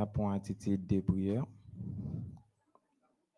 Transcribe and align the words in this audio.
Nous 0.00 0.06
avons 0.06 0.30
attitude 0.30 0.86
de 0.86 1.00
prière. 1.00 1.44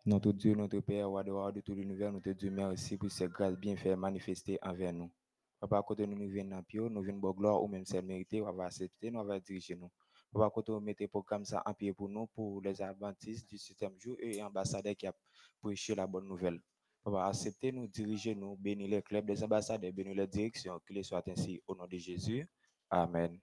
Notre 0.07 0.31
Dieu, 0.31 0.55
notre 0.55 0.79
Père, 0.79 1.09
roi 1.09 1.25
de 1.25 1.57
de 1.57 1.61
tout 1.61 1.75
l'univers, 1.75 2.13
nous 2.13 2.21
te 2.21 2.31
disons 2.31 2.55
merci 2.55 2.97
pour 2.97 3.11
cette 3.11 3.33
grâce 3.33 3.59
bien 3.59 3.75
fait 3.75 3.97
manifestée 3.97 4.61
envers 4.63 4.93
nous. 4.93 5.11
Papa, 5.59 5.83
de 5.97 6.05
nous, 6.07 6.29
venons 6.31 6.51
dans 6.51 6.63
pied, 6.63 6.79
nous 6.79 7.03
venons 7.03 7.19
de 7.19 7.37
gloire 7.37 7.61
ou 7.61 7.67
même 7.67 7.85
celle 7.85 8.05
méritée, 8.05 8.41
on 8.43 8.53
va 8.53 8.67
accepter, 8.67 9.11
nous 9.11 9.25
va 9.25 9.41
diriger 9.41 9.75
nous. 9.75 9.91
Papa, 10.33 10.51
côté, 10.51 10.71
nous 10.71 10.79
mettez 10.79 11.09
programme 11.09 11.45
ça 11.45 11.65
en 11.67 11.75
pied 11.75 11.93
pour 11.93 12.09
nous, 12.09 12.29
pour 12.29 12.63
les 12.63 12.81
adventistes 12.81 13.51
du 13.51 13.59
système 13.59 13.99
jour 13.99 14.17
et 14.21 14.41
ambassadeurs 14.41 14.95
qui 14.95 15.09
a 15.09 15.15
prêché 15.61 15.97
la 15.97 16.07
bonne 16.07 16.29
nouvelle. 16.29 16.61
Papa, 17.03 17.25
acceptez 17.27 17.73
nous, 17.73 17.89
dirigez 17.89 18.37
nous, 18.37 18.55
bénis 18.55 18.87
les 18.87 19.03
clubs 19.03 19.27
des 19.27 19.43
ambassadeurs, 19.43 19.93
bénis 19.93 20.15
les 20.15 20.29
directions, 20.29 20.81
qu'il 20.87 21.05
soit 21.05 21.27
ainsi 21.27 21.61
au 21.67 21.75
nom 21.75 21.89
de 21.89 21.99
Jésus. 21.99 22.49
Amen. 22.89 23.37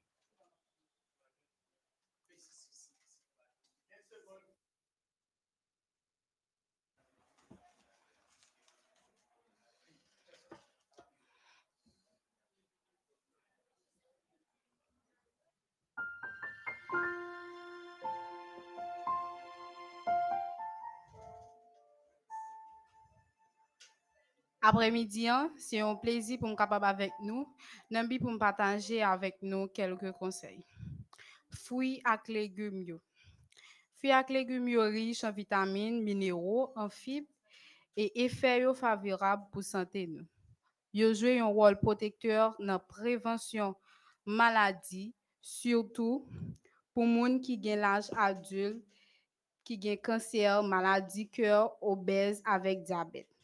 Après-midi, 24.70 25.28
hein, 25.28 25.52
c'est 25.58 25.80
un 25.80 25.96
plaisir 25.96 26.38
pour 26.38 26.48
me 26.48 26.56
capable 26.56 26.86
avec 26.86 27.12
nous. 27.24 27.52
Nambi 27.90 28.20
pour 28.20 28.32
me 28.32 28.38
partager 28.38 29.02
avec 29.02 29.42
nous 29.42 29.66
quelques 29.66 30.12
conseils. 30.12 30.64
Fruits 31.50 32.04
et 32.06 32.32
légumes. 32.32 33.00
Fruits 33.96 34.12
et 34.12 34.32
légumes 34.32 34.78
riches 34.78 35.24
en 35.24 35.32
vitamines, 35.32 36.04
minéraux, 36.04 36.72
en 36.76 36.88
fibres 36.88 37.32
et 37.98 38.24
effets 38.24 38.64
favorables 38.76 39.48
pour 39.52 39.64
santé. 39.64 40.08
Yo 40.94 41.16
jouent 41.16 41.42
un 41.42 41.46
rôle 41.46 41.80
protecteur 41.80 42.56
dans 42.60 42.66
la 42.66 42.78
prévention 42.78 43.76
maladie, 44.24 45.16
surtout 45.42 46.28
pour 46.94 47.08
moun 47.08 47.42
qui 47.42 47.60
gen 47.60 47.80
l'âge 47.80 48.12
adulte, 48.16 48.86
qui 49.64 49.82
gen 49.82 49.98
cancer, 49.98 50.62
maladie 50.62 51.28
cœur, 51.28 51.76
obèse 51.82 52.44
avec 52.46 52.84
diabète. 52.84 53.39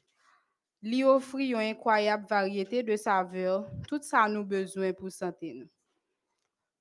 Li 0.86 1.04
offre 1.04 1.40
une 1.40 1.56
incroyable 1.56 2.28
variété 2.30 2.84
de 2.84 2.96
saveurs, 2.96 3.68
tout 3.88 4.00
ça 4.04 4.30
nous 4.30 4.46
besoin 4.46 4.94
pour 4.94 5.12
santé 5.12 5.52
nous. 5.52 5.68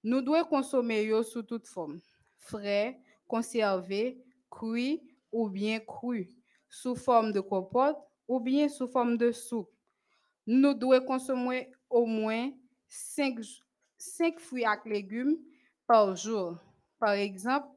Nous 0.02 0.20
devons 0.20 0.44
consommer 0.44 1.04
yo 1.04 1.22
sous 1.22 1.42
toute 1.42 1.66
forme, 1.66 2.02
frais, 2.36 3.00
conservé, 3.26 4.22
cuit 4.50 5.00
ou 5.32 5.48
bien 5.48 5.80
cru, 5.80 6.30
sous 6.68 6.94
forme 6.94 7.32
de 7.32 7.40
compote 7.40 7.96
ou 8.28 8.40
bien 8.40 8.68
sous 8.68 8.88
forme 8.88 9.16
de 9.16 9.32
soupe. 9.32 9.72
Nous 10.46 10.74
devons 10.74 11.06
consommer 11.06 11.72
au 11.88 12.04
moins 12.04 12.50
5, 12.86 13.40
fruits 14.38 14.64
et 14.64 14.88
légumes 14.88 15.38
par 15.86 16.14
jour. 16.14 16.58
Par 16.98 17.12
exemple, 17.12 17.68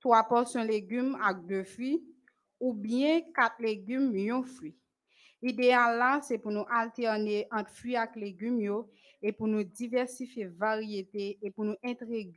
3 0.00 0.24
portions 0.24 0.64
légumes 0.64 1.16
avec 1.22 1.46
2 1.46 1.62
fruits 1.62 2.04
ou 2.58 2.74
bien 2.74 3.20
4 3.36 3.60
légumes 3.60 4.12
et 4.16 4.30
un 4.30 4.42
fruit. 4.42 4.74
L'idéal 5.42 5.98
là, 5.98 6.20
c'est 6.22 6.38
pour 6.38 6.52
nous 6.52 6.66
alterner 6.70 7.46
entre 7.50 7.70
fruits 7.70 7.94
et 7.94 8.18
légumes 8.18 8.84
et 9.22 9.32
pour 9.32 9.48
nous 9.48 9.64
diversifier 9.64 10.46
variété 10.46 11.38
et 11.42 11.50
pour 11.50 11.64
nous 11.64 11.76
intégrer 11.82 12.30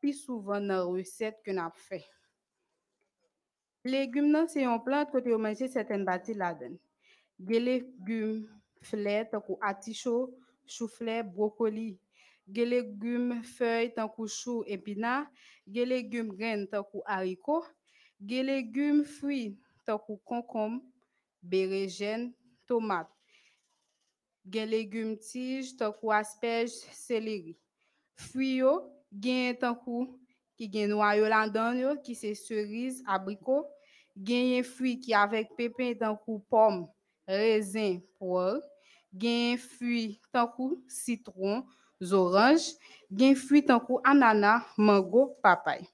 plus 0.00 0.12
souvent 0.12 0.60
dans 0.60 0.92
les 0.92 1.00
recettes 1.00 1.40
que 1.44 1.50
nous 1.50 1.60
avons 1.60 1.70
fait. 1.74 2.04
Légumes, 3.84 4.46
c'est 4.48 4.64
une 4.64 4.82
plante 4.82 5.10
que 5.10 5.28
vous 5.28 5.38
mangez 5.38 5.68
certaines 5.68 6.04
bâties 6.04 6.34
là-dedans. 6.34 6.76
Des 7.38 7.60
légumes 7.60 8.48
fleurs, 8.80 9.28
que 9.30 9.52
artichaut, 9.60 10.34
chou-fleur, 10.66 11.24
brocoli. 11.24 11.98
Des 12.46 12.64
légumes 12.64 13.42
feuilles, 13.42 13.92
que 13.92 14.26
chou, 14.26 14.64
épinard. 14.66 15.26
Des 15.66 15.84
légumes 15.84 16.32
graines, 16.32 16.66
que 16.68 16.98
haricots. 17.04 17.64
Des 18.20 18.42
légumes 18.42 19.04
fruits, 19.04 19.58
que 19.86 20.14
concombre, 20.24 20.82
bérégène, 21.44 22.32
tomate. 22.66 23.10
Gen 24.50 24.68
légumes 24.68 25.16
tiges, 25.16 25.76
tant 25.76 25.92
que 25.92 26.10
asperges, 26.12 26.84
céleri. 26.92 27.56
Fruits 28.16 28.58
yo, 28.60 28.74
gen 29.10 29.56
tant 29.56 29.74
que 29.74 30.04
qui 30.56 30.68
gen 30.70 30.90
noyau 30.90 31.26
là-dedans 31.28 31.72
yo, 31.72 31.94
qui 32.02 32.14
c'est 32.14 32.34
cerise, 32.34 33.02
abricot. 33.06 33.64
Gen 34.14 34.52
yon 34.52 34.62
fruit 34.62 35.00
qui 35.00 35.14
avec 35.14 35.56
pépins 35.56 35.94
tant 35.98 36.16
que 36.16 36.38
pomme, 36.50 36.86
raisin, 37.26 37.98
poire. 38.18 38.60
Gen 39.16 39.56
fruit 39.58 40.20
tant 40.30 40.48
que 40.48 40.76
citron, 40.88 41.64
orange. 42.12 42.74
Gen 43.10 43.34
fruit 43.34 43.64
tant 43.64 43.80
que 43.80 43.94
ananas, 44.04 44.62
mango, 44.76 45.36
papaye. 45.42 45.88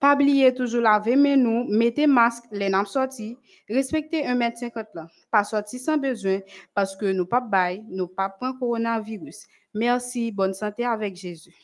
Pas 0.00 0.14
oublier 0.14 0.54
toujours 0.54 0.80
laver 0.80 1.14
mes 1.14 1.36
nous, 1.36 1.64
mettez 1.68 2.06
masque, 2.06 2.44
les 2.50 2.70
nappes 2.70 2.86
sorties, 2.86 3.36
respectez 3.68 4.22
1m50 4.22 4.86
là. 4.94 5.06
Pas 5.30 5.44
sortir 5.44 5.78
sans 5.78 5.98
besoin 5.98 6.40
parce 6.74 6.96
que 6.96 7.12
nous 7.12 7.26
pas 7.26 7.40
bail, 7.40 7.84
nous 7.86 8.08
pas 8.08 8.30
prendre 8.30 8.58
coronavirus. 8.58 9.46
Merci, 9.74 10.32
bonne 10.32 10.54
santé 10.54 10.86
avec 10.86 11.14
Jésus. 11.16 11.54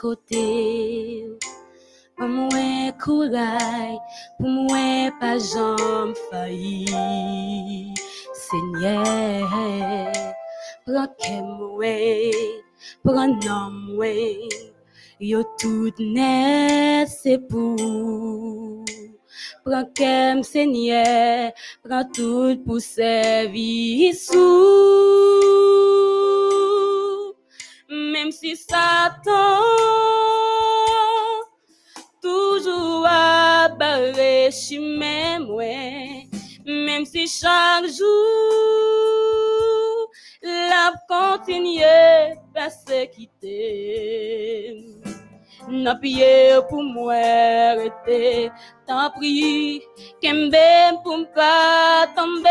Pour 0.00 0.16
moi, 2.26 2.92
courage, 2.98 3.98
pour 4.38 4.48
moi, 4.48 5.10
pas 5.20 5.38
jamais 5.38 6.14
failli. 6.30 7.92
Seigneur, 8.32 9.46
prends 10.86 11.06
que 11.06 11.36
moi, 11.42 12.32
prends 13.04 13.28
nom 13.28 13.70
moi, 13.70 14.48
yo 15.20 15.42
tout 15.58 15.92
net, 15.98 17.06
c'est 17.06 17.46
pour. 17.46 18.86
Prends 19.66 19.84
que 19.94 20.42
Seigneur, 20.42 21.52
prends 21.84 22.08
tout 22.10 22.80
servir 22.80 24.14
sous. 24.14 25.89
Même 27.90 28.30
si 28.30 28.54
Satan 28.56 29.58
toujours 32.22 33.06
à 33.06 33.68
barrer 33.68 34.50
chemin 34.52 35.40
moi 35.40 35.64
même 36.66 37.04
si 37.04 37.26
chaque 37.26 37.86
jour 37.86 38.08
la 40.42 40.92
continue 41.08 41.80
persécuter 42.54 43.56
n'a 45.68 45.94
pied 45.96 46.58
pour 46.68 46.82
moi 46.82 47.14
arrêter 47.14 48.52
tant 48.86 49.10
prie 49.10 49.82
qu'aime 50.20 50.50
pour 51.02 51.26
pas 51.34 52.06
tomber 52.14 52.50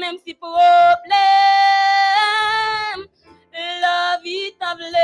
même 0.00 0.18
si 0.24 0.34
problème 0.34 1.97
la 4.76 4.86
vie 4.86 4.92
t'a 4.92 5.00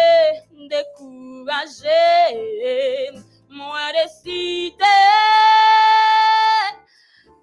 voulu 0.59 0.69
décourager 0.69 1.89
moi 3.49 3.93
décidé 3.93 4.85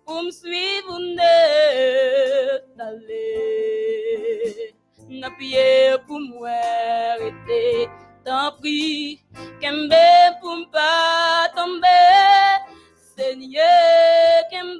pour 0.06 0.23
me 0.23 0.31
suivre 0.31 1.00
net 1.15 2.63
d'aller 2.77 4.01
n'a 5.09 5.29
pied 5.31 5.95
pour 6.07 6.19
moi 6.19 6.50
arrêter 7.13 7.89
tant 8.25 8.51
prie 8.59 9.21
qu'aime 9.59 9.89
pour 10.41 10.56
me 10.57 10.65
pas 10.71 11.50
tomber. 11.56 11.88
Seigneur 13.18 14.47
qu'aime 14.50 14.79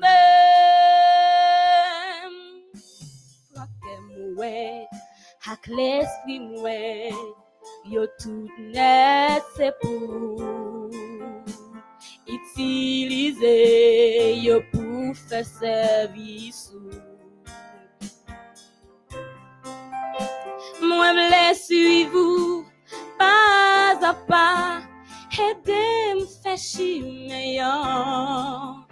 ouais, 4.38 4.88
ak 5.50 5.66
l'esprit 5.68 6.40
moi, 6.40 7.10
yo 7.90 8.06
tout 8.20 8.48
net 8.60 9.42
c'est 9.58 9.74
pour 9.82 10.90
utiliser 12.28 13.56
yo 14.38 14.62
pour 14.72 15.16
faire 15.16 15.46
service. 15.46 16.72
Moi 20.80 21.14
v'lais 21.14 21.56
suivre 21.56 22.64
pas 23.18 23.98
à 24.04 24.14
pas, 24.14 24.82
me 26.16 26.26
faire 26.26 26.58
meilleur. 27.02 28.88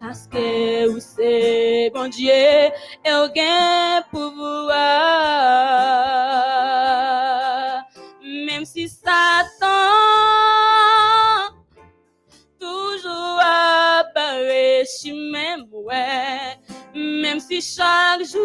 Parce 0.00 0.26
que 0.26 0.88
vous 0.88 1.00
c'est 1.00 1.90
bon 1.94 2.08
Dieu 2.08 2.32
et 2.32 3.14
aucun 3.24 4.02
Même 17.52 17.60
si 17.60 17.76
chaque 17.76 18.24
jour. 18.24 18.40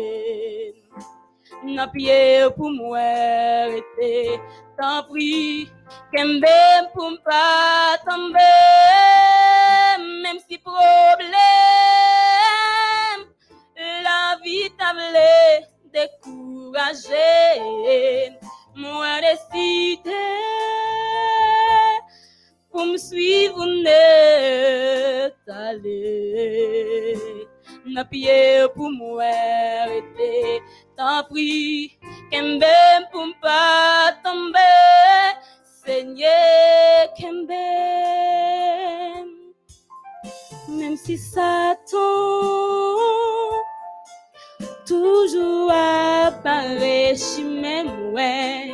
N'a 1.63 1.87
pied 1.87 2.49
pour 2.55 2.69
moi 2.69 2.99
arrêter 2.99 4.41
tant 4.77 5.03
prie 5.03 5.69
qu'aime 6.13 6.41
pour 6.93 7.11
me 7.11 7.17
pas 7.23 7.97
tomber 8.05 8.39
même 10.23 10.39
si 10.49 10.57
problème. 10.57 11.31
La 14.03 14.37
vie 14.43 14.69
t'a 14.77 14.91
voulu 14.93 15.65
décourager 15.93 17.17
moi 18.75 19.21
décidé 19.21 20.66
pour 22.77 22.85
me 22.85 22.97
suivre 22.97 23.65
net 23.81 25.33
aller 25.47 27.17
n'a 27.87 28.05
pied 28.05 28.67
pour 28.75 28.91
moi 28.91 29.23
arrêter 29.81 30.61
tant 30.95 31.23
prie 31.27 31.97
qu'aime 32.29 32.59
pour 33.11 33.25
pas 33.41 34.13
tomber 34.23 34.59
Seigneur 35.83 37.13
qu'aime 37.17 37.47
même 40.69 40.97
si 40.97 41.17
Satan 41.17 41.79
toujours 44.85 45.71
apparaît 45.71 47.15
chez 47.15 47.43
ouais 48.13 48.71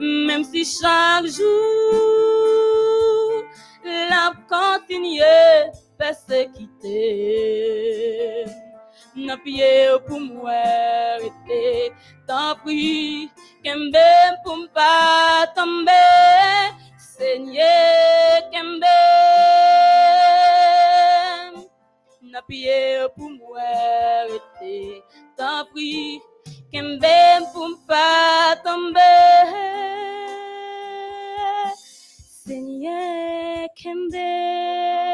même 0.00 0.42
si 0.42 0.64
chaque 0.64 1.26
jour 1.26 2.73
la 3.84 4.32
continue 4.48 5.20
persécuter 5.98 6.84
n'a 9.16 9.36
pied 9.36 9.88
pour 10.06 10.20
moi 10.20 10.52
arrêter 10.52 11.92
tant 12.26 12.56
prie 12.56 13.30
qu'aime 13.62 13.92
pour 14.44 14.58
pas 14.74 15.46
tomber. 15.54 15.90
Seigneur 16.98 18.50
qu'aime 18.50 18.80
n'a 22.22 22.42
pour 23.14 23.30
moi 23.30 23.60
arrêter 23.60 25.02
tant 25.36 25.64
prie 25.72 26.20
qu'aime 26.72 26.98
pour 27.52 27.78
pas 27.86 28.56
tomber 33.84 34.14
Seigneur 34.14 35.13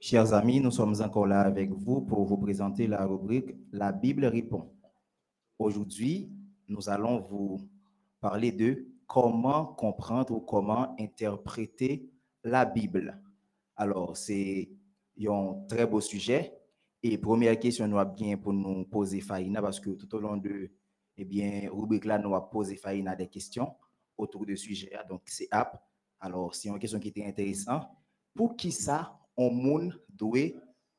Chers 0.00 0.32
amis, 0.32 0.60
nous 0.60 0.70
sommes 0.70 0.94
encore 1.02 1.26
là 1.26 1.40
avec 1.40 1.72
vous 1.72 2.00
pour 2.02 2.24
vous 2.24 2.36
présenter 2.38 2.86
la 2.86 3.04
rubrique 3.04 3.56
La 3.72 3.90
Bible 3.90 4.26
répond. 4.26 4.70
Aujourd'hui, 5.58 6.30
nous 6.68 6.88
allons 6.88 7.18
vous 7.18 7.68
parler 8.20 8.52
de 8.52 8.86
comment 9.08 9.66
comprendre 9.66 10.34
ou 10.34 10.40
comment 10.40 10.94
interpréter 11.00 12.08
la 12.44 12.64
Bible. 12.64 13.20
Alors, 13.74 14.16
c'est 14.16 14.70
un 15.26 15.66
très 15.68 15.84
beau 15.84 16.00
sujet 16.00 16.56
Et 17.02 17.18
première 17.18 17.58
question, 17.58 17.88
nous 17.88 17.98
avons 17.98 18.14
bien 18.14 18.36
pour 18.36 18.52
nous 18.52 18.84
poser 18.84 19.20
Faïna, 19.20 19.60
parce 19.60 19.80
que 19.80 19.90
tout 19.90 20.14
au 20.14 20.20
long 20.20 20.36
de, 20.36 20.70
eh 21.16 21.24
bien, 21.24 21.68
rubrique 21.72 22.04
là, 22.04 22.20
nous 22.20 22.36
avons 22.36 22.46
posé 22.46 22.76
Faïna 22.76 23.16
des 23.16 23.26
questions 23.26 23.74
autour 24.16 24.46
de 24.46 24.54
sujet. 24.54 24.92
Donc, 25.08 25.22
c'est 25.24 25.48
app. 25.50 25.84
Alors, 26.20 26.54
c'est 26.54 26.68
une 26.68 26.78
question 26.78 27.00
qui 27.00 27.08
était 27.08 27.24
intéressante. 27.24 27.88
Pour 28.32 28.54
qui 28.54 28.70
ça, 28.70 29.17
on 29.38 29.90
doit 30.08 30.52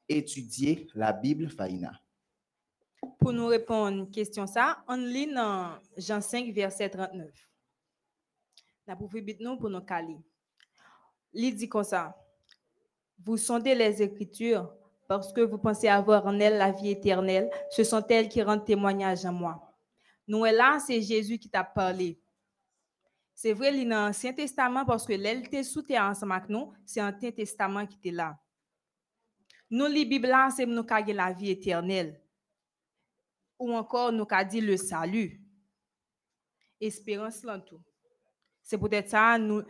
étudier 0.08 0.88
la 0.96 1.12
Bible, 1.14 1.50
Faïna? 1.50 1.92
Pour 3.20 3.34
nous 3.34 3.48
répondre 3.48 4.04
à 4.04 4.06
question 4.08 4.48
ça, 4.48 4.84
on 4.88 4.96
lit 4.96 5.32
dans 5.32 5.78
Jean 5.98 6.22
5, 6.22 6.52
verset 6.54 6.90
39. 6.90 7.30
La 8.88 8.96
pour 8.96 9.10
nous 9.40 9.58
pour 9.58 9.70
nous 9.70 9.82
caler. 9.82 10.18
Il 11.34 11.56
dit 11.56 11.70
comme 11.70 11.84
ça. 11.84 12.16
Vous 13.24 13.38
sondez 13.38 13.76
les 13.76 14.02
Écritures 14.02 14.74
parce 15.08 15.34
que 15.34 15.42
vous 15.42 15.58
pensez 15.58 15.88
avoir 15.88 16.26
en 16.26 16.40
elles 16.40 16.58
la 16.58 16.72
vie 16.72 16.92
éternelle. 16.92 17.50
Ce 17.70 17.84
sont 17.84 18.06
elles 18.08 18.30
qui 18.30 18.42
rendent 18.42 18.66
témoignage 18.66 19.26
en 19.26 19.34
moi. 19.34 19.76
Nous, 20.28 20.46
là, 20.46 20.80
c'est 20.80 21.02
Jésus 21.02 21.38
qui 21.38 21.50
t'a 21.50 21.64
parlé. 21.64 22.20
C'est 23.42 23.54
vrai, 23.54 23.74
il 23.74 23.84
est 23.84 23.86
dans 23.86 24.08
l'Ancien 24.08 24.34
Testament 24.34 24.84
parce 24.84 25.06
que 25.06 25.14
l'elle 25.14 25.46
sous 25.64 25.82
ensemble 25.94 26.34
avec 26.34 26.50
nous, 26.50 26.74
c'est 26.86 27.00
l'Ancien 27.00 27.32
Testament 27.32 27.88
qui 27.88 27.96
était 27.96 28.12
là. 28.12 28.38
Nous, 29.70 29.86
les 29.86 30.04
Bibles, 30.04 30.36
c'est 30.54 30.66
nous 30.66 30.84
qui 30.84 31.14
la 31.14 31.32
vie 31.32 31.52
éternelle. 31.52 32.22
Ou 33.58 33.72
encore, 33.72 34.12
nous 34.12 34.28
avons 34.30 34.50
dit 34.50 34.60
le 34.60 34.76
salut. 34.76 35.42
Espérance, 36.82 37.42
là, 37.46 37.58
tout. 37.60 37.82
C'est 38.62 38.78
peut-être 38.78 39.08
ça, 39.08 39.38
nous, 39.38 39.64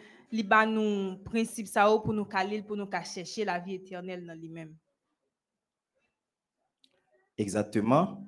ba 0.45 0.65
nous 0.65 1.19
principe 1.23 1.67
ça 1.67 1.85
pour 1.85 2.11
nous 2.11 2.25
caler, 2.25 2.63
pour 2.63 2.75
nous 2.75 2.89
chercher 3.05 3.45
la 3.45 3.59
vie 3.59 3.75
éternelle 3.75 4.25
dans 4.25 4.33
lui-même. 4.33 4.75
Exactement. 7.37 8.27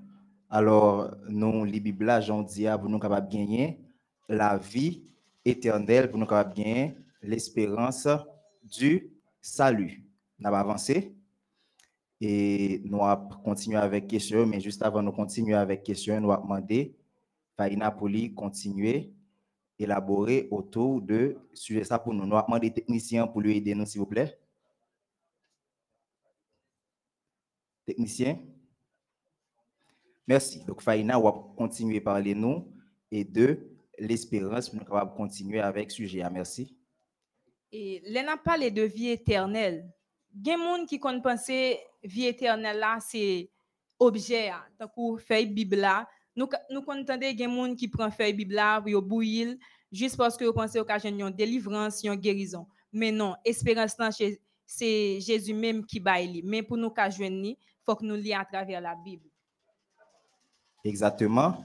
Alors, 0.52 1.16
nous, 1.28 1.66
les 1.66 1.80
Bibles, 1.80 2.22
j'en 2.22 2.44
dis, 2.44 2.68
pour 2.80 2.90
nous 2.90 3.00
capables 3.00 3.28
de 3.28 3.34
gagner 3.34 3.84
la 4.30 4.60
vie 4.60 5.11
éternelle, 5.44 6.10
pour 6.10 6.20
nous 6.20 6.26
capables 6.26 6.56
gagner 6.56 6.96
l'espérance 7.22 8.08
du 8.64 9.12
salut. 9.42 10.04
Nous 10.40 10.48
avons 10.48 10.58
avancé 10.58 11.16
et 12.20 12.82
nous 12.86 13.04
allons 13.04 13.30
continuer 13.44 13.78
avec 13.78 14.08
question, 14.08 14.46
mais 14.46 14.60
juste 14.60 14.82
avant 14.84 15.04
de 15.04 15.10
continuer 15.10 15.56
avec 15.56 15.84
question, 15.84 16.20
nous 16.20 16.32
allons 16.32 16.44
demander 16.44 16.96
Faina 17.58 17.92
Poli 17.92 18.34
continuer 18.34 19.14
élaborer 19.84 20.48
autour 20.52 21.02
de 21.02 21.38
sujet 21.54 21.84
ça 21.84 21.98
pour 21.98 22.14
nous. 22.14 22.26
Nous 22.26 22.36
allons 22.36 22.46
demander 22.46 22.70
des 22.70 22.76
techniciens 22.76 23.28
pour 23.28 23.42
lui 23.42 23.58
aider 23.58 23.76
s'il 23.86 24.00
vous 24.00 24.06
plaît. 24.06 24.38
Technicien. 27.86 28.40
Merci. 30.28 30.64
Donc, 30.66 30.82
Faina 30.82 31.20
va 31.20 31.34
continuer 31.58 31.98
à 31.98 32.02
parler 32.02 32.36
nous 32.36 32.72
et 33.10 33.24
de 33.24 33.68
l'espérance 33.98 34.70
pour 34.70 34.80
nous 34.80 34.86
capables 34.86 35.16
continuer 35.16 35.60
avec 35.60 35.90
le 35.90 35.94
sujet. 35.94 36.24
Merci. 36.32 36.76
Et 37.72 38.02
là, 38.06 38.24
on 38.26 38.34
a 38.34 38.38
parlé 38.38 38.72
de 38.72 38.82
vie 38.84 39.10
éternelle. 39.10 39.90
Il 40.34 40.48
y 40.48 40.52
a 40.52 40.58
des 40.58 40.64
gens 40.64 40.86
qui 40.86 41.00
pensent 41.00 41.48
vie 42.04 42.26
éternelle 42.26 42.80
là, 42.80 42.98
c'est 43.00 43.50
objet, 44.00 44.52
tant 44.78 44.88
que 44.88 45.22
feuille 45.22 45.48
Bible 45.48 45.78
là. 45.78 46.08
Nous, 46.36 46.48
nous 46.70 46.80
entendons 46.80 47.18
des 47.18 47.38
gens 47.38 47.76
qui 47.76 47.88
prennent 47.88 48.12
feuille 48.12 48.34
Bible 48.34 48.56
là, 48.56 48.82
pour 48.82 49.02
bouillir, 49.02 49.56
juste 49.92 50.18
parce 50.18 50.38
que 50.38 50.46
vous 50.46 50.54
pensez 50.54 50.80
qu'il 50.80 51.20
y 51.20 51.24
a 51.24 51.28
une 51.28 51.36
délivrance, 51.36 52.04
une 52.04 52.16
guérison. 52.16 52.66
Mais 52.92 53.12
non, 53.12 53.36
espérance 53.46 53.96
c'est 54.66 55.20
Jésus 55.20 55.54
même 55.54 55.86
qui 55.86 56.00
baille. 56.00 56.42
Mais 56.46 56.64
pour 56.64 56.78
nous 56.78 56.94
il 56.98 57.58
faut 57.86 57.96
que 57.96 58.06
nous 58.06 58.16
lions 58.16 58.40
à 58.40 58.46
travers 58.46 58.82
la 58.82 58.96
Bible. 58.96 59.30
Exactement. 60.84 61.64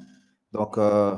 Donc, 0.53 0.77
euh, 0.79 1.17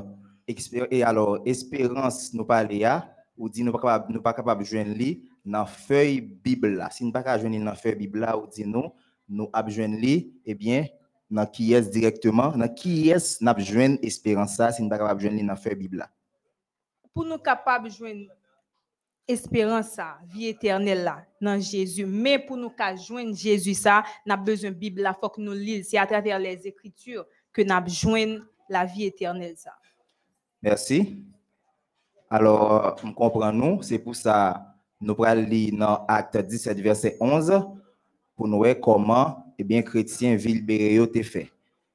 et 0.90 1.02
alors, 1.02 1.40
espérance, 1.44 2.32
nous 2.32 2.44
parlons 2.44 2.78
là, 2.78 3.14
ou 3.36 3.48
dit 3.48 3.62
nous 3.62 3.72
pas 3.72 3.78
capable, 3.78 4.22
pas 4.22 4.32
capable 4.32 4.62
de 4.62 4.66
joindre 4.66 4.94
li 4.94 5.28
dans 5.44 5.66
feuille 5.66 6.20
Bible 6.20 6.74
là. 6.74 6.88
Si 6.90 7.04
nous 7.04 7.12
pas 7.12 7.22
capable 7.22 7.48
joindre 7.48 7.64
dans 7.64 7.74
feuille 7.74 7.96
Bible 7.96 8.20
là, 8.20 8.36
ou 8.36 8.46
dit 8.46 8.64
nous, 8.64 8.92
nous 9.28 9.50
joindre 9.68 9.96
li, 9.96 10.32
eh 10.44 10.54
bien, 10.54 10.86
dans 11.30 11.46
qui 11.46 11.74
est 11.74 11.90
directement, 11.90 12.50
dans 12.52 12.68
qui 12.68 13.10
est 13.10 13.40
n'a 13.42 13.56
joindre 13.58 13.98
espérance 14.02 14.56
ça, 14.56 14.72
si 14.72 14.82
nous 14.82 14.88
pas 14.88 14.98
capable 14.98 15.20
joindre 15.20 15.46
dans 15.46 15.56
feuille 15.56 15.76
Bible 15.76 15.98
là. 15.98 16.10
Pour 17.12 17.24
nous 17.24 17.38
capables 17.38 17.88
de 17.88 17.94
joindre 17.94 18.30
espérance 19.26 19.90
ça, 19.90 20.18
vie 20.26 20.48
éternelle 20.48 21.04
là, 21.04 21.26
dans 21.40 21.60
Jésus. 21.60 22.06
Mais 22.06 22.38
pour 22.38 22.56
nous 22.56 22.72
joindre 23.06 23.36
Jésus 23.36 23.74
ça, 23.74 24.02
avons 24.26 24.42
besoin 24.42 24.70
Bible 24.70 25.02
là, 25.02 25.14
faut 25.14 25.28
que 25.28 25.40
nous 25.40 25.52
lisons. 25.52 25.86
C'est 25.90 25.98
à 25.98 26.06
travers 26.06 26.38
les 26.38 26.66
Écritures 26.66 27.26
que 27.52 27.60
nous 27.60 27.92
joindre 27.92 28.46
la 28.70 28.86
vie 28.86 29.04
éternelle 29.04 29.56
ça. 29.56 29.72
Merci. 30.62 31.24
Alors, 32.28 32.96
on 33.04 33.12
comprend 33.12 33.52
nous, 33.52 33.80
c'est 33.82 33.98
pour 33.98 34.16
ça 34.16 34.74
nous 35.00 35.16
lire 35.46 35.76
dans 35.78 36.04
Acte 36.08 36.36
17, 36.36 36.80
verset 36.80 37.16
11, 37.20 37.62
pour 38.34 38.48
nous 38.48 38.58
voir 38.58 38.74
comment 38.80 39.54
eh 39.56 39.64
bien, 39.64 39.82
t'est 39.82 41.22
fait. 41.22 41.50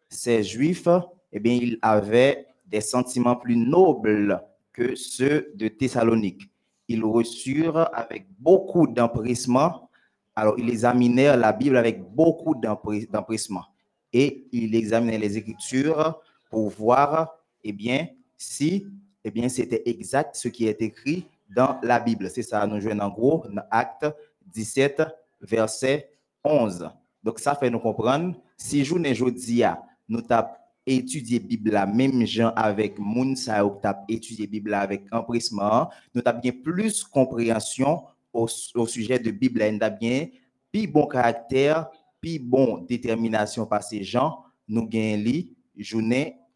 Ces 0.10 0.44
juifs, 0.44 0.88
eh 1.32 1.40
bien, 1.40 1.54
ils 1.54 1.78
avaient 1.82 2.48
des 2.66 2.82
sentiments 2.82 3.36
plus 3.36 3.58
nobles 3.58 4.42
que 4.72 4.96
ceux 4.96 5.52
de 5.56 5.68
Thessalonique. 5.68 6.50
Ils 6.88 7.04
reçurent 7.04 7.90
avec 7.94 8.28
beaucoup 8.40 8.88
d'empressement, 8.88 9.90
alors 10.36 10.56
ils 10.58 10.70
examinèrent 10.70 11.38
la 11.38 11.52
Bible 11.52 11.78
avec 11.78 12.02
beaucoup 12.02 12.56
d'empressement 12.56 13.66
et 14.12 14.48
ils 14.52 14.74
examinaient 14.76 15.18
les 15.18 15.38
Écritures 15.38 16.20
pour 16.50 16.70
voir, 16.70 17.34
eh 17.64 17.72
bien, 17.72 18.08
si 18.44 18.86
eh 19.24 19.32
bien, 19.32 19.48
c'était 19.48 19.84
exact 19.86 20.36
ce 20.36 20.50
qui 20.50 20.68
est 20.68 20.82
écrit 20.82 21.26
dans 21.50 21.80
la 21.82 22.00
Bible. 22.00 22.30
C'est 22.30 22.44
ça, 22.44 22.66
nous 22.68 22.80
jouons 22.82 23.00
en 23.00 23.10
gros 23.10 23.46
dans 23.50 23.64
Acte 23.72 24.06
17, 24.48 25.02
verset 25.42 26.10
11. 26.44 26.90
Donc, 27.24 27.40
ça 27.40 27.56
fait 27.56 27.70
nous 27.70 27.80
comprendre, 27.80 28.36
si 28.58 28.84
journée 28.84 29.16
jeudi, 29.16 29.64
nous 30.10 30.22
avons 30.30 30.50
étudié 30.86 31.40
la 31.40 31.46
Bible, 31.46 31.94
même 31.96 32.26
gens 32.26 32.52
avec 32.56 33.00
moun 33.00 33.36
sa 33.38 33.66
ou 33.66 33.80
étudié 34.10 34.46
la 34.46 34.52
Bible 34.52 34.74
avec 34.74 35.04
empressement, 35.14 35.90
nous 36.14 36.22
avons 36.26 36.40
bien 36.40 36.52
plus 36.52 37.04
compréhension 37.06 38.04
au, 38.34 38.48
sujet 38.48 39.20
de 39.20 39.30
la 39.30 39.32
Bible, 39.32 39.64
nous 39.72 39.80
avons 39.82 39.98
bien 39.98 40.28
plus 40.72 40.88
bon 40.88 41.08
caractère, 41.08 41.90
plus 42.20 42.40
bon 42.40 42.80
détermination 42.80 43.66
par 43.66 43.84
ces 43.84 44.04
gens, 44.04 44.44
nous 44.68 44.86
gagnons 44.86 45.24
li 45.24 45.56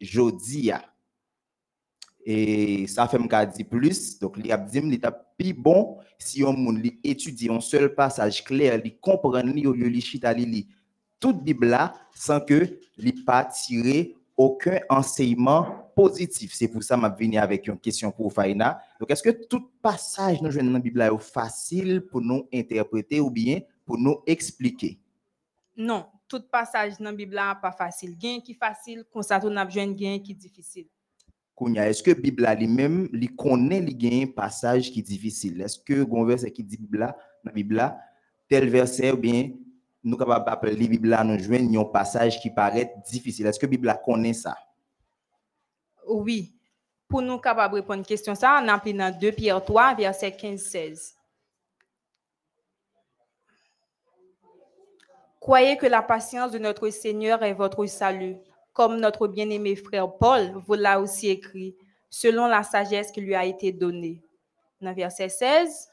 jeudi. 0.00 0.70
Et 2.30 2.86
ça 2.88 3.08
fait 3.08 3.18
me 3.18 3.46
dit 3.56 3.64
plus. 3.64 4.18
Donc, 4.18 4.36
il 4.44 4.52
a 4.52 4.58
dit, 4.58 4.80
il 4.84 5.00
plus 5.38 5.54
bon 5.54 5.96
si 6.18 6.44
on 6.44 6.54
étudie 7.02 7.48
un 7.50 7.58
seul 7.58 7.94
passage 7.94 8.44
clair, 8.44 8.78
il 8.84 8.98
comprend, 8.98 9.40
il 9.40 9.66
lit, 9.66 10.00
chita, 10.02 10.34
lit 10.34 10.68
toute 11.18 11.42
Bible 11.42 11.74
sans 12.14 12.40
que 12.40 12.80
il 12.98 13.24
pas 13.24 13.46
tiré 13.46 14.14
aucun 14.36 14.78
enseignement 14.90 15.90
positif. 15.96 16.52
C'est 16.52 16.68
pour 16.68 16.82
ça 16.82 16.96
que 16.96 17.02
je 17.02 17.24
venu 17.24 17.38
avec 17.38 17.66
une 17.66 17.78
question 17.78 18.10
pour 18.10 18.30
Faina. 18.30 18.78
Donc, 19.00 19.10
est-ce 19.10 19.22
que 19.22 19.46
tout 19.46 19.70
passage 19.80 20.42
dans 20.42 20.50
la 20.50 20.78
Bible 20.80 21.00
est 21.00 21.18
facile 21.18 22.02
pour 22.02 22.20
nous 22.20 22.46
interpréter 22.52 23.20
ou 23.20 23.30
bien 23.30 23.60
pour 23.86 23.96
nous 23.96 24.20
expliquer? 24.26 25.00
Non, 25.74 26.04
tout 26.28 26.42
passage 26.52 26.98
dans 26.98 27.06
la 27.06 27.12
Bible 27.12 27.36
n'est 27.36 27.60
pas 27.62 27.72
facile. 27.72 28.18
Gain 28.18 28.40
qui 28.44 28.52
facile, 28.52 29.04
comme 29.10 29.22
ça, 29.22 29.40
on 29.42 29.56
a 29.56 29.64
besoin 29.64 29.90
gain 29.92 30.18
qui 30.18 30.34
difficile. 30.34 30.88
Est-ce 31.66 32.02
que 32.02 32.12
Bible 32.12 32.48
lui-même, 32.58 33.08
il 33.12 33.34
connaît 33.34 33.80
les 33.80 34.26
passage 34.26 34.90
qui 34.90 35.00
est 35.00 35.02
difficile? 35.02 35.60
Est-ce 35.60 35.78
que 35.78 36.06
un 36.16 36.24
verset 36.24 36.52
qui 36.52 36.62
dit 36.62 36.76
Bible 36.76 37.00
dans 37.00 37.14
la 37.44 37.52
Bible, 37.52 37.96
tel 38.48 38.68
verset 38.68 39.10
ou 39.12 39.16
bien 39.16 39.50
nous 40.04 40.16
capables 40.16 40.44
d'appeler 40.44 40.88
Bible 40.88 41.16
nous 41.24 41.38
joindre 41.38 41.80
un 41.80 41.84
passage 41.84 42.40
qui 42.40 42.50
paraît 42.50 42.94
difficile? 43.10 43.46
Est-ce 43.46 43.58
que 43.58 43.66
Bible 43.66 43.92
connaît 44.04 44.32
ça? 44.32 44.56
Oui. 46.06 46.54
Pour 47.08 47.22
nous 47.22 47.38
capables 47.38 47.74
de 47.74 47.80
répondre 47.80 48.02
à 48.02 48.04
question, 48.04 48.34
ça, 48.34 48.60
on 48.62 48.68
a 48.68 48.74
appelé 48.74 48.92
dans 48.92 49.16
2 49.16 49.32
Pierre 49.32 49.64
3, 49.64 49.94
verset 49.94 50.30
15-16. 50.30 51.14
Croyez 55.40 55.76
que 55.76 55.86
la 55.86 56.02
patience 56.02 56.52
de 56.52 56.58
notre 56.58 56.90
Seigneur 56.90 57.42
est 57.42 57.54
votre 57.54 57.84
salut 57.86 58.36
comme 58.78 59.00
notre 59.00 59.26
bien-aimé 59.26 59.74
frère 59.74 60.08
Paul 60.08 60.52
vous 60.64 60.74
l'a 60.74 61.00
aussi 61.00 61.28
écrit, 61.28 61.74
selon 62.08 62.46
la 62.46 62.62
sagesse 62.62 63.10
qui 63.10 63.20
lui 63.20 63.34
a 63.34 63.44
été 63.44 63.72
donnée. 63.72 64.22
Dans 64.80 64.94
verset 64.94 65.28
16, 65.28 65.92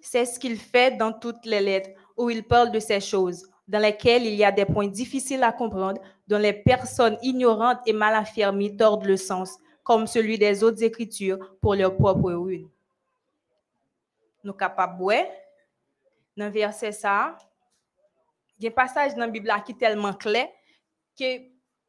c'est 0.00 0.24
ce 0.24 0.38
qu'il 0.38 0.56
fait 0.56 0.96
dans 0.96 1.12
toutes 1.12 1.44
les 1.44 1.60
lettres 1.60 1.90
où 2.16 2.30
il 2.30 2.42
parle 2.42 2.72
de 2.72 2.80
ces 2.80 3.00
choses, 3.00 3.46
dans 3.68 3.80
lesquelles 3.80 4.24
il 4.24 4.34
y 4.34 4.44
a 4.44 4.50
des 4.50 4.64
points 4.64 4.88
difficiles 4.88 5.42
à 5.42 5.52
comprendre, 5.52 6.00
dont 6.26 6.38
les 6.38 6.54
personnes 6.54 7.18
ignorantes 7.20 7.80
et 7.84 7.92
mal 7.92 8.14
affirmées 8.14 8.74
tordent 8.74 9.04
le 9.04 9.18
sens, 9.18 9.58
comme 9.82 10.06
celui 10.06 10.38
des 10.38 10.64
autres 10.64 10.82
écritures 10.82 11.54
pour 11.60 11.74
leur 11.74 11.94
propre 11.94 12.32
ruine. 12.32 12.70
Nous 14.42 14.54
capables 14.54 15.04
Dans 16.34 16.50
verset 16.50 16.92
ça, 16.92 17.36
il 18.58 18.64
y 18.64 18.66
a 18.66 18.70
un 18.70 18.74
passage 18.74 19.14
dans 19.14 19.20
la 19.20 19.28
Bible 19.28 19.52
qui 19.64 19.72
est 19.72 19.78
tellement 19.78 20.12
clair 20.12 20.48
que 21.18 21.24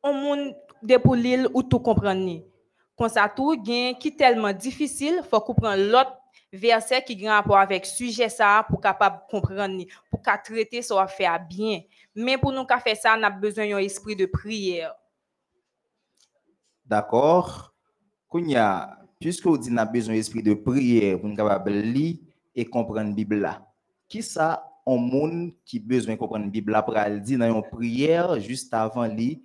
on 0.03 0.13
monde 0.13 0.55
de 0.81 0.97
pour 0.97 1.15
lire 1.15 1.49
ou 1.53 1.63
tout 1.63 1.79
comprendre. 1.79 2.43
Comme 2.97 3.09
ça 3.09 3.27
tout 3.27 3.61
qui 3.61 3.89
est 3.89 4.17
tellement 4.17 4.53
difficile, 4.53 5.21
faut 5.29 5.41
comprendre 5.41 5.83
l'autre 5.83 6.17
verset 6.53 7.03
qui 7.03 7.27
a 7.27 7.35
rapport 7.35 7.57
avec 7.57 7.85
sujet 7.85 8.29
ça 8.29 8.65
pour 8.69 8.79
capable 8.79 9.21
comprendre 9.29 9.83
pour 10.09 10.21
traiter 10.21 10.81
ça 10.81 11.07
faire 11.07 11.39
bien. 11.45 11.81
Mais 12.13 12.37
pour 12.37 12.51
nous 12.51 12.65
faire 12.83 12.95
ça, 12.95 13.15
on 13.17 13.23
a 13.23 13.29
besoin 13.29 13.67
d'un 13.67 13.79
esprit 13.79 14.15
de 14.15 14.25
prière. 14.25 14.95
D'accord. 16.85 17.73
Kounya, 18.29 18.99
puisque 19.19 19.45
vous 19.45 19.57
dites 19.57 19.71
qu'on 19.71 19.77
a 19.77 19.85
besoin 19.85 20.13
d'esprit 20.13 20.43
de 20.43 20.53
prière 20.53 21.19
pour 21.19 21.29
nous 21.29 21.35
capable 21.35 21.71
lire 21.71 22.17
et 22.53 22.65
comprendre 22.65 23.09
la 23.09 23.15
Bible 23.15 23.39
là. 23.39 23.65
Qui 24.07 24.21
ça 24.21 24.71
un 24.87 24.97
monde 24.97 25.51
qui 25.65 25.79
besoin 25.79 26.15
comprendre 26.15 26.45
la 26.45 26.51
Bible 26.51 26.71
là 26.71 26.83
pour 26.83 26.93
dire 26.93 27.39
dans 27.39 27.55
une 27.55 27.69
prière 27.69 28.39
juste 28.39 28.73
avant 28.73 29.05
lire 29.05 29.37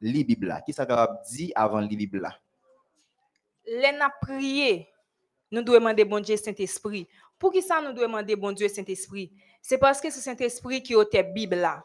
la 0.00 0.22
Bible 0.22 0.48
là. 0.48 0.60
Qui 0.60 0.72
ça 0.72 0.86
capable 0.86 1.18
dire 1.30 1.52
avant 1.54 1.80
lire 1.80 1.90
la 1.90 1.96
Bible? 1.96 2.20
Là? 2.20 2.36
Là, 3.66 3.92
n'a 3.92 4.10
prié, 4.20 4.88
nous 5.50 5.62
devons 5.62 5.78
demander 5.78 6.04
bon 6.04 6.20
Dieu 6.20 6.36
Saint-Esprit. 6.36 7.06
Pour 7.38 7.52
qui 7.52 7.62
ça 7.62 7.80
nous 7.80 7.92
devons 7.92 8.06
demander 8.06 8.34
bon 8.34 8.52
Dieu 8.52 8.68
Saint-Esprit? 8.68 9.32
C'est 9.62 9.78
parce 9.78 10.00
que 10.00 10.10
c'est 10.10 10.20
Saint-Esprit 10.20 10.82
qui 10.82 10.94
la 10.94 11.22
Bible 11.22 11.56
là. 11.56 11.84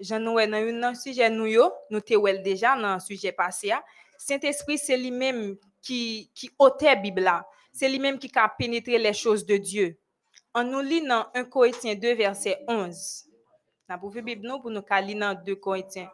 J'en 0.00 0.36
ai 0.38 0.46
dans 0.48 0.56
un 0.56 0.80
dans 0.80 0.94
sujet 0.94 1.30
nous 1.30 1.46
nous 1.90 2.00
wel 2.22 2.42
déjà 2.42 2.74
dans 2.74 2.88
un 2.88 2.98
sujet 2.98 3.30
passé. 3.30 3.70
a. 3.70 3.84
Saint-Esprit 4.18 4.78
c'est 4.78 4.96
lui-même 4.96 5.56
qui 5.80 6.30
qui 6.34 6.50
ôte 6.58 6.84
Bible. 7.02 7.30
C'est 7.72 7.88
lui-même 7.88 8.18
qui 8.18 8.30
a 8.34 8.48
pénétré 8.48 8.98
les 8.98 9.12
choses 9.12 9.46
de 9.46 9.56
Dieu. 9.56 9.98
On 10.54 10.64
nous 10.64 10.80
lit 10.80 11.06
dans 11.06 11.26
1 11.34 11.44
Corinthiens 11.44 11.94
2 11.94 12.14
verset 12.14 12.62
11. 12.68 13.24
N'a 13.88 13.96
pour 13.96 14.10
Bible 14.10 14.46
nous 14.46 14.60
pour 14.60 14.70
nous 14.70 14.82
ka 14.82 15.00
lire 15.00 15.18
dans 15.18 15.34
2 15.34 15.56
Corinthiens. 15.56 16.10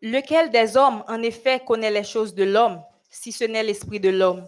Lequel 0.00 0.50
des 0.50 0.76
hommes, 0.76 1.02
en 1.08 1.22
effet, 1.22 1.64
connaît 1.64 1.90
les 1.90 2.04
choses 2.04 2.34
de 2.34 2.44
l'homme, 2.44 2.80
si 3.10 3.32
ce 3.32 3.44
n'est 3.44 3.64
l'esprit 3.64 3.98
de 3.98 4.10
l'homme? 4.10 4.46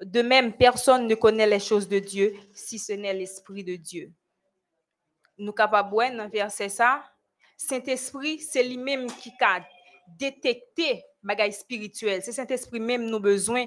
De 0.00 0.22
même, 0.22 0.56
personne 0.56 1.06
ne 1.06 1.14
connaît 1.14 1.46
les 1.46 1.60
choses 1.60 1.86
de 1.86 1.98
Dieu, 1.98 2.34
si 2.52 2.78
ce 2.78 2.92
n'est 2.92 3.14
l'esprit 3.14 3.62
de 3.62 3.76
Dieu. 3.76 4.10
Nous 5.38 5.52
capables 5.52 5.94
verset 6.32 6.68
ça, 6.68 7.04
Saint-Esprit, 7.56 8.40
c'est 8.40 8.64
lui-même 8.64 9.06
qui 9.06 9.32
a 9.40 9.64
détecté 10.08 11.04
bagaille 11.22 11.52
spirituel. 11.52 12.22
Saint-Esprit 12.22 12.80
même 12.80 13.04
nous 13.04 13.20
besoin. 13.20 13.66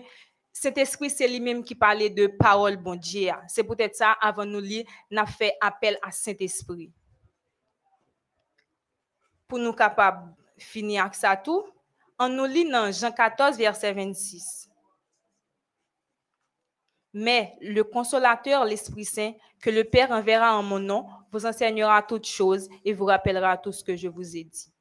Saint-Esprit, 0.51 1.09
c'est 1.09 1.27
lui-même 1.27 1.63
qui 1.63 1.75
parlait 1.75 2.09
de 2.09 2.27
parole 2.27 2.77
bon 2.77 2.95
Dieu. 2.95 3.31
C'est 3.47 3.63
peut-être 3.63 3.95
ça, 3.95 4.11
avant 4.21 4.45
nous 4.45 4.59
lire, 4.59 4.85
n'a 5.09 5.25
fait 5.25 5.55
appel 5.59 5.97
à 6.01 6.11
Saint-Esprit. 6.11 6.91
Pour 9.47 9.59
nous 9.59 9.73
capables 9.73 10.33
finir 10.57 11.03
avec 11.03 11.15
ça 11.15 11.35
tout, 11.35 11.65
on 12.19 12.29
nous 12.29 12.45
lit 12.45 12.69
dans 12.69 12.91
Jean 12.91 13.11
14, 13.11 13.57
verset 13.57 13.93
26. 13.93 14.69
Mais 17.13 17.55
le 17.61 17.83
consolateur, 17.83 18.65
l'Esprit 18.65 19.05
Saint, 19.05 19.33
que 19.59 19.69
le 19.69 19.83
Père 19.83 20.11
enverra 20.11 20.57
en 20.57 20.63
mon 20.63 20.79
nom, 20.79 21.07
vous 21.31 21.45
enseignera 21.45 22.01
toutes 22.01 22.27
choses 22.27 22.67
et 22.83 22.93
vous 22.93 23.05
rappellera 23.05 23.57
tout 23.57 23.71
ce 23.71 23.83
que 23.83 23.95
je 23.95 24.07
vous 24.07 24.35
ai 24.35 24.43
dit. 24.43 24.72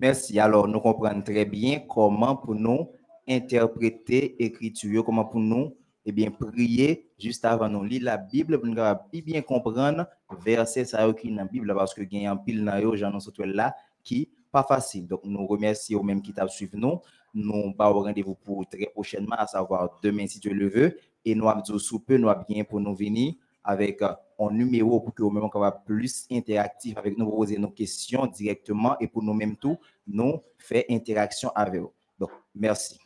Merci. 0.00 0.38
Alors, 0.38 0.68
nous 0.68 0.80
comprenons 0.80 1.22
très 1.22 1.44
bien 1.44 1.80
comment 1.80 2.36
pour 2.36 2.54
nous 2.54 2.90
interpréter 3.28 4.36
l'écriture, 4.38 5.04
comment 5.04 5.24
pour 5.24 5.40
nous 5.40 5.74
eh 6.06 6.12
bien, 6.12 6.30
prier 6.30 7.10
juste 7.18 7.44
avant 7.44 7.68
nous 7.68 7.84
lire 7.84 8.04
la 8.04 8.16
Bible 8.16 8.58
pour 8.58 8.66
nous 8.66 8.82
bien 9.22 9.42
comprendre 9.42 10.06
verset 10.42 10.86
ça 10.86 11.12
qui 11.12 11.28
dans 11.30 11.36
la 11.36 11.44
Bible 11.44 11.74
parce 11.74 11.92
que 11.92 12.00
il 12.00 12.22
y 12.22 12.26
un 12.26 12.36
pile 12.36 12.64
dans 12.64 12.78
yo 12.78 12.96
j'annonce 12.96 13.30
tout 13.30 13.42
là 13.42 13.74
qui 14.02 14.30
pas 14.50 14.62
facile. 14.62 15.06
Donc 15.06 15.20
nous 15.24 15.46
remercions 15.46 16.02
même 16.02 16.22
qui 16.22 16.32
t'a 16.32 16.48
suivi 16.48 16.78
nous. 16.78 17.00
Nous 17.34 17.74
pas 17.74 17.90
au 17.90 18.00
rendez-vous 18.00 18.36
pour 18.36 18.66
très 18.66 18.86
prochainement 18.86 19.36
à 19.36 19.46
savoir 19.46 19.98
demain 20.02 20.26
si 20.26 20.40
Dieu 20.40 20.54
le 20.54 20.68
veut 20.68 20.96
et 21.26 21.34
nous 21.34 21.46
avons 21.46 21.78
sous 21.78 22.00
peu 22.00 22.16
nous 22.16 22.30
bien 22.48 22.64
pour 22.64 22.80
nous 22.80 22.94
venir 22.94 23.34
avec 23.62 24.00
un 24.38 24.50
numéro 24.50 25.00
pour 25.00 25.14
que 25.14 25.22
nous 25.22 25.30
même 25.30 25.50
plus 25.84 26.26
interactif 26.30 26.96
avec 26.96 27.18
nous 27.18 27.30
poser 27.30 27.58
nos 27.58 27.70
questions 27.70 28.26
directement 28.26 28.98
et 28.98 29.08
pour 29.08 29.22
nous 29.22 29.34
même 29.34 29.56
tout 29.56 29.78
nous 30.06 30.42
faire 30.58 30.84
interaction 30.88 31.50
avec 31.54 31.80
vous. 31.80 31.92
Donc 32.18 32.30
merci. 32.54 32.98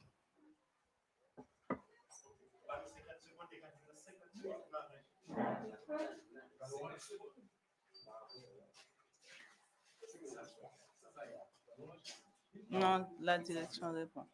Non, 12.70 13.06
la 13.20 13.38
direction 13.38 13.92
répond. 13.92 14.24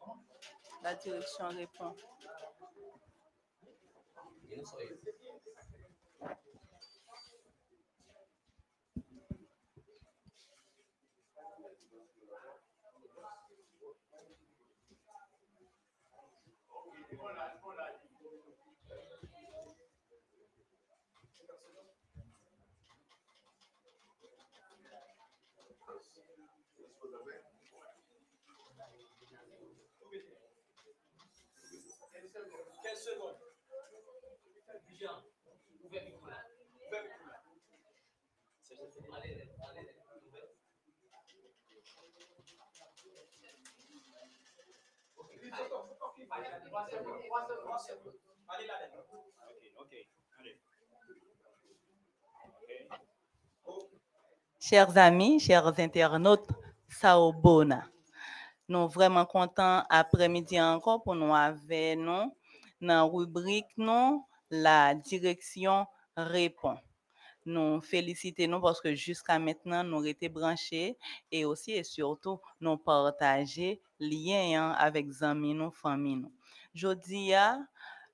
La 0.81 0.95
direction 0.95 1.49
répond. 1.49 1.93
Quelle 32.81 32.97
seconde? 32.97 33.35
Jean, 34.91 35.23
ouvert 35.83 36.05
micro 36.05 36.25
là. 36.27 36.37
Ouvert 36.87 37.03
micro 37.03 37.27
là. 37.27 37.43
Allez, 39.17 39.31
allez, 39.31 39.49
Chers 54.59 54.97
amis, 54.97 55.39
chers 55.39 55.79
internautes, 55.79 56.47
sao 56.87 57.31
bona. 57.31 57.89
Nous 58.67 58.87
vraiment 58.87 59.25
contents 59.25 59.83
après-midi 59.89 60.61
encore 60.61 61.01
pour 61.01 61.15
nous 61.15 61.33
avec 61.33 61.97
nous 61.97 62.35
dans 62.81 62.87
la 62.87 63.03
rubrique 63.03 63.71
nous 63.77 64.25
la 64.51 64.93
direction 64.93 65.87
répond. 66.15 66.77
Nous 67.45 67.81
félicitons 67.81 68.61
parce 68.61 68.81
que 68.81 68.93
jusqu'à 68.93 69.39
maintenant 69.39 69.83
nous 69.83 70.05
été 70.05 70.29
branchés 70.29 70.97
et 71.31 71.45
aussi 71.45 71.71
et 71.71 71.83
surtout 71.83 72.39
nous 72.59 72.77
partager 72.77 73.81
lien 73.99 74.61
hein, 74.61 74.71
avec 74.77 75.07
amis 75.21 75.53
nous 75.53 75.71
famille 75.71 76.15
nous. 76.15 76.33
Jodi 76.73 77.33
a 77.33 77.59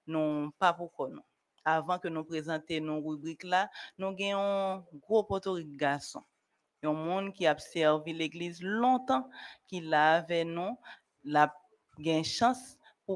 nous 0.07 0.51
pas 0.59 0.73
pour 0.73 1.09
nous. 1.09 1.23
Avant 1.63 1.97
que 1.97 2.07
nous 2.07 2.23
présenter 2.23 2.79
nos 2.79 3.01
rubriques 3.01 3.43
là, 3.43 3.69
nous 3.97 4.07
avons 4.07 4.35
un 4.35 4.85
gros 5.01 5.23
poteau 5.23 5.57
garçon. 5.63 6.23
Un 6.83 6.93
monde 6.93 7.33
qui 7.33 7.47
a 7.47 7.57
servi 7.57 8.13
l'église 8.13 8.61
longtemps, 8.61 9.27
qui 9.67 9.81
l'a 9.81 10.17
avec 10.17 10.45
nous, 10.45 10.77
la 11.23 11.51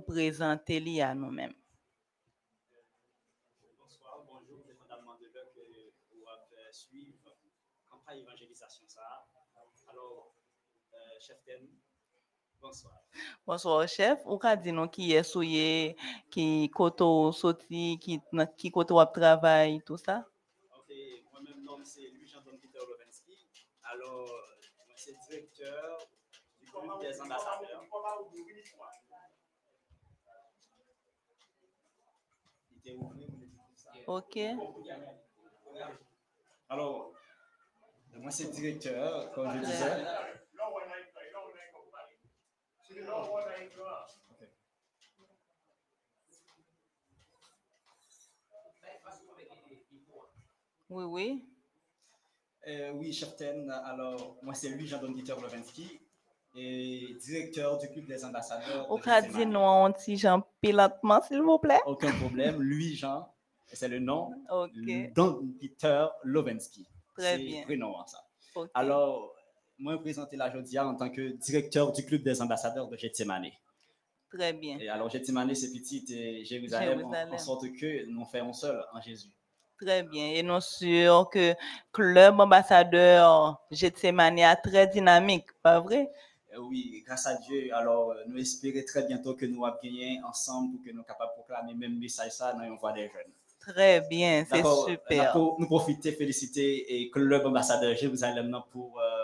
présenter 0.02 0.80
lui 0.80 1.02
à 1.02 1.14
nous-mêmes. 1.14 1.54
Bonsoir, 3.78 4.24
bonjour. 4.28 4.64
Alors, 9.88 10.34
euh, 10.94 11.20
bonsoir. 12.62 12.94
Bonsoir, 13.46 13.88
chef. 13.88 14.20
Ou 14.26 14.38
ka 14.38 14.56
di 14.56 14.72
nou 14.72 14.88
ki 14.88 15.14
est 15.18 15.28
souye, 15.32 15.96
ki 16.34 16.70
koto 16.76 17.32
soti, 17.36 17.98
ki, 18.04 18.20
ki 18.60 18.72
koto 18.72 18.96
wap 19.00 19.14
travay, 19.16 19.80
tout 19.86 19.98
ça? 19.98 20.24
Ok, 20.78 20.90
moi-même, 21.32 21.64
nom 21.64 21.80
c'est 21.84 22.08
Louis-Jean-Don 22.14 22.58
Peter 22.62 22.80
Lovensky. 22.88 23.38
Alors, 23.84 24.28
moi, 24.88 24.96
c'est 24.96 25.16
directeur 25.28 25.98
du 26.60 26.66
groupe 26.72 27.02
des 27.02 27.22
ambassadeurs. 27.22 27.84
Il 32.72 32.78
était 32.78 32.94
ouvert, 32.94 33.28
vous 33.30 33.46
dites 33.46 33.78
ça? 33.78 33.92
Ok. 34.08 34.38
Alors, 36.70 37.12
you 43.00 43.30
Oui, 50.90 51.04
oui. 51.04 51.46
Euh, 52.68 52.92
oui, 52.96 53.14
certaines. 53.14 53.70
Alors, 53.70 54.38
moi, 54.42 54.56
c'est 54.56 54.70
lui, 54.70 54.88
Jean-Don 54.88 55.14
Levinsky, 55.14 56.02
et 56.56 57.16
directeur 57.22 57.78
du 57.78 57.90
Club 57.90 58.08
des 58.08 58.26
ambassadeurs. 58.26 58.90
Au 58.90 58.98
de 58.98 59.44
nous 59.44 59.60
en 59.60 59.92
petit 59.92 60.18
Jean 60.18 60.44
pilotement, 60.62 61.22
s'il 61.22 61.42
vous 61.42 61.60
plaît. 61.60 61.80
Aucun 61.86 62.12
problème. 62.18 62.60
Lui, 62.62 62.96
Jean, 62.96 63.32
c'est 63.72 63.88
le 63.88 64.00
nom. 64.00 64.32
OK. 64.50 65.14
Don 65.14 65.48
Peter 65.60 66.08
Lovensky. 66.24 66.88
Très 67.16 67.38
bien. 67.38 67.64
prénom, 67.64 68.00
hein, 68.00 68.06
ça. 68.08 68.24
Alors, 68.74 69.36
moi, 69.80 69.94
je 69.94 70.00
présenté 70.00 70.36
la 70.36 70.52
Jodia 70.52 70.88
en 70.88 70.96
tant 70.96 71.10
que 71.10 71.38
directeur 71.38 71.92
du 71.92 72.06
club 72.06 72.22
des 72.24 72.42
ambassadeurs 72.42 72.88
de 72.88 72.98
Gethsemane. 72.98 73.48
Très 74.32 74.54
bien. 74.54 74.78
Et 74.80 74.90
alors, 74.90 75.10
Gethsemane, 75.10 75.56
c'est 75.56 75.72
petit 75.72 76.06
et 76.10 76.46
Jérusalem, 76.46 77.00
en- 77.06 77.12
Jérusalem. 77.12 77.34
En, 77.34 77.38
sorte 77.38 77.66
que 77.72 78.06
nous 78.06 78.26
faisons 78.26 78.54
seul 78.54 78.84
en 78.94 79.02
Jésus. 79.02 79.30
Très 79.82 80.04
bien. 80.04 80.34
Et 80.34 80.44
nous 80.44 80.60
sûr 80.60 81.30
que 81.32 81.56
Club 81.92 82.40
Ambassadeur 82.40 83.60
Gethsemane 83.72 84.40
est 84.40 84.56
très 84.58 84.88
dynamique, 84.88 85.46
pas 85.64 85.80
vrai? 85.80 86.12
Euh, 86.54 86.60
oui, 86.60 87.02
grâce 87.06 87.28
à 87.28 87.36
Dieu, 87.36 87.74
alors 87.74 88.12
euh, 88.12 88.24
nous 88.28 88.40
espérons 88.40 88.84
très 88.86 89.06
bientôt 89.06 89.36
que 89.36 89.46
nous 89.46 89.66
allons 89.66 89.78
gagner 89.82 90.20
ensemble 90.28 90.76
pour 90.76 90.84
que 90.84 90.90
nous 90.90 90.96
soyons 90.96 91.04
capables 91.04 91.32
de 91.32 91.42
proclamer 91.42 91.74
même 91.74 91.98
message 91.98 92.32
ça 92.32 92.54
dans 92.54 92.64
une 92.64 92.76
voie 92.76 92.92
des 92.92 93.04
jeunes. 93.04 93.32
Très 93.60 94.02
bien, 94.02 94.46
c'est 94.50 94.64
super. 94.64 95.38
Nous 95.38 95.56
nous 95.60 95.68
profiter, 95.68 96.12
féliciter 96.12 97.02
et 97.02 97.10
Club 97.10 97.46
Ambassadeur 97.46 97.96
Jérusalem 97.96 98.58
pour 98.72 99.00
euh, 99.00 99.19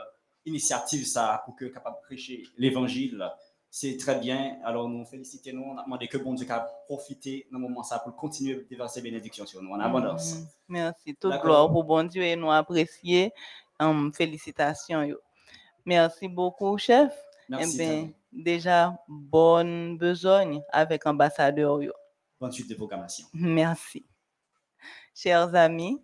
l'initiative 0.46 1.06
ça, 1.06 1.42
pour 1.46 1.56
que 1.56 1.66
capable 1.66 1.98
de 1.98 2.02
prêcher 2.06 2.44
l'évangile. 2.58 3.30
C'est 3.70 3.98
très 3.98 4.18
bien. 4.20 4.58
Alors 4.64 4.88
nous 4.88 5.04
félicitons, 5.06 5.52
nous, 5.54 5.64
on 5.64 5.78
a 5.78 5.84
demandé 5.84 6.08
que 6.08 6.18
bon 6.18 6.34
Dieu 6.34 6.46
de 6.46 6.86
profiter 6.86 7.46
dans 7.52 7.60
moment 7.60 7.84
ça 7.84 8.00
pour 8.00 8.16
continuer 8.16 8.56
de 8.56 8.62
déverser 8.70 9.02
bénédiction 9.02 9.46
sur 9.46 9.62
nous 9.62 9.72
en 9.72 9.80
abondance. 9.82 10.36
Mhm. 10.36 10.48
Merci. 10.70 11.16
Toute 11.16 11.42
gloire 11.42 11.70
pour 11.70 11.84
bon 11.84 12.08
Dieu 12.08 12.24
et 12.24 12.36
nous 12.38 12.52
apprécier. 12.52 13.34
Hum, 13.80 14.14
félicitations. 14.14 15.04
yo. 15.04 15.18
Merci 15.86 16.30
beaucoup, 16.30 16.78
chef. 16.78 17.14
Merci. 17.50 17.76
eh 17.76 17.78
bien, 17.78 18.02
Tami. 18.02 18.16
déjà, 18.32 18.98
bonne 19.10 19.98
besogne 19.98 20.62
avec 20.72 21.06
ambassadeur. 21.06 21.82
yo. 21.82 21.92
28 22.40 22.70
de 22.70 22.76
programmation. 22.76 23.28
Merci. 23.34 24.06
Chers 25.14 25.54
amis, 25.56 26.02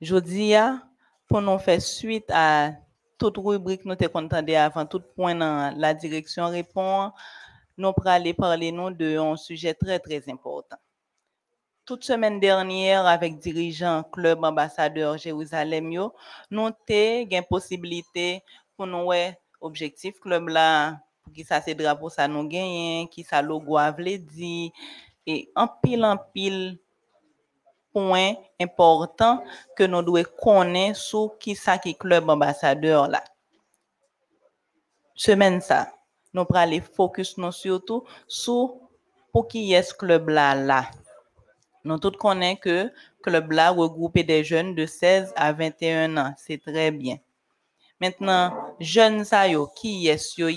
jeudi, 0.00 0.54
a, 0.54 0.82
pour 1.30 1.40
nous 1.40 1.58
faire 1.58 1.80
suite 1.80 2.28
à 2.30 2.72
toute 3.16 3.38
rubrique 3.38 3.84
nous 3.84 3.94
t'entendait 3.94 4.56
avant, 4.56 4.84
tout 4.84 5.00
point 5.14 5.36
dans 5.36 5.72
la 5.78 5.94
direction 5.94 6.48
répond, 6.48 7.12
nous 7.78 7.92
pour 7.92 8.08
aller 8.08 8.34
parler 8.34 8.72
de 8.72 9.16
un 9.16 9.36
sujet 9.36 9.72
très 9.72 10.00
très 10.00 10.28
important. 10.28 10.76
Toute 11.86 12.02
semaine 12.02 12.40
dernière, 12.40 13.06
avec 13.06 13.38
dirigeant 13.38 14.02
Club 14.02 14.42
Ambassadeur 14.42 15.18
Jérusalem, 15.18 15.92
yo, 15.92 16.12
nous 16.50 16.66
avons 16.66 16.74
une 16.88 17.42
possibilité 17.48 18.42
pour 18.76 18.88
nous 18.88 19.04
ouais, 19.04 19.38
objectif 19.60 20.18
club 20.18 20.48
là, 20.48 20.98
pour 21.22 21.32
qui 21.32 21.44
ça 21.44 21.60
c'est 21.60 21.76
drapeau 21.76 22.08
ça 22.08 22.26
nous 22.26 22.48
gagne, 22.48 23.06
qui 23.06 23.22
ça 23.22 23.40
logo 23.40 23.76
a 23.76 23.92
dit, 23.92 24.72
et 25.26 25.48
en 25.54 25.68
pile 25.68 26.04
en 26.04 26.16
pile 26.16 26.78
point 27.92 28.34
important 28.60 29.42
que 29.76 29.84
nous 29.84 30.02
devons 30.02 30.24
connaître 30.40 30.98
sur 30.98 31.38
qui 31.38 31.54
ça 31.54 31.78
qui 31.78 31.94
club 31.94 32.28
ambassadeur 32.28 33.08
là. 33.08 33.22
Semaine 35.14 35.60
ça, 35.60 35.92
nous 36.32 36.46
aller 36.54 36.80
focus 36.80 37.36
surtout 37.50 38.04
sur 38.26 38.74
qui 39.48 39.72
est 39.72 39.82
ce 39.82 39.94
club 39.94 40.28
là. 40.28 40.90
Nous 41.84 41.98
tous 41.98 42.10
connaissons 42.12 42.60
que 42.60 42.92
club 43.22 43.52
là 43.52 43.70
regroupe 43.70 44.18
des 44.18 44.44
jeunes 44.44 44.74
de 44.74 44.86
16 44.86 45.32
à 45.36 45.52
21 45.52 46.16
ans, 46.16 46.34
c'est 46.36 46.62
très 46.62 46.90
bien. 46.90 47.18
Maintenant, 48.00 48.74
jeunes 48.80 49.24
ça 49.24 49.46
qui 49.76 50.08
est 50.08 50.38
yo 50.38 50.48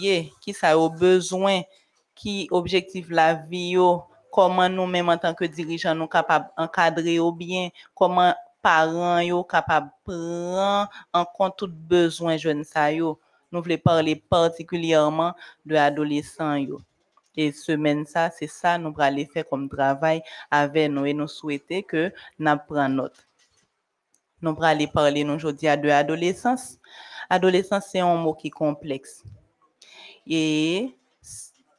qui 0.42 0.54
ça 0.54 0.72
yo 0.72 0.90
besoin, 0.90 1.62
qui 2.16 2.48
objectif 2.52 3.08
la 3.10 3.34
vie 3.34 3.76
comment 4.34 4.68
nous-mêmes 4.68 5.10
en 5.10 5.18
tant 5.18 5.36
que 5.36 5.46
dirigeants 5.46 5.94
nous 5.94 6.08
capables 6.08 6.50
d'encadrer 6.58 7.20
au 7.20 7.32
bien, 7.32 7.70
comment 7.94 8.34
parents 8.64 9.20
yo 9.20 9.44
capables 9.44 9.92
prendre 10.04 10.90
en 11.14 11.26
compte 11.26 11.58
tout 11.58 11.70
besoin 11.72 12.36
jeunes 12.36 12.64
ça 12.64 12.92
yo? 12.92 13.20
Nous 13.52 13.62
voulons 13.62 13.78
parler 13.78 14.16
particulièrement 14.16 15.34
de 15.64 15.76
adolescents 15.76 16.56
yo. 16.56 16.82
Et 17.36 17.52
semaine 17.52 18.08
ça, 18.08 18.32
c'est 18.32 18.48
ça 18.48 18.80
nous 18.80 18.94
allons 18.98 19.26
faire 19.32 19.48
comme 19.48 19.70
travail 19.70 20.24
avec 20.50 20.90
nous 20.90 21.06
et 21.06 21.14
nous 21.14 21.28
souhaiter 21.28 21.84
que 21.84 22.12
nous 22.40 22.58
prenions 22.68 23.04
note. 23.04 23.28
Nous 24.42 24.58
allons 24.62 24.88
parler 24.88 25.24
aujourd'hui 25.26 25.68
de 25.78 25.90
adolescence. 25.90 26.80
Adolescence, 27.30 27.86
c'est 27.92 28.00
un 28.00 28.16
mot 28.16 28.34
qui 28.34 28.48
est 28.48 28.52
complexe. 28.52 29.24
Et 30.26 30.96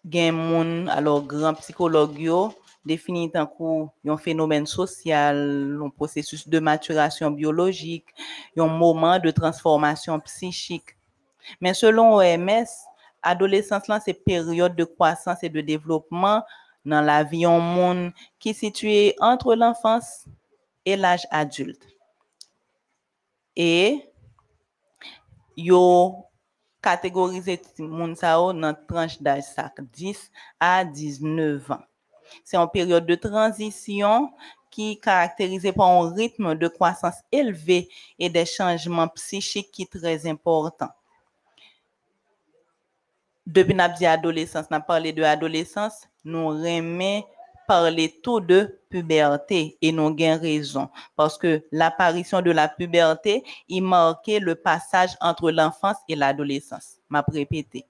gen 0.04 0.34
moun, 0.34 0.88
alors 0.88 1.22
grand 1.22 1.54
psychologue 1.54 2.18
yo, 2.18 2.52
définit 2.84 3.30
tant 3.30 3.50
un 4.06 4.16
phénomène 4.16 4.66
social, 4.66 5.78
un 5.82 5.88
processus 5.90 6.48
de 6.48 6.58
maturation 6.58 7.30
biologique, 7.30 8.06
un 8.56 8.66
moment 8.66 9.18
de 9.18 9.30
transformation 9.30 10.20
psychique. 10.20 10.96
Mais 11.60 11.74
selon 11.74 12.16
OMS, 12.16 12.66
adolescence 13.22 13.88
là, 13.88 14.00
c'est 14.00 14.14
période 14.14 14.76
de 14.76 14.84
croissance 14.84 15.42
et 15.42 15.48
de 15.48 15.60
développement 15.60 16.42
dans 16.84 17.00
la 17.00 17.24
vie 17.24 17.46
en 17.46 17.60
monde 17.60 18.12
qui 18.38 18.50
est 18.50 18.54
située 18.54 19.14
entre 19.20 19.54
l'enfance 19.54 20.26
et 20.84 20.96
l'âge 20.96 21.26
adulte. 21.30 21.86
Et 23.56 24.02
yo 25.56 26.26
catégorisé 26.84 27.56
ti 27.56 27.82
moun 27.82 28.12
sa 28.20 28.34
yo 28.36 28.52
dans 28.52 28.76
tranche 28.88 29.16
d'âge 29.20 29.44
ça 29.56 29.72
10 29.78 30.30
à 30.60 30.84
19 30.84 31.70
ans. 31.70 31.84
C'est 32.44 32.56
une 32.56 32.68
période 32.68 33.06
de 33.06 33.14
transition 33.14 34.30
qui 34.70 34.92
est 34.92 34.96
caractérisée 34.96 35.72
par 35.72 35.88
un 35.88 36.12
rythme 36.12 36.54
de 36.54 36.68
croissance 36.68 37.16
élevé 37.32 37.88
et 38.18 38.28
des 38.28 38.44
changements 38.44 39.08
psychiques 39.08 39.70
qui 39.70 39.84
sont 39.84 39.98
très 39.98 40.26
importants. 40.26 40.92
Depuis 43.46 43.74
n'a 43.74 43.88
dit 43.88 44.06
adolescence, 44.06 44.70
n'a 44.70 44.80
parlé 44.80 45.12
de 45.12 45.22
adolescence, 45.22 46.08
nous 46.24 46.64
remet 47.68 48.08
parler 48.08 48.20
tout 48.22 48.40
de 48.40 48.80
puberté 48.88 49.76
et 49.80 49.92
nous 49.92 50.14
gain 50.14 50.38
raison 50.38 50.88
parce 51.16 51.36
que 51.38 51.64
l'apparition 51.72 52.42
de 52.42 52.50
la 52.50 52.68
puberté 52.68 53.42
il 53.68 53.82
marquait 53.82 54.40
le 54.40 54.54
passage 54.54 55.10
entre 55.20 55.50
l'enfance 55.50 55.96
et 56.08 56.16
l'adolescence. 56.16 56.98
M'a 57.08 57.24
répété. 57.28 57.86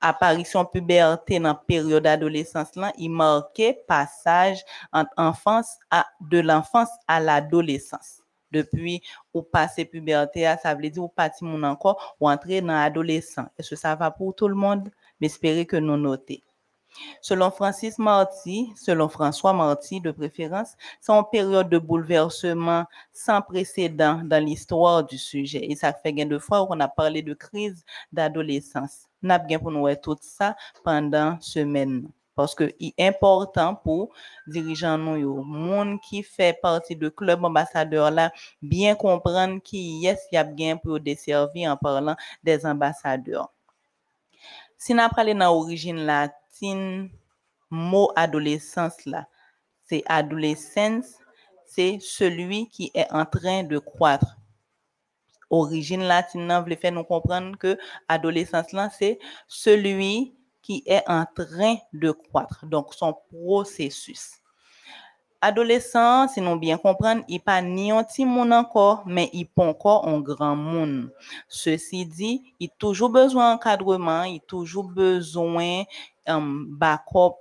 Apparition 0.00 0.64
puberté 0.64 1.38
dans 1.38 1.48
la 1.48 1.54
période 1.54 2.04
d'adolescence 2.04 2.74
là, 2.76 2.92
il 2.98 3.10
marquait 3.10 3.82
passage 3.86 4.64
enfance 5.16 5.78
de 6.20 6.40
l'enfance 6.40 6.88
à 7.06 7.20
l'adolescence. 7.20 8.22
Depuis 8.52 9.02
ou 9.32 9.42
passer 9.42 9.84
puberté, 9.84 10.52
ça 10.60 10.74
veut 10.74 10.90
dire 10.90 11.04
ou 11.04 11.08
parti 11.08 11.44
mon 11.44 11.62
encore 11.62 12.16
ou 12.18 12.28
entrer 12.28 12.60
dans 12.60 12.72
l'adolescent. 12.72 13.46
Est-ce 13.56 13.70
que 13.70 13.76
ça 13.76 13.94
va 13.94 14.10
pour 14.10 14.34
tout 14.34 14.48
le 14.48 14.56
monde? 14.56 14.90
J'espère 15.20 15.66
que 15.66 15.76
nous 15.76 15.96
notons. 15.96 16.38
Selon 17.20 17.50
Francis 17.50 17.98
Marty, 17.98 18.72
selon 18.76 19.08
François 19.08 19.52
Marty 19.52 20.00
de 20.00 20.10
préférence, 20.10 20.76
c'est 21.00 21.12
une 21.12 21.24
période 21.30 21.68
de 21.68 21.78
bouleversement 21.78 22.84
sans 23.12 23.42
précédent 23.42 24.20
dans 24.24 24.44
l'histoire 24.44 25.04
du 25.04 25.18
sujet. 25.18 25.64
Et 25.70 25.76
ça 25.76 25.92
fait 25.92 26.12
gain 26.12 26.26
de 26.26 26.38
fois 26.38 26.66
qu'on 26.66 26.80
a 26.80 26.88
parlé 26.88 27.22
de 27.22 27.34
crise 27.34 27.84
d'adolescence. 28.12 29.06
N'a 29.22 29.38
bien 29.38 29.58
pour 29.58 29.70
nous 29.70 29.86
tout 29.96 30.16
ça 30.20 30.56
pendant 30.84 31.40
semaine. 31.40 32.08
Parce 32.34 32.54
que 32.54 32.72
c'est 32.80 32.94
important 32.98 33.74
pour 33.74 34.14
dirigeants 34.46 34.96
nous, 34.96 35.42
monde 35.42 36.00
qui 36.00 36.22
fait 36.22 36.58
partie 36.58 36.96
de 36.96 37.10
club 37.10 37.44
ambassadeur 37.44 38.10
là, 38.10 38.32
bien 38.62 38.94
comprendre 38.94 39.60
qui 39.60 40.06
est 40.06 40.18
y 40.32 40.36
a 40.36 40.44
bien 40.44 40.76
pour 40.78 41.00
desservir 41.00 41.70
en 41.70 41.76
parlant 41.76 42.16
des 42.42 42.64
ambassadeurs. 42.64 43.52
Si 44.78 44.94
nous 44.94 45.02
l'origine 45.34 46.06
mot 47.70 48.10
adolescence 48.16 49.04
là, 49.06 49.26
c'est 49.84 50.02
adolescence, 50.06 51.16
c'est 51.66 51.98
celui 52.00 52.68
qui 52.68 52.90
est 52.94 53.10
en 53.10 53.24
train 53.24 53.62
de 53.62 53.78
croître. 53.78 54.36
Origine 55.50 56.02
latine, 56.02 56.52
voulait 56.62 56.76
faire 56.76 56.92
nous 56.92 57.04
comprendre 57.04 57.56
que 57.58 57.76
adolescence 58.08 58.72
là, 58.72 58.88
c'est 58.90 59.18
celui 59.48 60.34
qui 60.62 60.82
est 60.86 61.02
en 61.08 61.24
train 61.34 61.76
de 61.92 62.12
croître. 62.12 62.66
Donc, 62.66 62.94
son 62.94 63.14
processus. 63.32 64.39
Adolescent, 65.42 66.28
si 66.28 66.40
nous 66.42 66.58
bien 66.58 66.76
comprendre, 66.76 67.22
il 67.26 67.40
pas 67.40 67.62
ni 67.62 67.90
un 67.90 68.04
petit 68.04 68.26
monde 68.26 68.52
encore, 68.52 69.02
mais 69.06 69.30
il 69.32 69.46
pas 69.46 69.64
encore 69.64 70.06
un 70.06 70.20
grand 70.20 70.54
monde. 70.54 71.10
Ceci 71.48 72.04
dit, 72.04 72.42
il 72.60 72.68
a 72.68 72.72
toujours 72.78 73.08
besoin 73.08 73.52
d'encadrement, 73.52 74.24
il 74.24 74.36
a 74.36 74.46
toujours 74.46 74.88
besoin 74.88 75.84
um, 76.26 76.66
backup, 76.76 77.36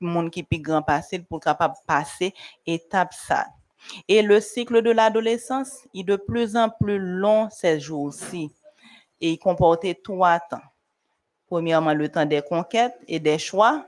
monde 0.00 0.30
qui 0.30 0.42
plus 0.42 0.58
grand 0.58 0.82
passer 0.82 1.20
pour 1.20 1.38
capable 1.40 1.74
passer 1.86 2.34
étape 2.66 3.14
ça. 3.14 3.46
Et 4.08 4.22
le 4.22 4.40
cycle 4.40 4.82
de 4.82 4.90
l'adolescence 4.90 5.86
est 5.94 6.04
de 6.04 6.16
plus 6.16 6.56
en 6.56 6.68
plus 6.68 6.98
long 6.98 7.48
ces 7.50 7.78
jours-ci. 7.78 8.50
Et 9.20 9.32
il 9.32 9.38
comportait 9.38 9.94
trois 9.94 10.40
temps. 10.40 10.60
Premièrement, 11.46 11.94
le 11.94 12.08
temps 12.08 12.26
des 12.26 12.42
conquêtes 12.42 12.98
et 13.06 13.20
des 13.20 13.38
choix, 13.38 13.86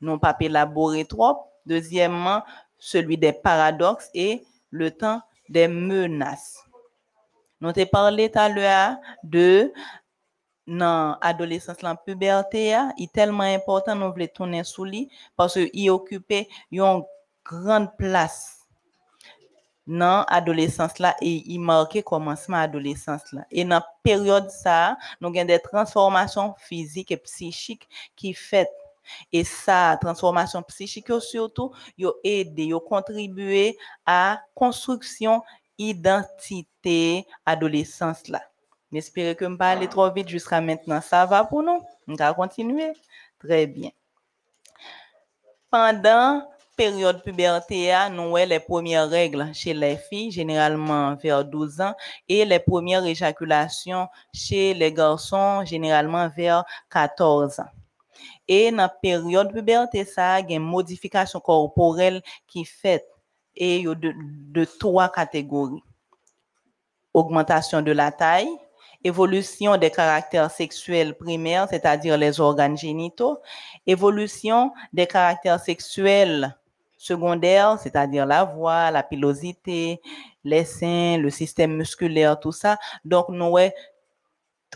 non 0.00 0.18
pas 0.18 0.36
élaboré 0.38 1.04
trop. 1.04 1.38
Deuxièmement, 1.64 2.42
celui 2.78 3.18
des 3.18 3.32
paradoxes 3.32 4.10
et 4.14 4.44
le 4.70 4.90
temps 4.90 5.20
des 5.48 5.68
menaces. 5.68 6.58
Nous 7.60 7.68
avons 7.68 7.86
parlé 7.86 8.30
tout 8.30 8.38
à 8.38 8.48
l'heure 8.48 8.96
de 9.22 9.72
dans 10.66 11.16
l'adolescence, 11.22 11.80
la 11.80 11.94
puberté, 11.94 12.74
a, 12.74 12.92
est 12.98 13.12
tellement 13.12 13.44
important, 13.44 13.94
nous 13.94 14.12
voulons 14.12 14.26
tourner 14.34 14.64
sous 14.64 14.84
lui 14.84 15.08
parce 15.36 15.54
qu'il 15.54 15.90
occupait 15.90 16.48
une 16.72 17.02
grande 17.44 17.96
place 17.96 18.56
dans 19.86 20.26
l'adolescence 20.28 20.98
là 20.98 21.14
et 21.22 21.44
il 21.46 21.60
marquait 21.60 22.02
commencement 22.02 22.56
adolescence 22.56 23.32
là. 23.32 23.46
Et 23.52 23.64
dans 23.64 23.82
période 24.02 24.50
ça, 24.50 24.96
nous 25.20 25.28
avons 25.28 25.44
des 25.44 25.60
transformations 25.60 26.54
physiques 26.58 27.12
et 27.12 27.16
psychiques 27.16 27.88
qui 28.16 28.34
fait 28.34 28.68
et 29.32 29.44
ça, 29.44 29.98
transformation 30.00 30.62
psychique 30.62 31.12
surtout, 31.20 31.72
yo 31.96 32.14
aidé, 32.24 32.66
yo 32.66 32.80
contribué 32.80 33.76
à 34.04 34.40
construction 34.54 35.42
identité 35.78 37.26
adolescence 37.44 38.28
là. 38.28 38.40
J'espère 38.92 39.36
que 39.36 39.44
je 39.44 39.50
ne 39.50 39.56
pas 39.56 39.70
aller 39.70 39.88
trop 39.88 40.10
vite 40.10 40.28
jusqu'à 40.28 40.60
maintenant. 40.60 41.00
Ça 41.00 41.26
va 41.26 41.44
pour 41.44 41.62
nous? 41.62 41.82
On 42.08 42.14
va 42.14 42.32
continuer? 42.32 42.92
Très 43.38 43.66
bien. 43.66 43.90
Pendant 45.70 46.48
période 46.76 47.22
puberté, 47.22 47.92
nous 48.12 48.36
avons 48.36 48.36
les 48.36 48.60
premières 48.60 49.08
règles 49.08 49.52
chez 49.54 49.74
les 49.74 49.96
filles, 49.96 50.30
généralement 50.30 51.14
vers 51.16 51.44
12 51.44 51.80
ans, 51.80 51.94
et 52.28 52.44
les 52.44 52.60
premières 52.60 53.04
éjaculations 53.04 54.08
chez 54.32 54.74
les 54.74 54.92
garçons, 54.92 55.64
généralement 55.64 56.28
vers 56.28 56.64
14 56.90 57.60
ans. 57.60 57.70
Et 58.48 58.70
dans 58.70 58.76
la 58.78 58.88
période 58.88 59.52
puberté, 59.52 60.04
ça, 60.04 60.40
il 60.40 60.50
y 60.50 60.52
a 60.54 60.56
une 60.56 60.62
modification 60.62 61.40
corporelle 61.40 62.22
qui 62.46 62.64
fait 62.64 63.04
et 63.56 63.78
il 63.78 63.84
y 63.84 63.88
a 63.88 63.94
de, 63.94 64.12
de 64.16 64.64
trois 64.64 65.08
catégories. 65.08 65.82
Augmentation 67.14 67.80
de 67.80 67.92
la 67.92 68.12
taille, 68.12 68.48
évolution 69.02 69.76
des 69.76 69.90
caractères 69.90 70.50
sexuels 70.50 71.14
primaires, 71.14 71.66
c'est-à-dire 71.70 72.18
les 72.18 72.38
organes 72.40 72.76
génitaux, 72.76 73.38
évolution 73.86 74.72
des 74.92 75.06
caractères 75.06 75.60
sexuels 75.60 76.54
secondaires, 76.96 77.78
c'est-à-dire 77.78 78.26
la 78.26 78.44
voix, 78.44 78.90
la 78.90 79.02
pilosité, 79.02 80.00
les 80.44 80.64
seins, 80.64 81.18
le 81.18 81.30
système 81.30 81.76
musculaire, 81.76 82.38
tout 82.38 82.52
ça. 82.52 82.78
Donc, 83.04 83.28
nous, 83.28 83.56